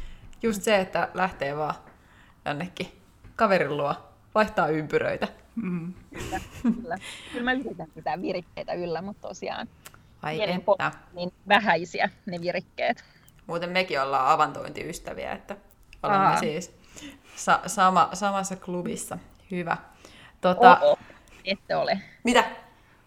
just 0.44 0.62
se, 0.64 0.80
että 0.80 1.10
lähtee 1.14 1.58
vaan 1.58 1.76
jonnekin 2.46 3.02
kaverin 3.36 3.78
luo, 3.78 3.96
vaihtaa 4.36 4.68
ympyröitä. 4.68 5.28
Mm. 5.56 5.94
Kyllä, 6.14 6.40
kyllä. 6.62 6.98
kyllä 7.32 7.44
mä 7.44 7.54
yritän 7.54 7.88
pitää 7.96 8.22
virikkeitä 8.22 8.74
yllä, 8.74 9.02
mutta 9.02 9.28
tosiaan 9.28 9.68
Ai 10.22 10.42
että. 10.42 10.92
niin 11.14 11.34
vähäisiä 11.48 12.10
ne 12.26 12.42
virikkeet. 12.42 13.04
Muuten 13.48 13.70
mekin 13.70 14.02
ollaan 14.02 14.28
avantointiystäviä, 14.28 15.32
että 15.32 15.58
olemme 16.04 16.26
Aa. 16.26 16.38
siis 16.40 16.76
sa- 17.36 17.62
sama, 17.66 18.10
samassa 18.14 18.56
klubissa. 18.56 19.18
Hyvä. 19.52 19.78
Tota... 20.42 20.80
Oh. 20.82 21.00
Ette 21.46 21.76
ole. 21.76 22.02
Mitä? 22.24 22.44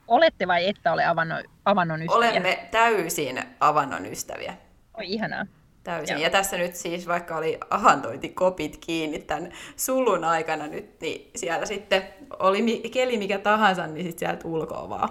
Olette 0.08 0.48
vai 0.48 0.68
ette 0.68 0.90
ole 0.90 1.04
avannon, 1.06 1.42
avannon 1.64 2.02
ystäviä? 2.02 2.16
Olemme 2.16 2.68
täysin 2.70 3.42
avannon 3.60 4.06
ystäviä. 4.06 4.54
Oi 4.98 5.04
ihanaa. 5.06 5.46
Täysin. 5.84 6.14
Joo. 6.14 6.22
Ja 6.22 6.30
tässä 6.30 6.58
nyt 6.58 6.76
siis, 6.76 7.06
vaikka 7.06 7.36
oli 7.36 7.58
avantointikopit 7.70 8.76
kiinni 8.76 9.18
tämän 9.18 9.52
sulun 9.76 10.24
aikana 10.24 10.66
nyt, 10.66 11.00
niin 11.00 11.30
siellä 11.36 11.66
sitten 11.66 12.02
oli 12.38 12.62
mi- 12.62 12.80
keli 12.92 13.18
mikä 13.18 13.38
tahansa, 13.38 13.86
niin 13.86 14.06
sitten 14.06 14.28
sieltä 14.28 14.48
ulkoa 14.48 14.88
vaan. 14.88 15.08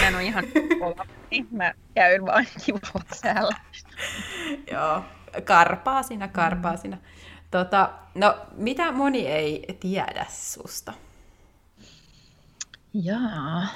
Mä 0.00 0.08
en 0.08 0.14
ole 0.14 0.24
ihan. 0.24 0.44
Mä 1.50 1.74
käyn 1.94 2.26
vaan 2.26 2.46
kivalla 2.64 3.14
säällä. 3.14 3.56
Joo, 4.72 5.02
karpaa 5.44 6.02
sinä, 6.02 6.28
karpaa 6.28 6.72
mm. 6.72 6.78
sinä. 6.78 6.98
Tota, 7.50 7.90
no, 8.14 8.36
mitä 8.56 8.92
moni 8.92 9.26
ei 9.26 9.76
tiedä 9.80 10.26
susta? 10.28 10.92
Jaa, 12.94 13.66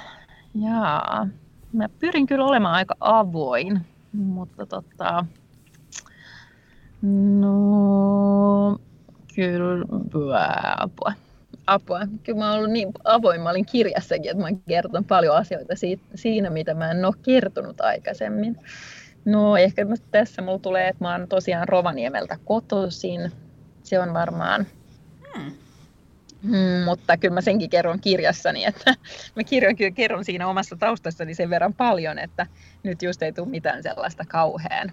jaa. 0.55 1.27
Mä 1.73 1.89
pyrin 1.99 2.27
kyllä 2.27 2.45
olemaan 2.45 2.75
aika 2.75 2.95
avoin, 2.99 3.85
mutta 4.13 4.65
tota, 4.65 5.25
no, 7.01 8.77
kyllä 9.35 9.85
apua. 10.77 11.13
apua. 11.67 11.99
Kyllä 12.23 12.39
mä 12.39 12.49
oon 12.49 12.57
ollut 12.57 12.71
niin 12.71 12.91
avoin, 13.03 13.41
mä 13.41 13.49
olin 13.49 13.65
kirjassakin, 13.65 14.31
että 14.31 14.43
mä 14.43 14.47
oon 14.49 14.61
kertonut 14.67 15.07
paljon 15.07 15.35
asioita 15.35 15.75
siitä, 15.75 16.03
siinä, 16.15 16.49
mitä 16.49 16.73
mä 16.73 16.91
en 16.91 17.05
ole 17.05 17.13
kertonut 17.23 17.81
aikaisemmin. 17.81 18.59
No 19.25 19.57
ehkä 19.57 19.85
tässä 20.11 20.41
mulla 20.41 20.59
tulee, 20.59 20.87
että 20.87 21.03
mä 21.03 21.11
oon 21.11 21.27
tosiaan 21.27 21.67
Rovaniemeltä 21.67 22.37
kotoisin. 22.45 23.31
Se 23.83 23.99
on 23.99 24.13
varmaan 24.13 24.67
Hmm. 25.37 25.51
Mm, 26.43 26.83
mutta 26.85 27.17
kyllä 27.17 27.33
mä 27.33 27.41
senkin 27.41 27.69
kerron 27.69 27.99
kirjassani, 27.99 28.65
että 28.65 28.95
mä 29.35 29.43
kirjon, 29.43 29.75
kyllä 29.75 29.91
kerron 29.91 30.25
siinä 30.25 30.47
omassa 30.47 30.75
taustassani 30.75 31.33
sen 31.33 31.49
verran 31.49 31.73
paljon, 31.73 32.19
että 32.19 32.47
nyt 32.83 33.01
just 33.01 33.21
ei 33.21 33.33
tule 33.33 33.47
mitään 33.47 33.83
sellaista 33.83 34.25
kauhean 34.25 34.91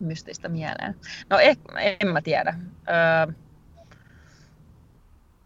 mystistä 0.00 0.48
mieleen. 0.48 0.94
No 1.30 1.38
eh, 1.38 1.58
en 2.00 2.08
mä 2.08 2.22
tiedä. 2.22 2.54
Öö, 2.88 3.34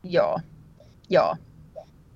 joo, 0.04 0.40
joo. 1.10 1.36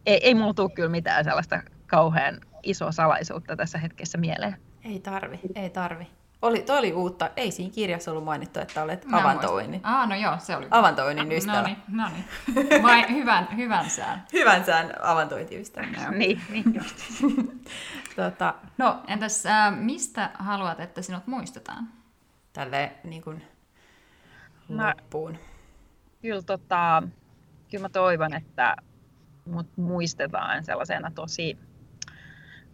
Ei, 0.07 0.27
ei 0.27 0.35
mulla 0.35 0.55
tule 0.55 0.71
kyllä 0.71 0.89
mitään 0.89 1.25
sellaista 1.25 1.63
kauhean 1.87 2.41
isoa 2.63 2.93
salaisuutta 2.93 3.57
tässä 3.57 3.79
hetkessä 3.79 4.19
mieleen. 4.19 4.57
Ei 4.85 5.01
tarvi, 5.01 5.41
ei 5.55 5.71
tarvi. 5.71 6.07
Oli, 6.45 6.63
toi 6.63 6.79
oli 6.79 6.93
uutta. 6.93 7.31
Ei 7.37 7.51
siinä 7.51 7.73
kirjassa 7.75 8.11
ollut 8.11 8.25
mainittu, 8.25 8.61
että 8.61 8.83
olet 8.83 9.05
Mä. 9.05 9.37
Ah, 9.83 10.09
no 10.09 10.15
joo, 10.15 10.37
se 10.39 10.57
oli. 10.57 10.67
Avantoinnin 10.71 11.33
ystävä. 11.33 11.61
No 11.61 11.67
niin, 11.67 11.77
no 11.89 12.09
niin. 12.09 12.83
Vai 12.83 13.11
hyvän, 13.11 13.49
hyvän 13.57 13.91
sään. 13.91 14.25
Hyvän 14.33 14.65
sään 14.65 14.95
avantointiystävä. 15.03 15.87
Joo. 16.03 16.11
Niin, 16.11 16.41
niin 16.51 16.75
just. 16.75 16.97
tota, 18.17 18.55
No, 18.79 19.03
entäs 19.09 19.47
äh, 19.47 19.77
mistä 19.77 20.31
haluat, 20.39 20.81
että 20.81 21.03
sinut 21.03 21.27
muistetaan? 21.27 21.89
Tälle 22.55 22.93
niin 23.05 23.23
kuin 23.23 23.43
Mä- 24.69 24.89
loppuun. 24.99 25.39
Kyllä, 26.23 26.43
tota, 26.43 27.03
kyllä 27.71 27.83
mä 27.83 27.89
toivon, 27.89 28.35
että 28.35 28.77
mut 29.47 29.67
muistetaan 29.77 30.65
sellaisena 30.65 31.11
tosi, 31.11 31.59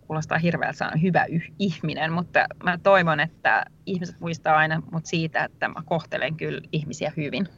kuulostaa 0.06 0.38
hirveältä 0.38 0.76
sanoa 0.78 0.96
hyvä 1.02 1.24
yh- 1.24 1.52
ihminen, 1.58 2.12
mutta 2.12 2.46
mä 2.64 2.78
toivon, 2.78 3.20
että 3.20 3.64
ihmiset 3.86 4.20
muistaa 4.20 4.56
aina 4.56 4.82
mut 4.92 5.06
siitä, 5.06 5.44
että 5.44 5.68
mä 5.68 5.82
kohtelen 5.84 6.36
kyllä 6.36 6.60
ihmisiä 6.72 7.12
hyvin. 7.16 7.48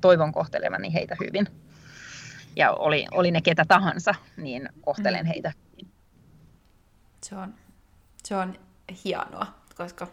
Toivon 0.00 0.32
kohtelevani 0.32 0.94
heitä 0.94 1.16
hyvin. 1.26 1.46
Ja 2.56 2.72
oli, 2.72 3.06
oli 3.10 3.30
ne 3.30 3.40
ketä 3.40 3.64
tahansa, 3.68 4.14
niin 4.36 4.68
kohtelen 4.80 5.24
Mm. 5.24 5.28
heitä. 5.28 5.52
Se 7.22 7.36
on, 7.36 7.54
se 8.24 8.36
on 8.36 8.54
hienoa, 9.04 9.46
koska 9.76 10.08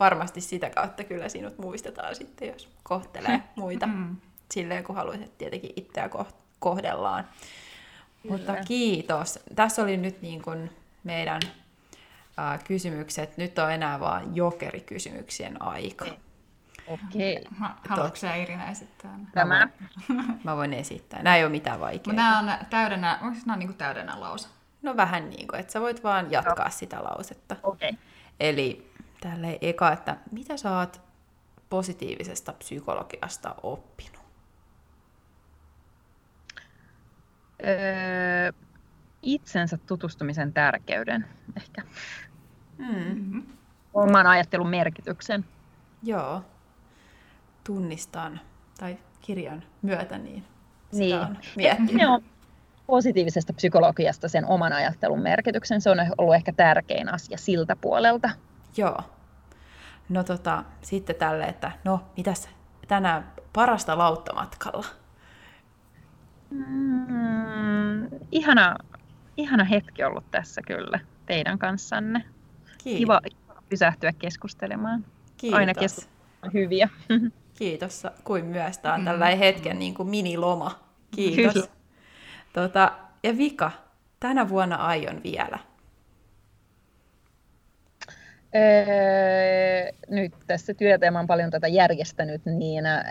varmasti 0.00 0.40
sitä 0.40 0.70
kautta 0.70 1.04
kyllä 1.04 1.28
sinut 1.28 1.58
muistetaan 1.58 2.14
sitten, 2.14 2.48
jos 2.48 2.68
kohtelee 2.82 3.42
muita 3.56 3.86
Mm. 3.86 4.16
silleen, 4.52 4.84
kun 4.84 4.96
haluaisit 4.96 5.38
tietenkin 5.38 5.72
itseä 5.76 6.10
kohdellaan. 6.58 7.28
Mutta 8.28 8.52
Kyllä. 8.52 8.64
kiitos. 8.64 9.38
Tässä 9.54 9.82
oli 9.82 9.96
nyt 9.96 10.22
niin 10.22 10.42
kuin 10.42 10.70
meidän 11.04 11.40
äh, 12.38 12.64
kysymykset. 12.64 13.36
Nyt 13.36 13.58
on 13.58 13.72
enää 13.72 14.00
vaan 14.00 14.36
jokerikysymyksien 14.36 15.62
aika. 15.62 16.04
Okei. 16.86 17.44
Ha- 17.58 17.76
Haluatko 17.88 18.16
sä 18.16 18.34
Irina 18.34 18.70
esittää? 18.70 19.18
Tämä. 19.34 19.68
Mä 20.44 20.56
voin 20.56 20.72
esittää. 20.72 21.22
Nämä 21.22 21.36
ei 21.36 21.44
ole 21.44 21.50
mitään 21.50 21.74
Mutta 21.78 21.86
vaikeaa. 21.86 22.16
nämä 22.16 22.38
on 22.38 22.66
täydenä, 22.70 23.18
onko 23.22 23.38
nämä 23.46 23.52
on 23.52 23.58
niin 23.58 23.74
täydenä 23.74 24.20
lause? 24.20 24.48
No 24.82 24.96
vähän 24.96 25.30
niin 25.30 25.48
kuin, 25.48 25.60
että 25.60 25.72
sä 25.72 25.80
voit 25.80 26.02
vaan 26.04 26.30
jatkaa 26.30 26.70
sitä 26.70 27.04
lausetta. 27.04 27.56
Okei. 27.62 27.92
Eli 28.40 28.90
tälleen 29.30 29.58
eka, 29.60 29.92
että 29.92 30.16
mitä 30.30 30.56
sä 30.56 30.78
oot 30.78 31.00
positiivisesta 31.70 32.52
psykologiasta 32.52 33.54
oppinut? 33.62 34.20
Öö, 37.66 38.52
itsensä 39.22 39.78
tutustumisen 39.86 40.52
tärkeyden 40.52 41.26
ehkä. 41.56 41.82
Mm. 42.78 42.86
Mm-hmm. 42.86 43.42
Oman 43.94 44.26
ajattelun 44.26 44.68
merkityksen. 44.68 45.44
Joo. 46.02 46.42
Tunnistan, 47.64 48.40
tai 48.78 48.98
kirjan 49.20 49.62
myötä, 49.82 50.18
niin 50.18 50.44
sitä 50.90 50.98
Niin. 51.04 51.16
on 51.20 51.36
miettinyt. 51.56 52.08
On 52.08 52.22
positiivisesta 52.86 53.52
psykologiasta 53.52 54.28
sen 54.28 54.46
oman 54.46 54.72
ajattelun 54.72 55.22
merkityksen. 55.22 55.80
Se 55.80 55.90
on 55.90 55.98
ollut 56.18 56.34
ehkä 56.34 56.52
tärkein 56.52 57.08
asia 57.14 57.38
siltä 57.38 57.76
puolelta. 57.76 58.30
Joo. 58.76 58.98
No 60.08 60.24
tota, 60.24 60.64
sitten 60.82 61.16
tälle, 61.16 61.44
että 61.44 61.72
no, 61.84 62.00
mitäs 62.16 62.48
tänään 62.88 63.32
parasta 63.52 63.98
lauttamatkalla? 63.98 64.86
Mm, 66.50 68.06
ihana, 68.32 68.76
ihana 69.36 69.64
hetki 69.64 70.04
ollut 70.04 70.30
tässä 70.30 70.62
kyllä 70.66 71.00
teidän 71.26 71.58
kanssanne. 71.58 72.24
Kiitos. 72.84 72.98
Kiva, 72.98 73.20
kiva 73.20 73.62
pysähtyä 73.68 74.12
keskustelemaan. 74.12 75.04
Kiitos. 75.36 75.58
Aina 75.58 75.74
keskustelut 75.74 76.54
hyviä. 76.54 76.88
Kiitos 77.58 78.02
kuin 78.24 78.44
myös. 78.44 78.78
Tämä 78.78 78.94
on 78.94 79.00
Mm. 79.00 79.04
tällainen 79.04 79.38
hetken 79.38 79.78
niin 79.78 79.94
kuin 79.94 80.08
miniloma. 80.08 80.80
Kiitos. 81.10 81.52
Kyllä. 81.54 81.66
Tota, 82.52 82.92
ja 83.22 83.36
vika, 83.38 83.70
tänä 84.20 84.48
vuonna 84.48 84.76
aion 84.76 85.20
vielä. 85.22 85.58
Öö, 88.56 89.92
nyt 90.10 90.32
tässä 90.46 90.74
työtä 90.74 91.06
ja 91.06 91.12
mä 91.12 91.18
oon 91.18 91.26
paljon 91.26 91.50
tätä 91.50 91.68
järjestänyt, 91.68 92.42
niin 92.46 92.86
öö, 92.86 93.02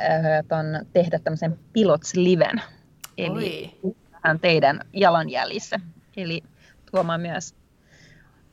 ton 0.47 0.65
tehdä 0.93 1.19
tämmöisen 1.19 1.59
Pilots-liven. 1.73 2.61
Eli 3.17 3.79
Oi. 3.83 3.95
teidän 4.41 4.79
jalanjäljissä. 4.93 5.79
Eli 6.17 6.43
tuomaan 6.91 7.21
myös 7.21 7.55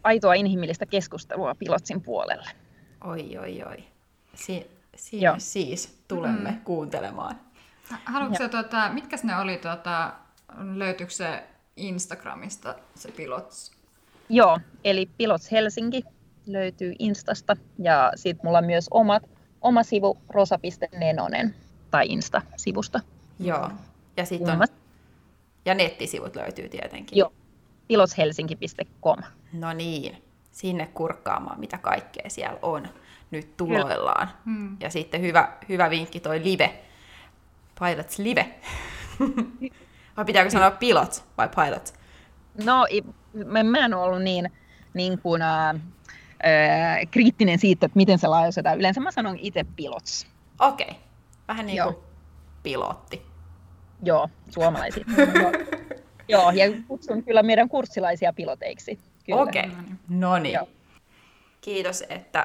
aitoa 0.04 0.34
inhimillistä 0.34 0.86
keskustelua 0.86 1.54
Pilotsin 1.54 2.02
puolelle. 2.02 2.50
Oi, 3.04 3.38
oi, 3.38 3.62
oi. 3.62 3.84
Si- 4.34 4.70
siinä 4.96 5.24
Joo. 5.28 5.34
siis 5.38 6.02
tulemme 6.08 6.50
Mm. 6.50 6.60
kuuntelemaan. 6.60 7.40
Haluatko 8.04 8.38
sä, 8.38 8.48
tota, 8.48 8.88
mitkä 8.92 9.16
ne 9.22 9.36
oli, 9.36 9.56
tota, 9.56 10.12
löytyykö 10.74 11.12
se 11.12 11.42
Instagramista 11.76 12.74
se 12.94 13.10
pilots? 13.12 13.72
Joo, 14.28 14.58
eli 14.84 15.10
Pilots 15.18 15.52
Helsinki 15.52 16.02
löytyy 16.46 16.94
Instasta 16.98 17.56
ja 17.78 18.12
sitten 18.14 18.46
mulla 18.46 18.58
on 18.58 18.64
myös 18.64 18.86
omat, 18.90 19.22
oma 19.60 19.82
sivu 19.82 20.18
rosa.nenonen 20.28 21.54
tai 21.90 22.06
Insta-sivusta. 22.08 23.00
Joo. 23.38 23.70
Ja 24.16 24.24
sitten 24.24 24.60
on, 24.60 24.66
ja 25.64 25.74
nettisivut 25.74 26.36
löytyy 26.36 26.68
tietenkin. 26.68 27.18
Joo, 27.18 27.32
pilotshelsinki.com. 27.88 29.18
No 29.52 29.72
niin, 29.72 30.22
sinne 30.52 30.86
kurkkaamaan, 30.86 31.60
mitä 31.60 31.78
kaikkea 31.78 32.30
siellä 32.30 32.58
on 32.62 32.88
nyt 33.30 33.56
tuloillaan. 33.56 34.28
Hmm. 34.44 34.76
Ja 34.80 34.90
sitten 34.90 35.20
hyvä, 35.20 35.52
hyvä 35.68 35.90
vinkki 35.90 36.20
toi 36.20 36.44
live. 36.44 36.80
Pilots 37.80 38.18
live. 38.18 38.54
vai 40.16 40.24
pitääkö 40.24 40.50
sanoa 40.50 40.70
pilots 40.70 41.24
vai 41.38 41.48
pilots? 41.48 41.94
No, 42.64 42.86
i- 42.90 43.04
mä, 43.64 43.84
en 43.84 43.94
ole 43.94 44.04
ollut 44.04 44.22
niin, 44.22 44.52
niin 44.94 45.18
kuin, 45.18 45.42
ää, 45.42 45.74
ää, 46.42 47.06
kriittinen 47.10 47.58
siitä, 47.58 47.86
että 47.86 47.96
miten 47.96 48.18
se 48.18 48.26
lausutaan. 48.26 48.78
Yleensä 48.78 49.00
mä 49.00 49.10
sanon 49.10 49.38
itse 49.38 49.64
pilots. 49.76 50.26
Okei. 50.58 50.86
Okay. 50.90 51.00
Vähän 51.48 51.66
niin 51.66 51.76
Joo. 51.76 51.92
kuin 51.92 52.04
pilotti. 52.62 53.22
Joo, 54.02 54.28
suomalaisia. 54.48 55.04
Joo. 56.28 56.50
Ja 56.50 56.64
kutsun 56.88 57.24
kyllä 57.24 57.42
meidän 57.42 57.68
kurssilaisia 57.68 58.32
piloteiksi. 58.32 58.98
Kyllä. 59.26 59.42
Okei. 59.42 59.66
No 59.66 59.82
niin. 59.82 59.98
No 60.08 60.38
niin. 60.38 60.54
Joo. 60.54 60.68
Kiitos, 61.60 62.04
että 62.08 62.40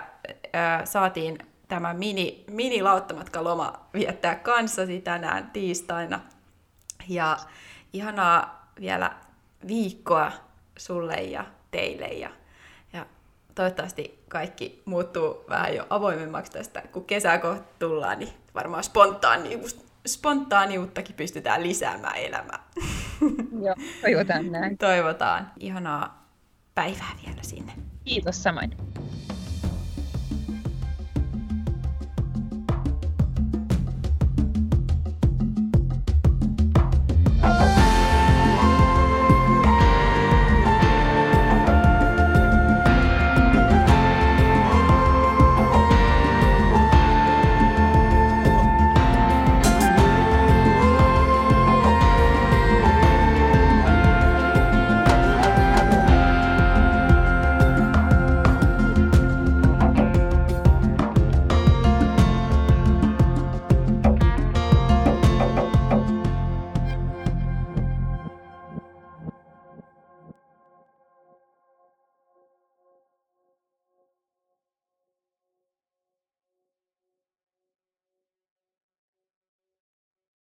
äh, 0.56 0.82
saatiin 0.86 1.38
tämä 1.68 1.94
mini, 1.94 2.44
mini 2.52 2.82
lauttamatkaloma 2.82 3.74
viettää 3.94 4.36
kanssasi 4.36 5.02
tänään 5.02 5.50
tiistaina. 5.52 6.20
Ja 7.08 7.38
ihanaa 7.94 8.70
vielä 8.80 9.12
viikkoa 9.68 10.32
sulle 10.78 11.16
ja 11.16 11.46
teille. 11.72 12.08
Ja 12.08 12.30
toivottavasti 13.56 14.24
kaikki 14.30 14.82
muuttuu 14.86 15.46
vähän 15.50 15.76
jo 15.76 15.88
avoimemmaksi 15.90 16.52
tästä, 16.52 16.82
kun 16.92 17.06
kesää 17.06 17.38
kohta 17.38 17.64
tullaan, 17.80 18.20
niin 18.20 18.34
varmaan 18.56 18.84
spontaanius, 18.84 19.86
spontaaniuttakin 20.08 21.16
pystytään 21.16 21.64
lisäämään 21.64 22.18
elämään. 22.18 22.60
Joo, 23.66 23.76
toivotaan 24.02 24.52
näin. 24.52 24.78
Toivotaan 24.78 25.52
ihanaa 25.60 26.30
päivää 26.76 27.12
vielä 27.26 27.42
sinne. 27.44 27.74
Kiitos 28.06 28.44
samoin. 28.44 28.78